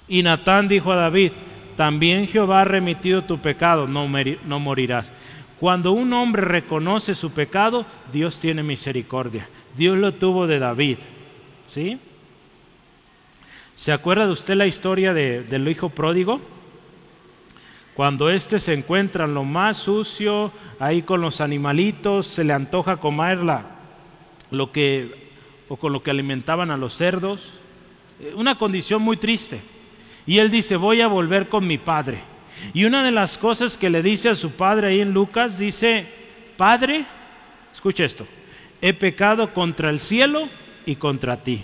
Y 0.06 0.22
Natán 0.22 0.68
dijo 0.68 0.92
a 0.92 0.96
David, 0.96 1.32
también 1.76 2.26
Jehová 2.26 2.60
ha 2.60 2.64
remitido 2.64 3.24
tu 3.24 3.38
pecado, 3.38 3.86
no, 3.86 4.06
morirás. 4.06 5.10
Cuando 5.58 5.92
un 5.92 6.12
hombre 6.12 6.42
reconoce 6.42 7.14
su 7.14 7.30
pecado, 7.30 7.86
Dios 8.12 8.38
tiene 8.38 8.62
misericordia. 8.62 9.48
Dios 9.78 9.96
lo 9.96 10.12
tuvo 10.12 10.46
de 10.46 10.58
David. 10.58 10.98
¿Sí? 11.68 11.98
¿Se 13.74 13.90
acuerda 13.90 14.26
de 14.26 14.32
usted 14.32 14.56
la 14.56 14.66
historia 14.66 15.14
de, 15.14 15.42
del 15.42 15.66
hijo 15.68 15.88
pródigo? 15.88 16.38
Cuando 17.94 18.28
éste 18.28 18.58
se 18.58 18.74
encuentra 18.74 19.24
en 19.24 19.32
lo 19.32 19.44
más 19.44 19.78
sucio, 19.78 20.52
ahí 20.78 21.00
con 21.00 21.22
los 21.22 21.40
animalitos, 21.40 22.26
se 22.26 22.44
le 22.44 22.52
antoja 22.52 22.98
comer 22.98 23.38
lo 24.50 24.70
que, 24.70 25.27
o 25.68 25.76
con 25.76 25.92
lo 25.92 26.02
que 26.02 26.10
alimentaban 26.10 26.70
a 26.70 26.76
los 26.76 26.94
cerdos. 26.94 27.60
Eh, 28.20 28.32
una 28.34 28.58
condición 28.58 29.02
muy 29.02 29.16
triste. 29.16 29.60
Y 30.26 30.38
él 30.38 30.50
dice, 30.50 30.76
voy 30.76 31.00
a 31.00 31.06
volver 31.08 31.48
con 31.48 31.66
mi 31.66 31.78
padre. 31.78 32.20
Y 32.74 32.84
una 32.84 33.04
de 33.04 33.12
las 33.12 33.38
cosas 33.38 33.76
que 33.76 33.90
le 33.90 34.02
dice 34.02 34.28
a 34.28 34.34
su 34.34 34.50
padre 34.50 34.88
ahí 34.88 35.00
en 35.00 35.12
Lucas, 35.12 35.58
dice, 35.58 36.06
Padre, 36.56 37.04
escucha 37.72 38.04
esto, 38.04 38.26
he 38.82 38.92
pecado 38.92 39.54
contra 39.54 39.90
el 39.90 40.00
cielo 40.00 40.48
y 40.84 40.96
contra 40.96 41.42
ti. 41.44 41.62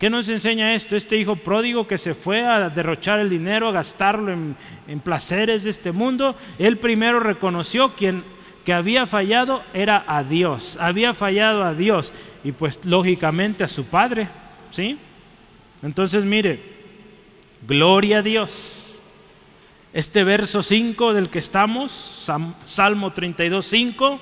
¿Qué 0.00 0.10
nos 0.10 0.28
enseña 0.28 0.74
esto? 0.74 0.96
Este 0.96 1.16
hijo 1.16 1.36
pródigo 1.36 1.86
que 1.86 1.96
se 1.96 2.14
fue 2.14 2.44
a 2.44 2.70
derrochar 2.70 3.20
el 3.20 3.30
dinero, 3.30 3.68
a 3.68 3.72
gastarlo 3.72 4.32
en, 4.32 4.56
en 4.88 5.00
placeres 5.00 5.62
de 5.62 5.70
este 5.70 5.92
mundo, 5.92 6.36
él 6.58 6.78
primero 6.78 7.20
reconoció 7.20 7.94
quien 7.94 8.24
había 8.72 9.06
fallado 9.06 9.62
era 9.72 10.04
a 10.06 10.22
Dios, 10.24 10.76
había 10.80 11.14
fallado 11.14 11.64
a 11.64 11.74
Dios 11.74 12.12
y 12.44 12.52
pues 12.52 12.84
lógicamente 12.84 13.64
a 13.64 13.68
su 13.68 13.84
padre, 13.84 14.28
¿sí? 14.72 14.98
Entonces 15.82 16.24
mire, 16.24 16.70
Gloria 17.66 18.18
a 18.18 18.22
Dios. 18.22 18.98
Este 19.92 20.24
verso 20.24 20.62
5 20.62 21.12
del 21.12 21.28
que 21.28 21.40
estamos, 21.40 22.26
Salmo 22.64 23.12
32, 23.12 23.66
5, 23.66 24.20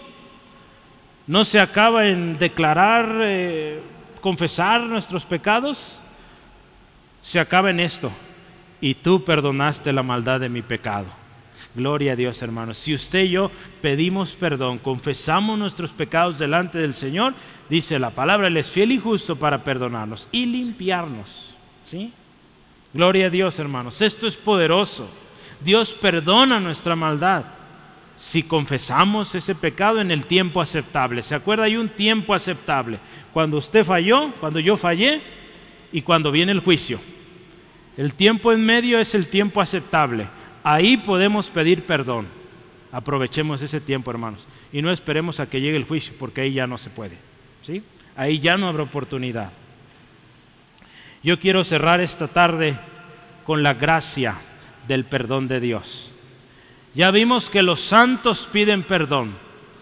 no 1.26 1.44
se 1.44 1.60
acaba 1.60 2.08
en 2.08 2.38
declarar, 2.38 3.20
eh, 3.22 3.80
confesar 4.20 4.82
nuestros 4.82 5.24
pecados, 5.24 6.00
se 7.22 7.38
acaba 7.38 7.70
en 7.70 7.80
esto. 7.80 8.10
Y 8.80 8.94
tú 8.94 9.24
perdonaste 9.24 9.92
la 9.92 10.02
maldad 10.02 10.40
de 10.40 10.48
mi 10.48 10.62
pecado. 10.62 11.06
Gloria 11.74 12.12
a 12.12 12.16
Dios, 12.16 12.42
hermanos. 12.42 12.78
Si 12.78 12.94
usted 12.94 13.24
y 13.24 13.30
yo 13.30 13.50
pedimos 13.80 14.34
perdón, 14.34 14.78
confesamos 14.78 15.58
nuestros 15.58 15.92
pecados 15.92 16.38
delante 16.38 16.78
del 16.78 16.94
Señor, 16.94 17.34
dice 17.68 17.98
la 17.98 18.10
palabra, 18.10 18.48
Él 18.48 18.56
es 18.56 18.68
fiel 18.68 18.92
y 18.92 18.98
justo 18.98 19.36
para 19.36 19.62
perdonarnos 19.62 20.28
y 20.32 20.46
limpiarnos. 20.46 21.54
¿Sí? 21.84 22.12
Gloria 22.92 23.26
a 23.26 23.30
Dios, 23.30 23.58
hermanos. 23.58 24.02
Esto 24.02 24.26
es 24.26 24.36
poderoso. 24.36 25.08
Dios 25.60 25.92
perdona 25.94 26.58
nuestra 26.60 26.96
maldad 26.96 27.44
si 28.16 28.42
confesamos 28.42 29.34
ese 29.34 29.54
pecado 29.54 30.00
en 30.00 30.10
el 30.10 30.26
tiempo 30.26 30.60
aceptable. 30.60 31.22
¿Se 31.22 31.34
acuerda? 31.34 31.64
Hay 31.64 31.76
un 31.76 31.88
tiempo 31.88 32.34
aceptable. 32.34 32.98
Cuando 33.32 33.58
usted 33.58 33.84
falló, 33.84 34.32
cuando 34.40 34.58
yo 34.58 34.76
fallé 34.76 35.20
y 35.92 36.02
cuando 36.02 36.30
viene 36.30 36.52
el 36.52 36.60
juicio. 36.60 37.00
El 37.96 38.14
tiempo 38.14 38.52
en 38.52 38.64
medio 38.64 38.98
es 38.98 39.14
el 39.14 39.28
tiempo 39.28 39.60
aceptable. 39.60 40.28
Ahí 40.62 40.96
podemos 40.96 41.48
pedir 41.48 41.84
perdón. 41.84 42.26
Aprovechemos 42.90 43.60
ese 43.62 43.80
tiempo, 43.80 44.10
hermanos. 44.10 44.46
Y 44.72 44.82
no 44.82 44.90
esperemos 44.90 45.40
a 45.40 45.48
que 45.48 45.60
llegue 45.60 45.76
el 45.76 45.84
juicio, 45.84 46.14
porque 46.18 46.42
ahí 46.42 46.52
ya 46.52 46.66
no 46.66 46.78
se 46.78 46.90
puede. 46.90 47.18
¿sí? 47.62 47.82
Ahí 48.16 48.40
ya 48.40 48.56
no 48.56 48.68
habrá 48.68 48.82
oportunidad. 48.82 49.50
Yo 51.22 51.38
quiero 51.38 51.64
cerrar 51.64 52.00
esta 52.00 52.28
tarde 52.28 52.78
con 53.44 53.62
la 53.62 53.74
gracia 53.74 54.36
del 54.86 55.04
perdón 55.04 55.48
de 55.48 55.60
Dios. 55.60 56.12
Ya 56.94 57.10
vimos 57.10 57.50
que 57.50 57.62
los 57.62 57.80
santos 57.80 58.48
piden 58.50 58.82
perdón, 58.82 59.36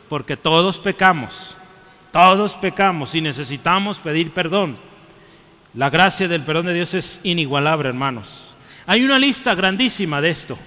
porque 0.09 0.37
todos 0.37 0.79
pecamos, 0.79 1.57
todos 2.13 2.55
pecamos 2.55 3.15
y 3.15 3.21
necesitamos 3.21 3.99
pedir 3.99 4.33
perdón. 4.33 4.77
La 5.75 5.91
gracia 5.91 6.27
del 6.27 6.43
perdón 6.43 6.67
de 6.67 6.75
Dios 6.75 6.95
es 6.95 7.21
inigualable, 7.23 7.89
hermanos. 7.89 8.55
Hay 8.87 9.05
una 9.05 9.19
lista 9.19 9.55
grandísima 9.55 10.21
de 10.21 10.31
esto, 10.31 10.59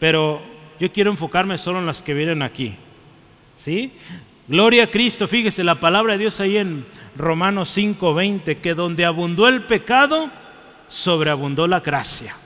pero 0.00 0.42
yo 0.80 0.90
quiero 0.92 1.10
enfocarme 1.10 1.56
solo 1.56 1.78
en 1.78 1.86
las 1.86 2.02
que 2.02 2.14
vienen 2.14 2.42
aquí. 2.42 2.74
¿Sí? 3.58 3.92
Gloria 4.48 4.84
a 4.84 4.90
Cristo, 4.90 5.26
fíjese 5.28 5.64
la 5.64 5.80
palabra 5.80 6.14
de 6.14 6.18
Dios 6.18 6.40
ahí 6.40 6.58
en 6.58 6.84
Romanos 7.16 7.68
5:20, 7.76 8.56
que 8.60 8.74
donde 8.74 9.04
abundó 9.04 9.48
el 9.48 9.62
pecado, 9.62 10.30
sobreabundó 10.88 11.66
la 11.66 11.80
gracia. 11.80 12.36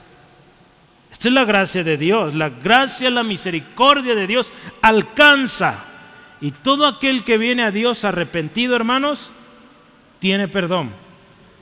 Esta 1.11 1.27
es 1.27 1.33
la 1.33 1.43
gracia 1.43 1.83
de 1.83 1.97
Dios, 1.97 2.35
la 2.35 2.49
gracia, 2.49 3.09
la 3.09 3.23
misericordia 3.23 4.15
de 4.15 4.27
Dios 4.27 4.51
alcanza. 4.81 5.85
Y 6.39 6.51
todo 6.51 6.87
aquel 6.87 7.25
que 7.25 7.37
viene 7.37 7.63
a 7.63 7.71
Dios 7.71 8.05
arrepentido, 8.05 8.75
hermanos, 8.75 9.31
tiene 10.19 10.47
perdón. 10.47 10.91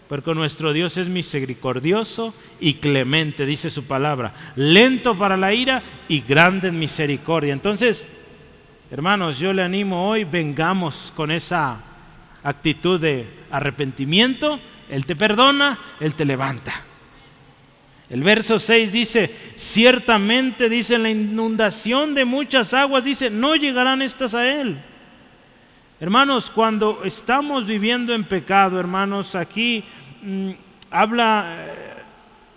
Porque 0.08 0.34
nuestro 0.34 0.74
Dios 0.74 0.98
es 0.98 1.10
misericordioso 1.10 2.34
y 2.60 2.76
clemente, 2.76 3.46
dice 3.46 3.70
su 3.70 3.84
palabra, 3.84 4.34
lento 4.56 5.18
para 5.18 5.36
la 5.36 5.54
ira 5.54 5.84
y 6.08 6.22
grande 6.22 6.70
en 6.70 6.80
misericordia. 6.80 7.54
Entonces, 7.54 8.08
Hermanos, 8.90 9.38
yo 9.38 9.52
le 9.52 9.64
animo 9.64 10.08
hoy, 10.08 10.24
vengamos 10.24 11.12
con 11.14 11.30
esa 11.30 11.78
actitud 12.42 13.02
de 13.02 13.28
arrepentimiento. 13.52 14.62
Él 14.90 15.06
te 15.06 15.14
perdona, 15.14 15.78
Él 16.00 16.16
te 16.16 16.24
levanta. 16.24 16.86
El 18.10 18.24
verso 18.24 18.58
6 18.58 18.94
dice, 18.94 19.36
ciertamente 19.58 20.70
dice 20.70 20.98
la 20.98 21.10
inundación 21.10 22.14
de 22.14 22.24
muchas 22.24 22.74
aguas, 22.74 23.04
dice, 23.04 23.30
no 23.30 23.58
llegarán 23.58 24.02
estas 24.02 24.34
a 24.34 24.50
Él. 24.50 24.78
Hermanos, 26.00 26.52
cuando 26.52 27.04
estamos 27.06 27.66
viviendo 27.66 28.14
en 28.14 28.24
pecado, 28.24 28.80
hermanos, 28.80 29.34
aquí 29.34 29.84
mm, 30.22 30.52
habla 30.92 31.56
eh, 31.58 31.94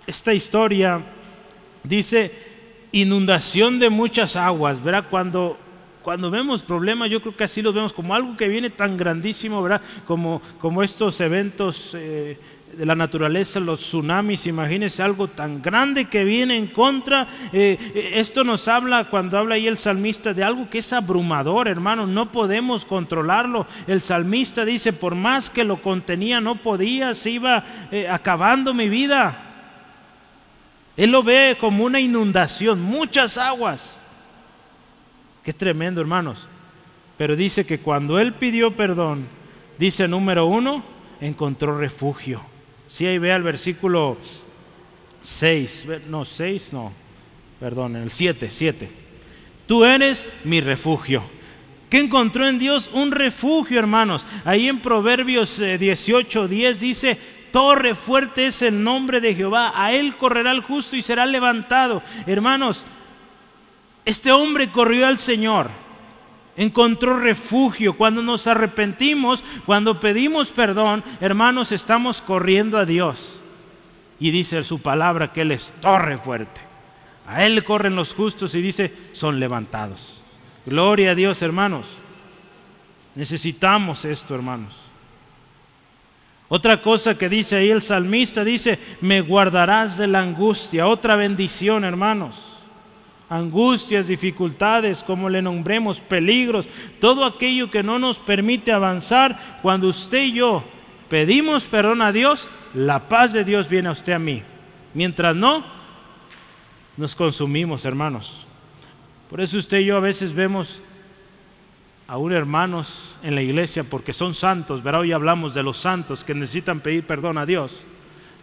esta 0.06 0.34
historia, 0.34 1.00
dice, 1.82 2.32
inundación 2.92 3.78
de 3.78 3.88
muchas 3.88 4.36
aguas, 4.36 4.82
¿verdad? 4.82 5.06
Cuando 5.08 5.56
cuando 6.02 6.30
vemos 6.30 6.62
problemas, 6.62 7.10
yo 7.10 7.20
creo 7.20 7.36
que 7.36 7.44
así 7.44 7.60
los 7.60 7.74
vemos 7.74 7.92
como 7.92 8.14
algo 8.14 8.36
que 8.36 8.48
viene 8.48 8.70
tan 8.70 8.96
grandísimo, 8.96 9.62
¿verdad? 9.62 9.82
Como, 10.06 10.40
como 10.58 10.82
estos 10.82 11.20
eventos 11.20 11.92
eh, 11.94 12.38
de 12.76 12.86
la 12.86 12.94
naturaleza, 12.94 13.60
los 13.60 13.80
tsunamis, 13.80 14.46
imagínense 14.46 15.02
algo 15.02 15.28
tan 15.28 15.60
grande 15.60 16.06
que 16.06 16.24
viene 16.24 16.56
en 16.56 16.68
contra. 16.68 17.26
Eh, 17.52 17.78
eh, 17.94 18.10
esto 18.14 18.44
nos 18.44 18.68
habla, 18.68 19.04
cuando 19.10 19.38
habla 19.38 19.56
ahí 19.56 19.66
el 19.66 19.76
salmista, 19.76 20.32
de 20.32 20.44
algo 20.44 20.68
que 20.70 20.78
es 20.78 20.92
abrumador, 20.92 21.68
hermano, 21.68 22.06
no 22.06 22.32
podemos 22.32 22.84
controlarlo. 22.84 23.66
El 23.86 24.00
salmista 24.00 24.64
dice, 24.64 24.92
por 24.92 25.14
más 25.14 25.50
que 25.50 25.64
lo 25.64 25.82
contenía, 25.82 26.40
no 26.40 26.56
podía, 26.56 27.14
se 27.14 27.30
iba 27.30 27.64
acabando 28.10 28.72
mi 28.74 28.88
vida. 28.88 29.46
Él 30.96 31.10
lo 31.10 31.22
ve 31.22 31.56
como 31.58 31.84
una 31.84 32.00
inundación, 32.00 32.80
muchas 32.80 33.38
aguas. 33.38 33.98
Qué 35.42 35.52
tremendo, 35.52 36.00
hermanos. 36.00 36.46
Pero 37.16 37.36
dice 37.36 37.64
que 37.64 37.80
cuando 37.80 38.18
él 38.18 38.34
pidió 38.34 38.76
perdón, 38.76 39.26
dice 39.78 40.06
número 40.08 40.46
uno, 40.46 40.82
encontró 41.20 41.76
refugio. 41.78 42.49
Si 42.92 43.06
ahí 43.06 43.18
ve 43.18 43.30
el 43.30 43.42
versículo 43.42 44.18
6, 45.22 45.86
no, 46.08 46.24
6, 46.24 46.72
no, 46.72 46.92
perdón, 47.58 47.96
el 47.96 48.10
7, 48.10 48.50
7. 48.50 48.90
Tú 49.66 49.84
eres 49.84 50.28
mi 50.44 50.60
refugio. 50.60 51.22
¿Qué 51.88 51.98
encontró 51.98 52.46
en 52.48 52.58
Dios? 52.58 52.90
Un 52.92 53.12
refugio, 53.12 53.78
hermanos. 53.78 54.26
Ahí 54.44 54.68
en 54.68 54.80
Proverbios 54.80 55.58
18, 55.58 56.44
eh, 56.44 56.48
10 56.48 56.80
dice, 56.80 57.18
torre 57.52 57.94
fuerte 57.94 58.46
es 58.46 58.62
el 58.62 58.82
nombre 58.82 59.20
de 59.20 59.34
Jehová, 59.34 59.72
a 59.74 59.92
él 59.92 60.16
correrá 60.16 60.52
el 60.52 60.62
justo 60.62 60.96
y 60.96 61.02
será 61.02 61.26
levantado. 61.26 62.02
Hermanos, 62.26 62.84
este 64.04 64.32
hombre 64.32 64.70
corrió 64.70 65.06
al 65.06 65.18
Señor, 65.18 65.70
encontró 66.56 67.18
refugio. 67.18 67.96
Cuando 67.96 68.22
nos 68.22 68.46
arrepentimos, 68.46 69.42
cuando 69.66 70.00
pedimos 70.00 70.50
perdón, 70.50 71.04
hermanos, 71.20 71.72
estamos 71.72 72.20
corriendo 72.22 72.78
a 72.78 72.84
Dios. 72.84 73.42
Y 74.18 74.30
dice 74.30 74.62
su 74.64 74.80
palabra 74.80 75.32
que 75.32 75.42
Él 75.42 75.52
es 75.52 75.72
torre 75.80 76.18
fuerte. 76.18 76.60
A 77.26 77.44
Él 77.44 77.62
corren 77.64 77.96
los 77.96 78.14
justos 78.14 78.54
y 78.54 78.60
dice, 78.60 78.92
son 79.12 79.40
levantados. 79.40 80.22
Gloria 80.66 81.12
a 81.12 81.14
Dios, 81.14 81.40
hermanos. 81.42 81.86
Necesitamos 83.14 84.04
esto, 84.04 84.34
hermanos. 84.34 84.76
Otra 86.48 86.82
cosa 86.82 87.16
que 87.16 87.28
dice 87.28 87.56
ahí 87.56 87.70
el 87.70 87.80
salmista, 87.80 88.44
dice, 88.44 88.78
me 89.00 89.20
guardarás 89.20 89.96
de 89.96 90.08
la 90.08 90.20
angustia. 90.20 90.88
Otra 90.88 91.14
bendición, 91.14 91.84
hermanos. 91.84 92.49
Angustias, 93.30 94.08
dificultades, 94.08 95.04
como 95.04 95.30
le 95.30 95.40
nombremos, 95.40 96.00
peligros, 96.00 96.66
todo 97.00 97.24
aquello 97.24 97.70
que 97.70 97.82
no 97.82 97.98
nos 97.98 98.18
permite 98.18 98.72
avanzar, 98.72 99.60
cuando 99.62 99.88
usted 99.88 100.24
y 100.24 100.32
yo 100.32 100.64
pedimos 101.08 101.66
perdón 101.66 102.02
a 102.02 102.10
Dios, 102.10 102.50
la 102.74 103.08
paz 103.08 103.32
de 103.32 103.44
Dios 103.44 103.68
viene 103.68 103.88
a 103.88 103.92
usted 103.92 104.12
a 104.14 104.18
mí. 104.18 104.42
Mientras 104.94 105.36
no, 105.36 105.64
nos 106.96 107.14
consumimos, 107.14 107.84
hermanos. 107.84 108.44
Por 109.30 109.40
eso 109.40 109.58
usted 109.58 109.78
y 109.78 109.86
yo 109.86 109.96
a 109.96 110.00
veces 110.00 110.34
vemos 110.34 110.82
aún 112.08 112.32
hermanos 112.32 113.16
en 113.22 113.36
la 113.36 113.42
iglesia, 113.42 113.84
porque 113.84 114.12
son 114.12 114.34
santos, 114.34 114.82
¿verdad? 114.82 115.02
Hoy 115.02 115.12
hablamos 115.12 115.54
de 115.54 115.62
los 115.62 115.76
santos 115.76 116.24
que 116.24 116.34
necesitan 116.34 116.80
pedir 116.80 117.06
perdón 117.06 117.38
a 117.38 117.46
Dios, 117.46 117.72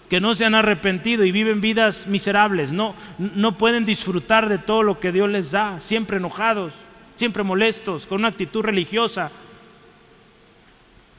que 0.09 0.21
no 0.21 0.35
se 0.35 0.45
han 0.45 0.55
arrepentido 0.55 1.25
y 1.25 1.31
viven 1.31 1.61
vidas 1.61 2.07
miserables, 2.07 2.71
no, 2.71 2.95
no 3.17 3.57
pueden 3.57 3.85
disfrutar 3.85 4.47
de 4.47 4.57
todo 4.57 4.83
lo 4.83 4.99
que 4.99 5.11
Dios 5.11 5.29
les 5.29 5.51
da, 5.51 5.79
siempre 5.79 6.17
enojados, 6.17 6.73
siempre 7.17 7.43
molestos, 7.43 8.05
con 8.05 8.19
una 8.19 8.29
actitud 8.29 8.61
religiosa, 8.61 9.31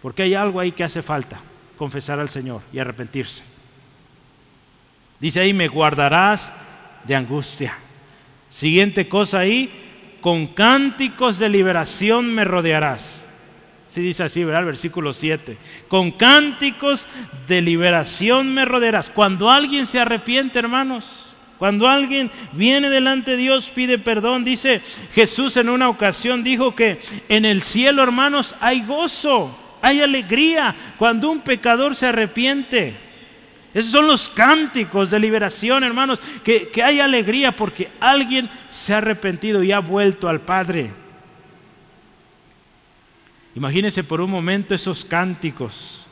porque 0.00 0.22
hay 0.22 0.34
algo 0.34 0.60
ahí 0.60 0.72
que 0.72 0.84
hace 0.84 1.02
falta, 1.02 1.40
confesar 1.76 2.18
al 2.18 2.28
Señor 2.28 2.62
y 2.72 2.78
arrepentirse. 2.78 3.44
Dice 5.20 5.40
ahí, 5.40 5.52
me 5.52 5.68
guardarás 5.68 6.52
de 7.04 7.16
angustia. 7.16 7.76
Siguiente 8.50 9.08
cosa 9.08 9.40
ahí, 9.40 10.18
con 10.20 10.46
cánticos 10.48 11.38
de 11.38 11.48
liberación 11.48 12.32
me 12.32 12.44
rodearás. 12.44 13.17
Si 13.90 14.02
dice 14.02 14.24
así, 14.24 14.44
¿verdad? 14.44 14.64
Versículo 14.64 15.12
7. 15.12 15.56
Con 15.88 16.10
cánticos 16.12 17.06
de 17.46 17.62
liberación 17.62 18.52
me 18.52 18.64
rodearás. 18.64 19.10
Cuando 19.10 19.50
alguien 19.50 19.86
se 19.86 19.98
arrepiente, 19.98 20.58
hermanos, 20.58 21.28
cuando 21.58 21.88
alguien 21.88 22.30
viene 22.52 22.88
delante 22.88 23.32
de 23.32 23.38
Dios, 23.38 23.70
pide 23.70 23.98
perdón, 23.98 24.44
dice 24.44 24.80
Jesús 25.12 25.56
en 25.56 25.68
una 25.68 25.88
ocasión, 25.88 26.44
dijo 26.44 26.74
que 26.74 27.00
en 27.28 27.44
el 27.44 27.62
cielo, 27.62 28.02
hermanos, 28.02 28.54
hay 28.60 28.82
gozo, 28.82 29.58
hay 29.82 30.00
alegría 30.00 30.76
cuando 30.98 31.30
un 31.30 31.40
pecador 31.40 31.96
se 31.96 32.06
arrepiente. 32.06 33.08
Esos 33.74 33.90
son 33.90 34.06
los 34.06 34.28
cánticos 34.28 35.10
de 35.10 35.18
liberación, 35.18 35.84
hermanos, 35.84 36.20
que, 36.42 36.70
hay 36.82 37.00
alegría 37.00 37.54
porque 37.54 37.88
alguien 38.00 38.48
se 38.68 38.94
ha 38.94 38.98
arrepentido 38.98 39.62
y 39.62 39.72
ha 39.72 39.80
vuelto 39.80 40.28
al 40.28 40.40
Padre. 40.40 40.90
Imagínense 43.58 44.04
por 44.04 44.20
un 44.20 44.30
momento 44.30 44.72
esos 44.72 45.04
cánticos 45.04 46.06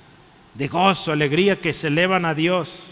de 0.55 0.67
gozo, 0.67 1.13
alegría 1.13 1.61
que 1.61 1.73
se 1.73 1.87
elevan 1.87 2.25
a 2.25 2.35
Dios. 2.35 2.83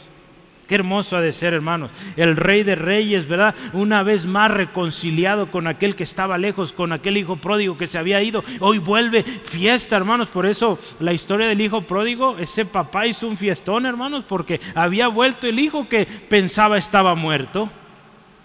Qué 0.68 0.76
hermoso 0.76 1.16
ha 1.16 1.20
de 1.20 1.32
ser, 1.32 1.54
hermanos. 1.54 1.90
El 2.16 2.36
rey 2.36 2.62
de 2.62 2.76
reyes, 2.76 3.26
¿verdad? 3.26 3.56
Una 3.72 4.04
vez 4.04 4.26
más 4.26 4.52
reconciliado 4.52 5.50
con 5.50 5.66
aquel 5.66 5.96
que 5.96 6.04
estaba 6.04 6.38
lejos, 6.38 6.72
con 6.72 6.92
aquel 6.92 7.16
hijo 7.16 7.34
pródigo 7.34 7.76
que 7.76 7.88
se 7.88 7.98
había 7.98 8.22
ido. 8.22 8.44
Hoy 8.60 8.78
vuelve 8.78 9.24
fiesta, 9.24 9.96
hermanos. 9.96 10.28
Por 10.28 10.46
eso 10.46 10.78
la 11.00 11.12
historia 11.12 11.48
del 11.48 11.60
hijo 11.60 11.82
pródigo, 11.82 12.38
ese 12.38 12.64
papá 12.64 13.08
hizo 13.08 13.26
un 13.26 13.36
fiestón, 13.36 13.86
hermanos, 13.86 14.24
porque 14.24 14.60
había 14.76 15.08
vuelto 15.08 15.48
el 15.48 15.58
hijo 15.58 15.88
que 15.88 16.06
pensaba 16.06 16.78
estaba 16.78 17.16
muerto. 17.16 17.68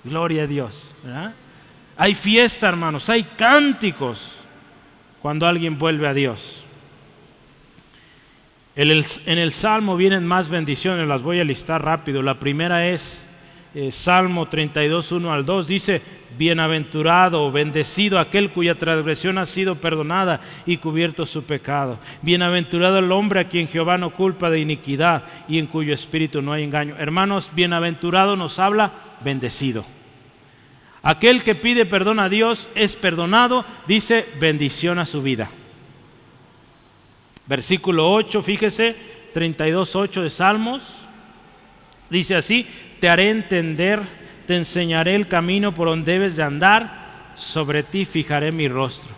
Gloria 0.03 0.41
a 0.41 0.47
Dios. 0.47 0.95
Hay 1.95 2.15
fiesta, 2.15 2.67
hermanos. 2.67 3.07
Hay 3.11 3.25
cánticos 3.37 4.38
cuando 5.21 5.47
alguien 5.47 5.77
vuelve 5.77 6.07
a 6.07 6.13
Dios. 6.13 6.63
En 8.75 9.37
el, 9.39 9.51
Salmo 9.51 9.97
vienen 9.97 10.25
más 10.25 10.47
bendiciones, 10.47 11.05
las 11.05 11.21
voy 11.21 11.41
a 11.41 11.43
listar 11.43 11.83
rápido. 11.83 12.21
La 12.21 12.39
primera 12.39 12.87
es 12.87 13.25
eh, 13.75 13.91
Salmo 13.91 14.47
32, 14.47 15.11
1 15.11 15.33
al 15.33 15.45
2. 15.45 15.67
Dice, 15.67 16.01
bienaventurado 16.37 17.51
bendecido 17.51 18.19
aquel 18.19 18.51
cuya 18.51 18.75
transgresión 18.75 19.37
ha 19.37 19.45
sido 19.45 19.75
perdonada 19.75 20.39
y 20.65 20.77
cubierto 20.77 21.25
su 21.25 21.43
pecado. 21.43 21.99
Bienaventurado 22.21 22.99
el 22.99 23.11
hombre 23.11 23.41
a 23.41 23.49
quien 23.49 23.67
Jehová 23.67 23.97
no 23.97 24.11
culpa 24.11 24.49
de 24.49 24.61
iniquidad 24.61 25.23
y 25.49 25.59
en 25.59 25.67
cuyo 25.67 25.93
espíritu 25.93 26.41
no 26.41 26.53
hay 26.53 26.63
engaño. 26.63 26.95
Hermanos, 26.97 27.49
bienaventurado 27.53 28.37
nos 28.37 28.59
habla 28.59 28.93
bendecido. 29.21 29.83
Aquel 31.01 31.43
que 31.43 31.55
pide 31.55 31.85
perdón 31.85 32.19
a 32.19 32.29
Dios 32.29 32.69
es 32.75 32.95
perdonado, 32.95 33.65
dice 33.87 34.27
bendición 34.39 34.99
a 34.99 35.05
su 35.05 35.21
vida. 35.21 35.49
Versículo 37.47 38.11
8, 38.11 38.41
fíjese, 38.41 38.95
32.8 39.33 40.21
de 40.21 40.29
Salmos. 40.29 40.83
Dice 42.09 42.35
así, 42.35 42.67
te 42.99 43.09
haré 43.09 43.29
entender, 43.29 44.01
te 44.45 44.57
enseñaré 44.57 45.15
el 45.15 45.27
camino 45.27 45.73
por 45.73 45.87
donde 45.87 46.13
debes 46.13 46.35
de 46.35 46.43
andar, 46.43 47.31
sobre 47.35 47.83
ti 47.83 48.05
fijaré 48.05 48.51
mi 48.51 48.67
rostro. 48.67 49.15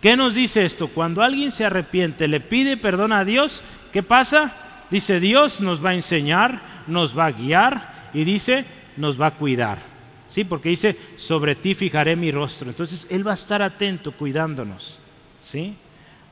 ¿Qué 0.00 0.16
nos 0.16 0.34
dice 0.34 0.64
esto? 0.64 0.88
Cuando 0.88 1.22
alguien 1.22 1.52
se 1.52 1.64
arrepiente, 1.64 2.26
le 2.26 2.40
pide 2.40 2.76
perdón 2.76 3.12
a 3.12 3.24
Dios, 3.24 3.62
¿qué 3.92 4.02
pasa? 4.02 4.56
Dice, 4.90 5.20
Dios 5.20 5.60
nos 5.60 5.84
va 5.84 5.90
a 5.90 5.94
enseñar, 5.94 6.62
nos 6.86 7.16
va 7.16 7.26
a 7.26 7.32
guiar 7.32 8.10
y 8.12 8.24
dice, 8.24 8.64
nos 8.96 9.20
va 9.20 9.26
a 9.26 9.34
cuidar. 9.34 9.89
Sí, 10.30 10.44
porque 10.44 10.68
dice, 10.68 10.96
sobre 11.16 11.56
ti 11.56 11.74
fijaré 11.74 12.14
mi 12.14 12.30
rostro. 12.30 12.70
Entonces, 12.70 13.06
Él 13.10 13.26
va 13.26 13.32
a 13.32 13.34
estar 13.34 13.62
atento 13.62 14.12
cuidándonos. 14.12 14.98
¿Sí? 15.42 15.74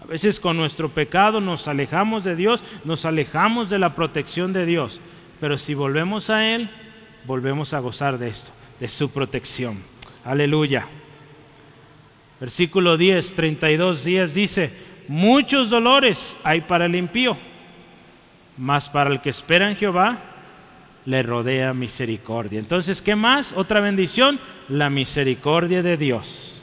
A 0.01 0.07
veces 0.07 0.39
con 0.39 0.57
nuestro 0.57 0.89
pecado 0.89 1.41
nos 1.41 1.67
alejamos 1.67 2.23
de 2.23 2.37
Dios, 2.37 2.63
nos 2.85 3.05
alejamos 3.05 3.69
de 3.69 3.81
la 3.81 3.97
protección 3.97 4.53
de 4.53 4.65
Dios. 4.65 5.01
Pero 5.41 5.59
si 5.59 5.75
volvemos 5.75 6.31
a 6.31 6.47
Él, 6.47 6.71
volvemos 7.27 7.75
a 7.75 7.81
gozar 7.81 8.19
de 8.19 8.29
esto, 8.29 8.51
de 8.79 8.87
su 8.87 9.11
protección. 9.11 9.83
Aleluya. 10.25 10.87
Versículo 12.41 12.97
10, 12.97 13.35
32 13.35 14.05
días 14.05 14.33
dice, 14.33 14.71
muchos 15.09 15.71
dolores 15.71 16.37
hay 16.45 16.61
para 16.61 16.87
el 16.87 16.95
impío, 16.95 17.37
mas 18.57 18.89
para 18.89 19.11
el 19.11 19.21
que 19.21 19.31
espera 19.31 19.69
en 19.69 19.77
Jehová 19.77 20.28
le 21.09 21.23
rodea 21.23 21.73
misericordia. 21.73 22.59
Entonces, 22.59 23.01
¿qué 23.01 23.17
más? 23.17 23.55
Otra 23.57 23.81
bendición, 23.81 24.39
la 24.69 24.91
misericordia 24.91 25.83
de 25.83 25.97
Dios. 25.97 26.61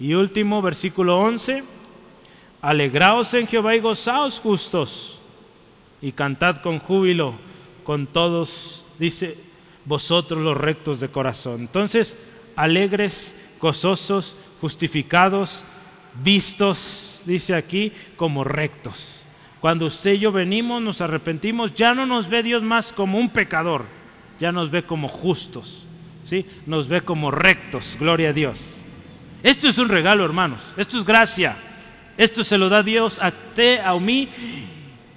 Y 0.00 0.14
último, 0.14 0.60
versículo 0.60 1.20
11 1.20 1.62
Alegraos 2.60 3.34
en 3.34 3.46
Jehová 3.46 3.76
y 3.76 3.80
gozaos 3.80 4.40
justos, 4.40 5.20
y 6.00 6.10
cantad 6.10 6.60
con 6.60 6.80
júbilo 6.80 7.34
con 7.84 8.06
todos, 8.06 8.84
dice, 8.98 9.36
vosotros 9.84 10.40
los 10.40 10.56
rectos 10.56 10.98
de 10.98 11.08
corazón. 11.08 11.60
Entonces, 11.60 12.18
alegres, 12.56 13.32
gozosos, 13.60 14.36
justificados, 14.60 15.64
vistos, 16.22 17.20
dice 17.24 17.54
aquí, 17.54 17.92
como 18.16 18.42
rectos. 18.42 19.24
Cuando 19.62 19.86
usted 19.86 20.14
y 20.14 20.18
yo 20.18 20.32
venimos, 20.32 20.82
nos 20.82 21.00
arrepentimos, 21.00 21.72
ya 21.72 21.94
no 21.94 22.04
nos 22.04 22.28
ve 22.28 22.42
Dios 22.42 22.64
más 22.64 22.92
como 22.92 23.16
un 23.16 23.30
pecador, 23.30 23.84
ya 24.40 24.50
nos 24.50 24.72
ve 24.72 24.82
como 24.82 25.06
justos, 25.06 25.86
¿sí? 26.24 26.44
Nos 26.66 26.88
ve 26.88 27.02
como 27.02 27.30
rectos, 27.30 27.96
gloria 28.00 28.30
a 28.30 28.32
Dios. 28.32 28.60
Esto 29.40 29.68
es 29.68 29.78
un 29.78 29.88
regalo, 29.88 30.24
hermanos, 30.24 30.60
esto 30.76 30.98
es 30.98 31.04
gracia. 31.04 31.56
Esto 32.18 32.42
se 32.42 32.58
lo 32.58 32.68
da 32.68 32.82
Dios 32.82 33.20
a 33.22 33.30
ti, 33.30 33.76
a 33.82 33.94
mí 34.00 34.28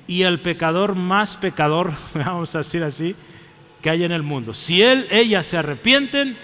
y 0.06 0.22
al 0.22 0.40
pecador 0.40 0.94
más 0.94 1.36
pecador, 1.38 1.94
vamos 2.14 2.54
a 2.54 2.60
decir 2.60 2.84
así, 2.84 3.16
que 3.82 3.90
hay 3.90 4.04
en 4.04 4.12
el 4.12 4.22
mundo. 4.22 4.54
Si 4.54 4.80
él, 4.80 5.08
ella 5.10 5.42
se 5.42 5.58
arrepienten, 5.58 6.38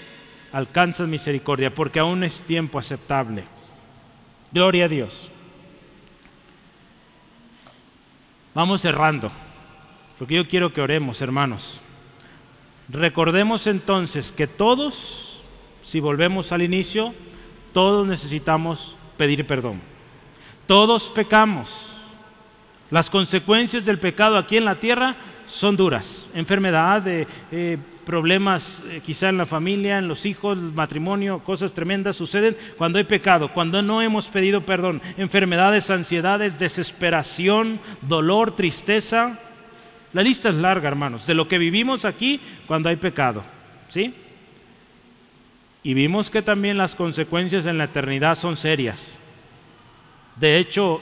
alcanzan 0.50 1.08
misericordia, 1.08 1.72
porque 1.72 2.00
aún 2.00 2.24
es 2.24 2.42
tiempo 2.42 2.80
aceptable. 2.80 3.44
Gloria 4.50 4.86
a 4.86 4.88
Dios. 4.88 5.31
Vamos 8.54 8.82
cerrando, 8.82 9.32
porque 10.18 10.34
yo 10.34 10.46
quiero 10.46 10.72
que 10.72 10.82
oremos, 10.82 11.22
hermanos. 11.22 11.80
Recordemos 12.88 13.66
entonces 13.66 14.30
que 14.32 14.46
todos, 14.46 15.42
si 15.82 16.00
volvemos 16.00 16.52
al 16.52 16.62
inicio, 16.62 17.14
todos 17.72 18.06
necesitamos 18.06 18.96
pedir 19.16 19.46
perdón. 19.46 19.80
Todos 20.66 21.08
pecamos. 21.08 21.70
Las 22.90 23.08
consecuencias 23.08 23.86
del 23.86 23.98
pecado 23.98 24.36
aquí 24.36 24.58
en 24.58 24.66
la 24.66 24.78
tierra 24.78 25.16
son 25.46 25.76
duras. 25.76 26.26
Enfermedad, 26.34 27.02
eh, 27.06 27.78
problemas 28.04 28.82
eh, 28.88 29.00
quizá 29.04 29.28
en 29.28 29.38
la 29.38 29.46
familia, 29.46 29.98
en 29.98 30.08
los 30.08 30.26
hijos, 30.26 30.56
el 30.56 30.72
matrimonio, 30.72 31.40
cosas 31.40 31.72
tremendas 31.72 32.16
suceden 32.16 32.56
cuando 32.76 32.98
hay 32.98 33.04
pecado, 33.04 33.52
cuando 33.52 33.82
no 33.82 34.02
hemos 34.02 34.28
pedido 34.28 34.64
perdón. 34.66 35.00
Enfermedades, 35.16 35.90
ansiedades, 35.90 36.58
desesperación, 36.58 37.80
dolor, 38.02 38.56
tristeza. 38.56 39.38
La 40.12 40.22
lista 40.22 40.50
es 40.50 40.56
larga, 40.56 40.88
hermanos, 40.88 41.26
de 41.26 41.34
lo 41.34 41.48
que 41.48 41.58
vivimos 41.58 42.04
aquí 42.04 42.40
cuando 42.66 42.88
hay 42.88 42.96
pecado. 42.96 43.44
¿Sí? 43.88 44.14
Y 45.82 45.94
vimos 45.94 46.30
que 46.30 46.42
también 46.42 46.78
las 46.78 46.94
consecuencias 46.94 47.66
en 47.66 47.78
la 47.78 47.84
eternidad 47.84 48.38
son 48.38 48.56
serias. 48.56 49.16
De 50.36 50.58
hecho, 50.58 51.00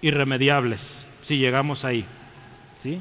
irremediables 0.00 1.06
si 1.26 1.38
llegamos 1.38 1.84
ahí. 1.84 2.04
¿sí? 2.78 3.00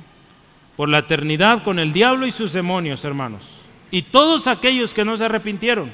Por 0.76 0.90
la 0.90 1.00
eternidad 1.00 1.64
con 1.64 1.80
el 1.80 1.94
diablo 1.94 2.28
y 2.28 2.32
sus 2.32 2.52
demonios, 2.54 3.06
hermanos. 3.06 3.44
Y 3.92 4.04
todos 4.04 4.48
aquellos 4.48 4.94
que 4.94 5.06
no 5.06 5.16
se 5.16 5.26
arrepintieron, 5.26 5.92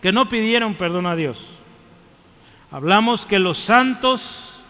que 0.00 0.12
no 0.12 0.28
pidieron 0.28 0.74
perdón 0.74 1.06
a 1.06 1.16
Dios. 1.16 1.44
Hablamos 2.70 3.26
que 3.26 3.38
los 3.38 3.58
santos, 3.58 4.62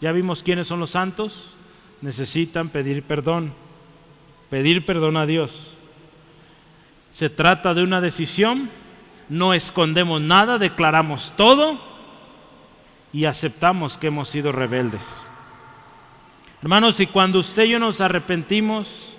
ya 0.00 0.12
vimos 0.12 0.42
quiénes 0.42 0.66
son 0.66 0.80
los 0.80 0.90
santos, 0.90 1.56
necesitan 2.00 2.68
pedir 2.68 3.02
perdón, 3.02 3.52
pedir 4.50 4.84
perdón 4.84 5.16
a 5.16 5.26
Dios. 5.26 5.72
Se 7.12 7.30
trata 7.30 7.72
de 7.72 7.82
una 7.82 8.00
decisión, 8.00 8.68
no 9.28 9.54
escondemos 9.54 10.20
nada, 10.20 10.58
declaramos 10.58 11.32
todo 11.36 11.80
y 13.12 13.24
aceptamos 13.24 13.96
que 13.96 14.08
hemos 14.08 14.28
sido 14.28 14.52
rebeldes. 14.52 15.02
Hermanos, 16.62 16.98
y 17.00 17.06
cuando 17.06 17.38
usted 17.38 17.64
y 17.64 17.70
yo 17.70 17.78
nos 17.78 18.00
arrepentimos, 18.00 19.16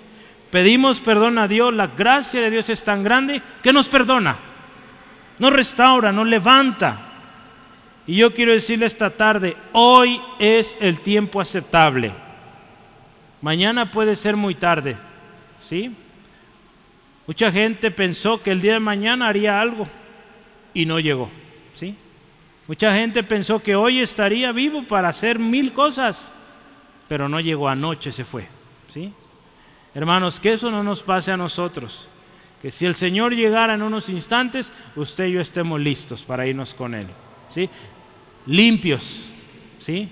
pedimos 0.50 1.00
perdón 1.00 1.38
a 1.38 1.48
Dios, 1.48 1.72
la 1.72 1.86
gracia 1.86 2.40
de 2.40 2.50
Dios 2.50 2.68
es 2.68 2.82
tan 2.82 3.02
grande 3.02 3.42
que 3.62 3.72
nos 3.72 3.88
perdona, 3.88 4.38
nos 5.38 5.52
restaura, 5.52 6.10
nos 6.12 6.26
levanta. 6.26 7.04
Y 8.06 8.16
yo 8.16 8.32
quiero 8.32 8.52
decirle 8.52 8.86
esta 8.86 9.10
tarde, 9.10 9.56
hoy 9.72 10.20
es 10.38 10.76
el 10.80 11.00
tiempo 11.00 11.40
aceptable. 11.40 12.12
Mañana 13.40 13.90
puede 13.90 14.16
ser 14.16 14.34
muy 14.34 14.54
tarde, 14.54 14.96
¿sí? 15.68 15.94
Mucha 17.26 17.52
gente 17.52 17.90
pensó 17.90 18.42
que 18.42 18.50
el 18.50 18.60
día 18.60 18.72
de 18.72 18.80
mañana 18.80 19.28
haría 19.28 19.60
algo 19.60 19.86
y 20.72 20.86
no 20.86 20.98
llegó, 20.98 21.30
¿sí? 21.74 21.94
Mucha 22.66 22.92
gente 22.94 23.22
pensó 23.22 23.62
que 23.62 23.76
hoy 23.76 24.00
estaría 24.00 24.50
vivo 24.52 24.82
para 24.84 25.08
hacer 25.08 25.38
mil 25.38 25.72
cosas, 25.72 26.20
pero 27.08 27.28
no 27.28 27.40
llegó 27.40 27.68
anoche, 27.68 28.12
se 28.12 28.24
fue. 28.24 28.46
¿sí? 28.92 29.12
Hermanos, 29.94 30.38
que 30.38 30.52
eso 30.52 30.70
no 30.70 30.82
nos 30.82 31.02
pase 31.02 31.32
a 31.32 31.36
nosotros. 31.36 32.08
Que 32.62 32.70
si 32.70 32.86
el 32.86 32.94
Señor 32.94 33.34
llegara 33.34 33.74
en 33.74 33.82
unos 33.82 34.08
instantes, 34.08 34.72
usted 34.96 35.26
y 35.26 35.32
yo 35.32 35.40
estemos 35.40 35.80
listos 35.80 36.22
para 36.22 36.46
irnos 36.46 36.74
con 36.74 36.94
Él. 36.94 37.06
¿sí? 37.54 37.70
Limpios, 38.46 39.30
¿sí? 39.78 40.10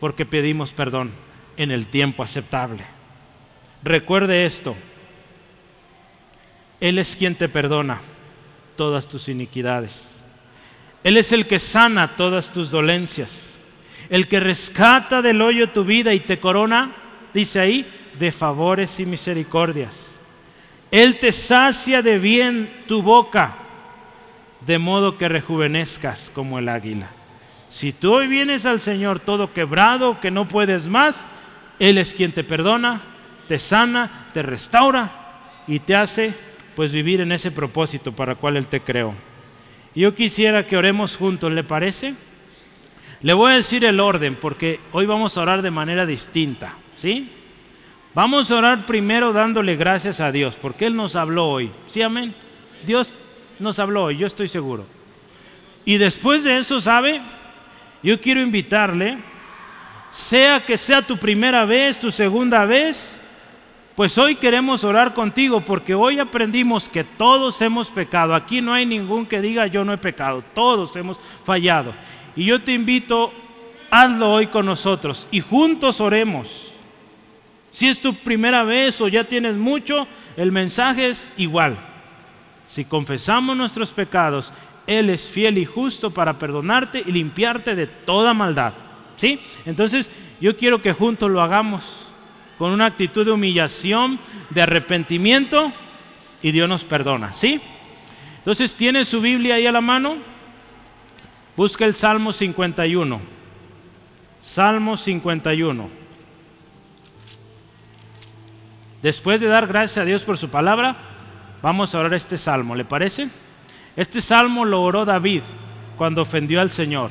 porque 0.00 0.26
pedimos 0.26 0.72
perdón 0.72 1.12
en 1.56 1.70
el 1.70 1.86
tiempo 1.86 2.22
aceptable. 2.22 2.84
Recuerde 3.84 4.46
esto. 4.46 4.74
Él 6.80 6.98
es 6.98 7.14
quien 7.14 7.36
te 7.36 7.48
perdona 7.48 8.00
todas 8.76 9.06
tus 9.06 9.28
iniquidades. 9.28 10.12
Él 11.04 11.16
es 11.16 11.32
el 11.32 11.46
que 11.46 11.58
sana 11.58 12.16
todas 12.16 12.50
tus 12.50 12.70
dolencias, 12.70 13.51
el 14.08 14.28
que 14.28 14.40
rescata 14.40 15.22
del 15.22 15.40
hoyo 15.40 15.70
tu 15.70 15.84
vida 15.84 16.12
y 16.14 16.20
te 16.20 16.40
corona, 16.40 16.92
dice 17.32 17.60
ahí, 17.60 17.86
de 18.18 18.32
favores 18.32 18.98
y 19.00 19.06
misericordias. 19.06 20.18
Él 20.90 21.18
te 21.18 21.32
sacia 21.32 22.02
de 22.02 22.18
bien 22.18 22.70
tu 22.86 23.02
boca, 23.02 23.54
de 24.60 24.78
modo 24.78 25.16
que 25.16 25.28
rejuvenezcas 25.28 26.30
como 26.34 26.58
el 26.58 26.68
águila. 26.68 27.08
Si 27.70 27.92
tú 27.92 28.12
hoy 28.12 28.26
vienes 28.26 28.66
al 28.66 28.80
Señor 28.80 29.18
todo 29.18 29.54
quebrado, 29.54 30.20
que 30.20 30.30
no 30.30 30.46
puedes 30.46 30.86
más, 30.86 31.24
Él 31.78 31.96
es 31.96 32.12
quien 32.12 32.32
te 32.32 32.44
perdona, 32.44 33.00
te 33.48 33.58
sana, 33.58 34.28
te 34.34 34.42
restaura 34.42 35.62
y 35.66 35.78
te 35.78 35.96
hace 35.96 36.34
pues 36.76 36.92
vivir 36.92 37.22
en 37.22 37.32
ese 37.32 37.50
propósito 37.50 38.12
para 38.12 38.32
el 38.32 38.38
cual 38.38 38.58
Él 38.58 38.66
te 38.66 38.80
creó. 38.80 39.14
Yo 39.94 40.14
quisiera 40.14 40.66
que 40.66 40.76
oremos 40.76 41.16
juntos, 41.16 41.50
¿le 41.52 41.64
parece? 41.64 42.14
Le 43.22 43.32
voy 43.34 43.52
a 43.52 43.56
decir 43.56 43.84
el 43.84 44.00
orden 44.00 44.34
porque 44.34 44.80
hoy 44.90 45.06
vamos 45.06 45.36
a 45.36 45.42
orar 45.42 45.62
de 45.62 45.70
manera 45.70 46.04
distinta, 46.06 46.74
¿sí? 46.98 47.30
Vamos 48.14 48.50
a 48.50 48.56
orar 48.56 48.84
primero 48.84 49.32
dándole 49.32 49.76
gracias 49.76 50.20
a 50.20 50.32
Dios 50.32 50.56
porque 50.60 50.86
Él 50.86 50.96
nos 50.96 51.14
habló 51.14 51.48
hoy, 51.48 51.70
¿sí 51.86 52.02
amén? 52.02 52.34
Dios 52.84 53.14
nos 53.60 53.78
habló 53.78 54.04
hoy, 54.04 54.16
yo 54.16 54.26
estoy 54.26 54.48
seguro. 54.48 54.86
Y 55.84 55.98
después 55.98 56.42
de 56.42 56.58
eso, 56.58 56.80
¿sabe? 56.80 57.20
Yo 58.02 58.20
quiero 58.20 58.40
invitarle, 58.40 59.18
sea 60.10 60.64
que 60.64 60.76
sea 60.76 61.00
tu 61.00 61.16
primera 61.16 61.64
vez, 61.64 62.00
tu 62.00 62.10
segunda 62.10 62.64
vez, 62.64 63.18
pues 63.94 64.18
hoy 64.18 64.34
queremos 64.34 64.82
orar 64.82 65.14
contigo 65.14 65.60
porque 65.60 65.94
hoy 65.94 66.18
aprendimos 66.18 66.88
que 66.88 67.04
todos 67.04 67.60
hemos 67.62 67.88
pecado. 67.88 68.34
Aquí 68.34 68.60
no 68.60 68.72
hay 68.72 68.84
ningún 68.84 69.26
que 69.26 69.40
diga 69.40 69.68
yo 69.68 69.84
no 69.84 69.92
he 69.92 69.98
pecado. 69.98 70.42
Todos 70.54 70.96
hemos 70.96 71.18
fallado. 71.44 71.94
Y 72.36 72.44
yo 72.44 72.62
te 72.62 72.72
invito, 72.72 73.32
hazlo 73.90 74.32
hoy 74.32 74.46
con 74.46 74.66
nosotros 74.66 75.28
y 75.30 75.40
juntos 75.40 76.00
oremos. 76.00 76.72
Si 77.72 77.88
es 77.88 78.00
tu 78.00 78.14
primera 78.14 78.64
vez 78.64 79.00
o 79.00 79.08
ya 79.08 79.24
tienes 79.24 79.54
mucho, 79.54 80.06
el 80.36 80.52
mensaje 80.52 81.08
es 81.08 81.30
igual. 81.36 81.78
Si 82.68 82.84
confesamos 82.84 83.56
nuestros 83.56 83.92
pecados, 83.92 84.52
Él 84.86 85.10
es 85.10 85.22
fiel 85.26 85.58
y 85.58 85.64
justo 85.64 86.10
para 86.10 86.38
perdonarte 86.38 87.02
y 87.06 87.12
limpiarte 87.12 87.74
de 87.74 87.86
toda 87.86 88.34
maldad. 88.34 88.72
¿Sí? 89.16 89.40
Entonces, 89.66 90.10
yo 90.40 90.56
quiero 90.56 90.82
que 90.82 90.92
juntos 90.92 91.30
lo 91.30 91.42
hagamos 91.42 92.08
con 92.58 92.72
una 92.72 92.86
actitud 92.86 93.24
de 93.24 93.32
humillación, 93.32 94.18
de 94.50 94.62
arrepentimiento, 94.62 95.72
y 96.42 96.50
Dios 96.50 96.68
nos 96.68 96.84
perdona, 96.84 97.32
¿sí? 97.32 97.60
Entonces, 98.38 98.74
¿tiene 98.74 99.04
su 99.04 99.20
Biblia 99.20 99.54
ahí 99.54 99.66
a 99.66 99.72
la 99.72 99.80
mano? 99.80 100.16
Busca 101.56 101.84
el 101.84 101.94
Salmo 101.94 102.32
51. 102.32 103.20
Salmo 104.40 104.96
51. 104.96 105.88
Después 109.02 109.40
de 109.40 109.48
dar 109.48 109.66
gracias 109.66 109.98
a 109.98 110.04
Dios 110.04 110.24
por 110.24 110.38
su 110.38 110.48
palabra, 110.48 110.96
vamos 111.60 111.94
a 111.94 111.98
orar 111.98 112.14
este 112.14 112.38
salmo, 112.38 112.74
¿le 112.74 112.84
parece? 112.84 113.28
Este 113.96 114.20
salmo 114.20 114.64
lo 114.64 114.82
oró 114.82 115.04
David 115.04 115.42
cuando 115.98 116.22
ofendió 116.22 116.60
al 116.60 116.70
Señor 116.70 117.10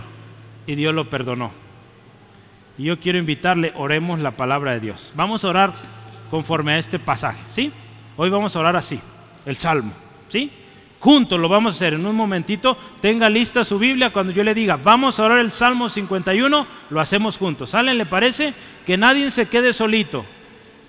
y 0.66 0.76
Dios 0.76 0.94
lo 0.94 1.10
perdonó. 1.10 1.52
Y 2.78 2.86
yo 2.86 3.00
quiero 3.00 3.20
invitarle, 3.20 3.74
oremos 3.76 4.20
la 4.20 4.32
palabra 4.32 4.72
de 4.72 4.80
Dios. 4.80 5.12
Vamos 5.16 5.44
a 5.44 5.50
orar 5.50 5.74
conforme 6.32 6.74
a 6.74 6.78
este 6.80 6.98
pasaje, 6.98 7.42
¿sí? 7.52 7.72
Hoy 8.18 8.30
vamos 8.30 8.56
a 8.56 8.60
orar 8.60 8.76
así, 8.76 9.00
el 9.46 9.56
Salmo, 9.56 9.92
¿sí? 10.30 10.52
Juntos 11.02 11.40
lo 11.40 11.50
vamos 11.50 11.74
a 11.74 11.76
hacer 11.78 11.96
en 11.96 12.06
un 12.06 12.16
momentito. 12.16 12.78
Tenga 13.02 13.28
lista 13.28 13.66
su 13.66 13.80
Biblia 13.80 14.14
cuando 14.14 14.32
yo 14.32 14.44
le 14.44 14.54
diga, 14.54 14.78
vamos 14.78 15.20
a 15.20 15.24
orar 15.26 15.40
el 15.40 15.50
Salmo 15.50 15.90
51, 15.90 16.68
lo 16.92 17.02
hacemos 17.02 17.40
juntos. 17.40 17.72
¿Salen? 17.72 17.98
¿Le 17.98 18.06
parece? 18.06 18.54
Que 18.86 18.98
nadie 18.98 19.32
se 19.32 19.48
quede 19.48 19.74
solito. 19.74 20.24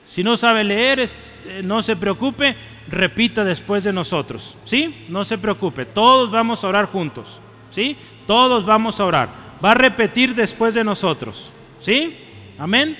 Si 0.04 0.22
no 0.22 0.36
sabe 0.36 0.64
leer, 0.64 1.00
eh, 1.00 1.62
no 1.64 1.80
se 1.80 1.96
preocupe, 1.96 2.54
repita 2.88 3.42
después 3.42 3.84
de 3.84 3.92
nosotros. 3.94 4.54
¿Sí? 4.66 5.06
No 5.08 5.24
se 5.24 5.38
preocupe, 5.38 5.86
todos 5.86 6.30
vamos 6.30 6.62
a 6.62 6.68
orar 6.68 6.86
juntos. 6.86 7.40
¿Sí? 7.70 7.96
Todos 8.26 8.66
vamos 8.66 9.00
a 9.00 9.06
orar. 9.06 9.30
Va 9.64 9.70
a 9.70 9.74
repetir 9.74 10.34
después 10.34 10.74
de 10.74 10.84
nosotros. 10.84 11.50
¿Sí? 11.80 12.18
Amén. 12.58 12.98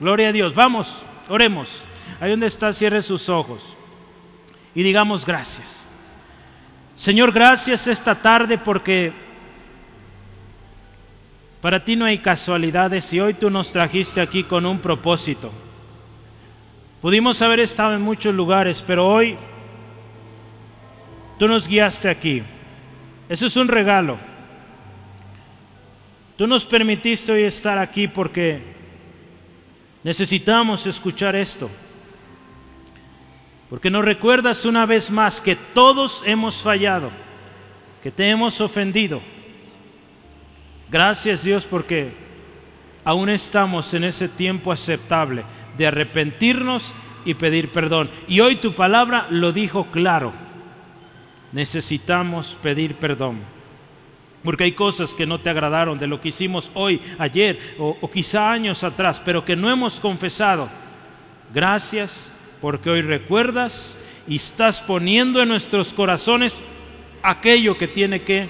Gloria 0.00 0.30
a 0.30 0.32
Dios. 0.32 0.54
Vamos, 0.54 1.04
oremos. 1.28 1.84
Ahí 2.18 2.30
donde 2.30 2.46
está, 2.46 2.72
cierre 2.72 3.02
sus 3.02 3.28
ojos 3.28 3.76
y 4.74 4.82
digamos 4.82 5.24
gracias. 5.26 5.81
Señor, 7.02 7.32
gracias 7.32 7.88
esta 7.88 8.14
tarde 8.14 8.58
porque 8.58 9.12
para 11.60 11.82
ti 11.84 11.96
no 11.96 12.04
hay 12.04 12.18
casualidades 12.18 13.12
y 13.12 13.18
hoy 13.18 13.34
tú 13.34 13.50
nos 13.50 13.72
trajiste 13.72 14.20
aquí 14.20 14.44
con 14.44 14.64
un 14.64 14.78
propósito. 14.78 15.50
Pudimos 17.00 17.42
haber 17.42 17.58
estado 17.58 17.96
en 17.96 18.02
muchos 18.02 18.32
lugares, 18.32 18.84
pero 18.86 19.04
hoy 19.04 19.36
tú 21.40 21.48
nos 21.48 21.66
guiaste 21.66 22.08
aquí. 22.08 22.44
Eso 23.28 23.46
es 23.46 23.56
un 23.56 23.66
regalo. 23.66 24.16
Tú 26.36 26.46
nos 26.46 26.64
permitiste 26.64 27.32
hoy 27.32 27.42
estar 27.42 27.78
aquí 27.78 28.06
porque 28.06 28.62
necesitamos 30.04 30.86
escuchar 30.86 31.34
esto. 31.34 31.68
Porque 33.72 33.88
nos 33.88 34.04
recuerdas 34.04 34.66
una 34.66 34.84
vez 34.84 35.10
más 35.10 35.40
que 35.40 35.56
todos 35.56 36.22
hemos 36.26 36.60
fallado, 36.60 37.10
que 38.02 38.10
te 38.10 38.28
hemos 38.28 38.60
ofendido. 38.60 39.22
Gracias 40.90 41.42
Dios 41.42 41.64
porque 41.64 42.12
aún 43.02 43.30
estamos 43.30 43.94
en 43.94 44.04
ese 44.04 44.28
tiempo 44.28 44.72
aceptable 44.72 45.44
de 45.78 45.86
arrepentirnos 45.86 46.94
y 47.24 47.32
pedir 47.32 47.72
perdón. 47.72 48.10
Y 48.28 48.40
hoy 48.40 48.56
tu 48.56 48.74
palabra 48.74 49.26
lo 49.30 49.52
dijo 49.52 49.86
claro. 49.90 50.34
Necesitamos 51.50 52.58
pedir 52.62 52.96
perdón. 52.96 53.38
Porque 54.44 54.64
hay 54.64 54.72
cosas 54.72 55.14
que 55.14 55.24
no 55.24 55.40
te 55.40 55.48
agradaron 55.48 55.98
de 55.98 56.08
lo 56.08 56.20
que 56.20 56.28
hicimos 56.28 56.70
hoy, 56.74 57.00
ayer 57.18 57.58
o, 57.78 58.10
quizá 58.10 58.52
años 58.52 58.84
atrás, 58.84 59.18
pero 59.24 59.46
que 59.46 59.56
no 59.56 59.70
hemos 59.70 59.98
confesado. 59.98 60.68
Gracias 61.54 62.31
porque 62.62 62.88
hoy 62.88 63.02
recuerdas 63.02 63.98
y 64.28 64.36
estás 64.36 64.80
poniendo 64.80 65.42
en 65.42 65.48
nuestros 65.48 65.92
corazones 65.92 66.62
aquello 67.22 67.76
que 67.76 67.88
tiene 67.88 68.22
que 68.22 68.48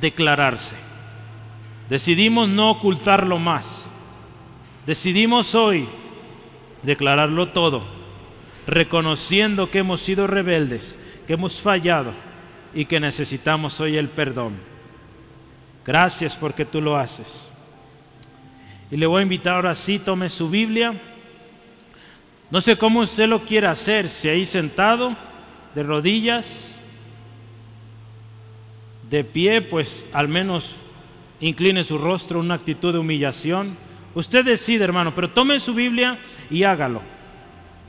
declararse. 0.00 0.76
Decidimos 1.90 2.48
no 2.48 2.70
ocultarlo 2.70 3.40
más. 3.40 3.90
Decidimos 4.86 5.54
hoy 5.56 5.88
declararlo 6.84 7.48
todo, 7.48 7.84
reconociendo 8.68 9.70
que 9.70 9.78
hemos 9.78 10.00
sido 10.00 10.28
rebeldes, 10.28 10.96
que 11.26 11.34
hemos 11.34 11.60
fallado 11.60 12.14
y 12.72 12.84
que 12.84 13.00
necesitamos 13.00 13.80
hoy 13.80 13.96
el 13.96 14.10
perdón. 14.10 14.54
Gracias 15.84 16.36
porque 16.36 16.64
tú 16.64 16.80
lo 16.80 16.96
haces. 16.96 17.50
Y 18.92 18.96
le 18.96 19.06
voy 19.06 19.20
a 19.20 19.22
invitar 19.24 19.54
ahora 19.56 19.74
sí, 19.74 19.98
tome 19.98 20.28
su 20.28 20.48
Biblia. 20.48 21.11
No 22.52 22.60
sé 22.60 22.76
cómo 22.76 23.00
usted 23.00 23.28
lo 23.28 23.46
quiere 23.46 23.66
hacer, 23.66 24.10
si 24.10 24.28
ahí 24.28 24.44
sentado, 24.44 25.16
de 25.74 25.82
rodillas, 25.82 26.46
de 29.08 29.24
pie, 29.24 29.62
pues 29.62 30.06
al 30.12 30.28
menos 30.28 30.76
incline 31.40 31.82
su 31.82 31.96
rostro, 31.96 32.40
una 32.40 32.52
actitud 32.52 32.92
de 32.92 32.98
humillación. 32.98 33.78
Usted 34.14 34.44
decide, 34.44 34.84
hermano, 34.84 35.14
pero 35.14 35.30
tome 35.30 35.60
su 35.60 35.72
Biblia 35.72 36.18
y 36.50 36.64
hágalo, 36.64 37.00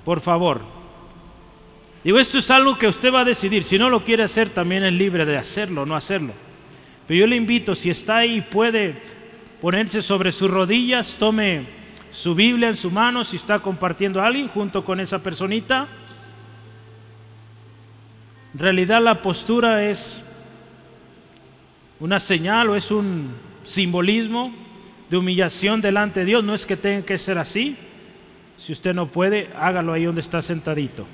por 0.05 0.22
favor. 0.22 0.61
Digo, 2.01 2.18
esto 2.18 2.38
es 2.38 2.49
algo 2.49 2.78
que 2.78 2.88
usted 2.88 3.14
va 3.14 3.20
a 3.20 3.26
decidir. 3.26 3.66
Si 3.66 3.78
no 3.78 3.89
lo 3.89 4.05
quiere 4.05 4.24
hacer, 4.24 4.51
también 4.51 4.86
es 4.86 4.93
libre 4.93 5.26
de 5.26 5.36
hacerlo 5.36 5.82
o 5.82 5.86
no 5.86 5.97
hacerlo. 5.97 6.32
Pero 7.05 7.20
yo 7.20 7.28
le 7.28 7.36
invito, 7.36 7.76
si 7.76 7.89
está 7.89 8.20
ahí, 8.20 8.39
puede 8.39 9.01
ponerse 9.59 10.01
sobre 10.01 10.32
sus 10.32 10.49
rodillas, 10.49 11.18
tome 11.20 11.83
su 12.14 12.36
Biblia 12.36 12.70
en 12.70 12.78
su 12.78 12.91
mano 12.91 13.24
si 13.24 13.38
está 13.38 13.59
compartiendo 13.59 14.22
a 14.22 14.28
alguien 14.28 14.47
junto 14.47 14.86
con 14.86 14.99
esa 14.99 15.22
personita. 15.22 15.88
En 18.53 18.59
realidad 18.59 19.01
la 19.01 19.22
postura 19.22 19.84
es 19.84 20.22
una 21.99 22.20
señal 22.20 22.70
o 22.70 22.76
es 22.76 22.91
un 22.91 23.34
simbolismo 23.64 24.53
de 25.09 25.18
humillación 25.18 25.82
delante 25.82 26.20
de 26.20 26.28
Dios. 26.28 26.43
No 26.43 26.53
es 26.53 26.68
que 26.68 26.78
tenga 26.78 27.03
que 27.03 27.18
ser 27.18 27.39
así. 27.39 27.76
Si 28.59 28.72
usted 28.72 28.93
no 28.93 29.07
puede, 29.07 29.49
hágalo 29.57 29.91
ahí 29.91 30.05
donde 30.05 30.22
está 30.22 30.43
sentadito. 30.43 31.07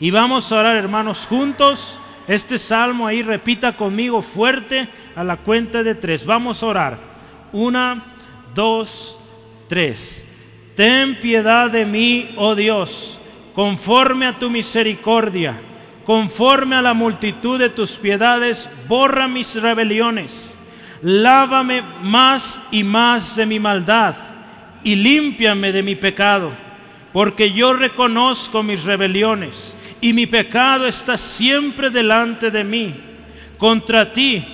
Y 0.00 0.10
vamos 0.10 0.50
a 0.50 0.58
orar, 0.58 0.76
hermanos, 0.76 1.24
juntos. 1.24 2.00
Este 2.26 2.58
salmo 2.58 3.06
ahí 3.06 3.22
repita 3.22 3.76
conmigo 3.76 4.22
fuerte 4.22 4.88
a 5.14 5.22
la 5.22 5.36
cuenta 5.36 5.84
de 5.84 5.94
tres. 5.94 6.26
Vamos 6.26 6.64
a 6.64 6.66
orar. 6.66 6.98
Una, 7.52 8.02
dos, 8.56 9.18
3. 9.68 10.24
Ten 10.74 11.20
piedad 11.20 11.70
de 11.70 11.84
mí, 11.84 12.34
oh 12.36 12.54
Dios, 12.54 13.20
conforme 13.54 14.26
a 14.26 14.38
tu 14.38 14.50
misericordia, 14.50 15.60
conforme 16.04 16.76
a 16.76 16.82
la 16.82 16.94
multitud 16.94 17.58
de 17.58 17.70
tus 17.70 17.96
piedades, 17.96 18.68
borra 18.88 19.28
mis 19.28 19.54
rebeliones. 19.54 20.54
Lávame 21.00 21.82
más 22.02 22.60
y 22.70 22.82
más 22.82 23.36
de 23.36 23.46
mi 23.46 23.58
maldad 23.58 24.16
y 24.82 24.96
límpiame 24.96 25.72
de 25.72 25.82
mi 25.82 25.94
pecado, 25.94 26.52
porque 27.12 27.52
yo 27.52 27.72
reconozco 27.72 28.62
mis 28.62 28.84
rebeliones 28.84 29.76
y 30.00 30.12
mi 30.12 30.26
pecado 30.26 30.86
está 30.86 31.16
siempre 31.16 31.90
delante 31.90 32.50
de 32.50 32.64
mí. 32.64 32.94
Contra 33.56 34.12
ti, 34.12 34.44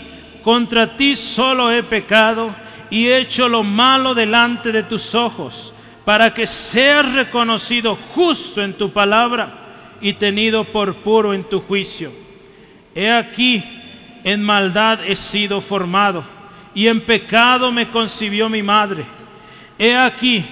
contra 0.43 0.97
ti 0.97 1.17
solo 1.17 1.73
he 1.73 1.83
pecado 1.83 2.55
y 2.91 3.09
hecho 3.09 3.49
lo 3.49 3.63
malo 3.63 4.15
delante 4.15 4.73
de 4.73 4.83
tus 4.83 5.15
ojos, 5.15 5.73
para 6.05 6.35
que 6.35 6.47
seas 6.47 7.13
reconocido 7.13 7.97
justo 8.15 8.63
en 8.63 8.73
tu 8.75 8.93
palabra 8.93 9.97
y 10.01 10.15
tenido 10.15 10.65
por 10.65 10.97
puro 10.97 11.33
en 11.33 11.45
tu 11.45 11.61
juicio. 11.61 12.13
He 12.95 13.11
aquí, 13.11 13.63
en 14.25 14.43
maldad 14.43 15.01
he 15.07 15.15
sido 15.15 15.61
formado, 15.61 16.25
y 16.75 16.89
en 16.89 17.01
pecado 17.03 17.71
me 17.71 17.89
concibió 17.91 18.49
mi 18.49 18.63
madre. 18.63 19.05
He 19.79 19.97
aquí, 19.97 20.45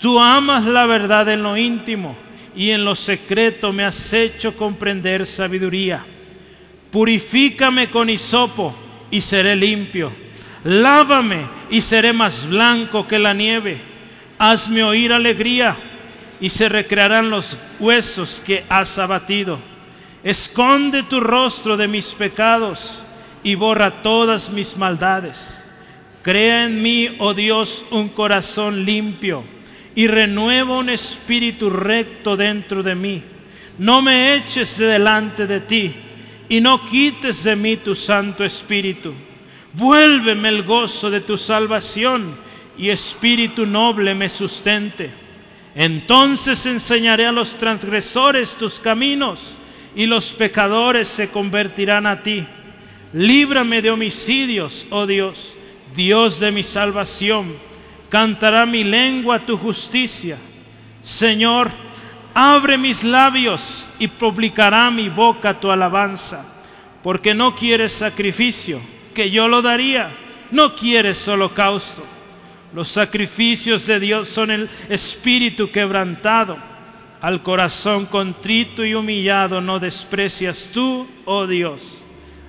tú 0.00 0.20
amas 0.20 0.64
la 0.64 0.86
verdad 0.86 1.28
en 1.30 1.42
lo 1.42 1.56
íntimo, 1.56 2.16
y 2.54 2.70
en 2.70 2.84
lo 2.84 2.94
secreto 2.94 3.72
me 3.72 3.84
has 3.84 4.12
hecho 4.12 4.56
comprender 4.56 5.26
sabiduría. 5.26 6.04
Purifícame 6.92 7.90
con 7.90 8.08
hisopo, 8.08 8.74
y 9.10 9.20
seré 9.20 9.56
limpio 9.56 10.12
lávame 10.64 11.46
y 11.70 11.80
seré 11.80 12.12
más 12.12 12.46
blanco 12.46 13.06
que 13.06 13.18
la 13.18 13.34
nieve. 13.34 13.80
Hazme 14.38 14.82
oír 14.82 15.12
alegría 15.12 15.76
y 16.40 16.48
se 16.50 16.68
recrearán 16.68 17.30
los 17.30 17.56
huesos 17.78 18.42
que 18.44 18.64
has 18.68 18.98
abatido. 18.98 19.58
Esconde 20.24 21.02
tu 21.04 21.20
rostro 21.20 21.76
de 21.76 21.88
mis 21.88 22.14
pecados 22.14 23.02
y 23.42 23.54
borra 23.54 24.02
todas 24.02 24.50
mis 24.50 24.76
maldades. 24.76 25.38
Crea 26.22 26.64
en 26.64 26.80
mí, 26.80 27.16
oh 27.18 27.34
Dios, 27.34 27.84
un 27.90 28.08
corazón 28.08 28.84
limpio 28.84 29.44
y 29.94 30.06
renueva 30.06 30.78
un 30.78 30.90
espíritu 30.90 31.68
recto 31.68 32.36
dentro 32.36 32.82
de 32.82 32.94
mí. 32.94 33.22
No 33.78 34.02
me 34.02 34.36
eches 34.36 34.78
delante 34.78 35.46
de 35.46 35.60
ti 35.60 35.94
y 36.48 36.60
no 36.60 36.84
quites 36.86 37.44
de 37.44 37.56
mí 37.56 37.76
tu 37.78 37.94
Santo 37.94 38.44
Espíritu. 38.44 39.14
Vuélveme 39.74 40.50
el 40.50 40.64
gozo 40.64 41.10
de 41.10 41.22
tu 41.22 41.38
salvación 41.38 42.36
y 42.76 42.90
espíritu 42.90 43.66
noble 43.66 44.14
me 44.14 44.28
sustente. 44.28 45.10
Entonces 45.74 46.66
enseñaré 46.66 47.26
a 47.26 47.32
los 47.32 47.56
transgresores 47.56 48.52
tus 48.52 48.78
caminos 48.78 49.40
y 49.94 50.04
los 50.04 50.32
pecadores 50.32 51.08
se 51.08 51.28
convertirán 51.28 52.06
a 52.06 52.22
ti. 52.22 52.46
Líbrame 53.14 53.80
de 53.80 53.90
homicidios, 53.90 54.86
oh 54.90 55.06
Dios, 55.06 55.56
Dios 55.94 56.38
de 56.38 56.50
mi 56.50 56.62
salvación. 56.62 57.56
Cantará 58.10 58.66
mi 58.66 58.84
lengua 58.84 59.46
tu 59.46 59.56
justicia. 59.56 60.36
Señor, 61.02 61.70
abre 62.34 62.76
mis 62.76 63.02
labios 63.02 63.88
y 63.98 64.06
publicará 64.06 64.90
mi 64.90 65.08
boca 65.08 65.58
tu 65.58 65.70
alabanza, 65.70 66.44
porque 67.02 67.32
no 67.32 67.54
quieres 67.54 67.92
sacrificio 67.92 68.80
que 69.12 69.30
yo 69.30 69.48
lo 69.48 69.62
daría. 69.62 70.16
No 70.50 70.74
quieres 70.74 71.26
holocausto. 71.28 72.04
Los 72.74 72.88
sacrificios 72.88 73.86
de 73.86 74.00
Dios 74.00 74.28
son 74.28 74.50
el 74.50 74.70
espíritu 74.88 75.70
quebrantado. 75.70 76.56
Al 77.20 77.42
corazón 77.42 78.06
contrito 78.06 78.84
y 78.84 78.94
humillado 78.94 79.60
no 79.60 79.78
desprecias 79.78 80.70
tú, 80.72 81.06
oh 81.24 81.46
Dios. 81.46 82.02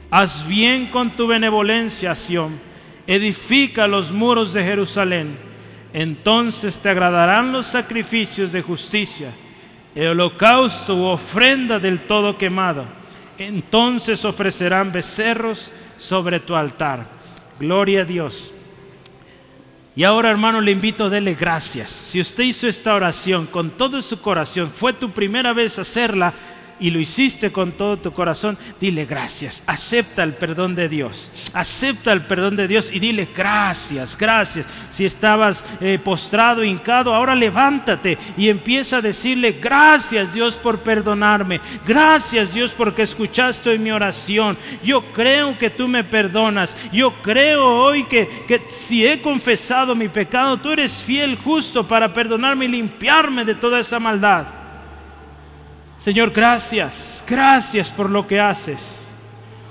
Haz 0.09 0.47
bien 0.47 0.87
con 0.87 1.11
tu 1.11 1.27
benevolencia, 1.27 2.15
Sión. 2.15 2.59
Edifica 3.05 3.87
los 3.87 4.11
muros 4.11 4.53
de 4.53 4.63
Jerusalén. 4.63 5.37
Entonces 5.93 6.79
te 6.79 6.89
agradarán 6.89 7.51
los 7.51 7.67
sacrificios 7.67 8.51
de 8.51 8.63
justicia, 8.63 9.31
el 9.93 10.07
holocausto 10.07 10.95
u 10.95 11.03
ofrenda 11.03 11.77
del 11.77 11.99
todo 12.07 12.37
quemado. 12.37 12.85
Entonces 13.37 14.25
ofrecerán 14.25 14.91
becerros 14.91 15.71
sobre 16.03 16.39
tu 16.39 16.55
altar. 16.55 17.05
Gloria 17.59 18.01
a 18.01 18.05
Dios. 18.05 18.53
Y 19.95 20.03
ahora, 20.03 20.31
hermano, 20.31 20.59
le 20.59 20.71
invito 20.71 21.05
a 21.05 21.09
darle 21.09 21.35
gracias. 21.35 21.89
Si 21.89 22.19
usted 22.19 22.43
hizo 22.45 22.67
esta 22.67 22.95
oración 22.95 23.45
con 23.45 23.71
todo 23.71 24.01
su 24.01 24.19
corazón, 24.19 24.71
fue 24.71 24.91
tu 24.91 25.11
primera 25.11 25.53
vez 25.53 25.77
hacerla, 25.77 26.33
y 26.79 26.89
lo 26.89 26.99
hiciste 26.99 27.51
con 27.51 27.73
todo 27.73 27.97
tu 27.97 28.11
corazón, 28.11 28.57
dile 28.79 29.05
gracias. 29.05 29.63
Acepta 29.65 30.23
el 30.23 30.33
perdón 30.33 30.75
de 30.75 30.89
Dios. 30.89 31.31
Acepta 31.53 32.11
el 32.11 32.25
perdón 32.25 32.55
de 32.55 32.67
Dios 32.67 32.89
y 32.91 32.99
dile 32.99 33.29
gracias, 33.35 34.17
gracias. 34.17 34.65
Si 34.89 35.05
estabas 35.05 35.63
eh, 35.79 35.99
postrado, 36.03 36.63
hincado, 36.63 37.13
ahora 37.13 37.35
levántate 37.35 38.17
y 38.37 38.49
empieza 38.49 38.97
a 38.97 39.01
decirle 39.01 39.53
gracias 39.53 40.33
Dios 40.33 40.55
por 40.55 40.79
perdonarme. 40.79 41.61
Gracias 41.85 42.53
Dios 42.53 42.73
porque 42.73 43.03
escuchaste 43.03 43.77
mi 43.77 43.91
oración. 43.91 44.57
Yo 44.83 45.13
creo 45.13 45.57
que 45.57 45.69
tú 45.69 45.87
me 45.87 46.03
perdonas. 46.03 46.75
Yo 46.91 47.21
creo 47.21 47.65
hoy 47.65 48.05
que, 48.05 48.45
que 48.47 48.67
si 48.87 49.05
he 49.05 49.21
confesado 49.21 49.95
mi 49.95 50.09
pecado, 50.09 50.57
tú 50.57 50.71
eres 50.71 50.93
fiel, 50.93 51.37
justo 51.37 51.87
para 51.87 52.13
perdonarme 52.13 52.65
y 52.65 52.69
limpiarme 52.69 53.45
de 53.45 53.55
toda 53.55 53.79
esa 53.79 53.99
maldad. 53.99 54.62
Señor, 56.03 56.31
gracias, 56.31 57.23
gracias 57.25 57.87
por 57.87 58.09
lo 58.09 58.27
que 58.27 58.37
haces. 58.37 58.93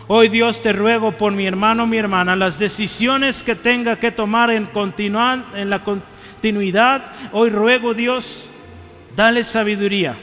Hoy 0.09 0.28
Dios 0.28 0.62
te 0.62 0.72
ruego 0.72 1.12
por 1.18 1.35
mi 1.35 1.47
hermano, 1.47 1.87
mi 1.87 1.99
hermana, 1.99 2.35
las 2.37 2.59
decisiones 2.59 3.43
que 3.43 3.55
tenga 3.55 3.97
que 3.99 4.12
tomar 4.12 4.51
en, 4.51 4.66
en 5.55 5.68
la 5.68 5.85
continuidad. 5.85 7.12
Hoy 7.33 7.51
ruego 7.51 7.93
Dios, 7.93 8.49
dale 9.14 9.45
sabiduría. 9.45 10.16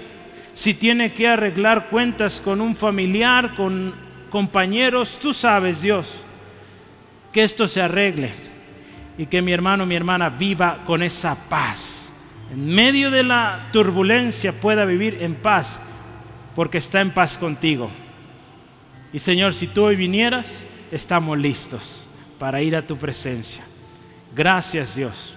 Si 0.56 0.74
tiene 0.74 1.14
que 1.14 1.28
arreglar 1.28 1.90
cuentas 1.90 2.42
con 2.42 2.60
un 2.60 2.76
familiar, 2.76 3.54
con 3.54 3.94
compañeros, 4.32 5.20
tú 5.22 5.32
sabes 5.32 5.80
Dios, 5.84 6.12
que 7.32 7.44
esto 7.44 7.68
se 7.68 7.84
arregle 7.84 8.32
y 9.16 9.28
que 9.28 9.44
mi 9.44 9.52
hermano, 9.52 9.86
mi 9.86 9.94
hermana 9.94 10.30
viva 10.30 10.80
con 10.88 11.04
esa 11.04 11.36
paz. 11.36 12.10
En 12.52 12.66
medio 12.66 13.12
de 13.12 13.22
la 13.22 13.70
turbulencia 13.72 14.60
pueda 14.60 14.86
vivir 14.86 15.20
en 15.22 15.36
paz, 15.36 15.80
porque 16.56 16.78
está 16.80 17.02
en 17.02 17.14
paz 17.14 17.38
contigo. 17.38 17.90
Y 19.14 19.20
Señor, 19.20 19.54
si 19.54 19.68
tú 19.68 19.84
hoy 19.84 19.96
vinieras, 19.96 20.66
estamos 20.92 21.38
listos 21.38 22.08
para 22.38 22.62
ir 22.62 22.76
a 22.76 22.86
tu 22.86 22.98
presencia. 22.98 23.64
Gracias 24.36 24.96
Dios 24.96 25.36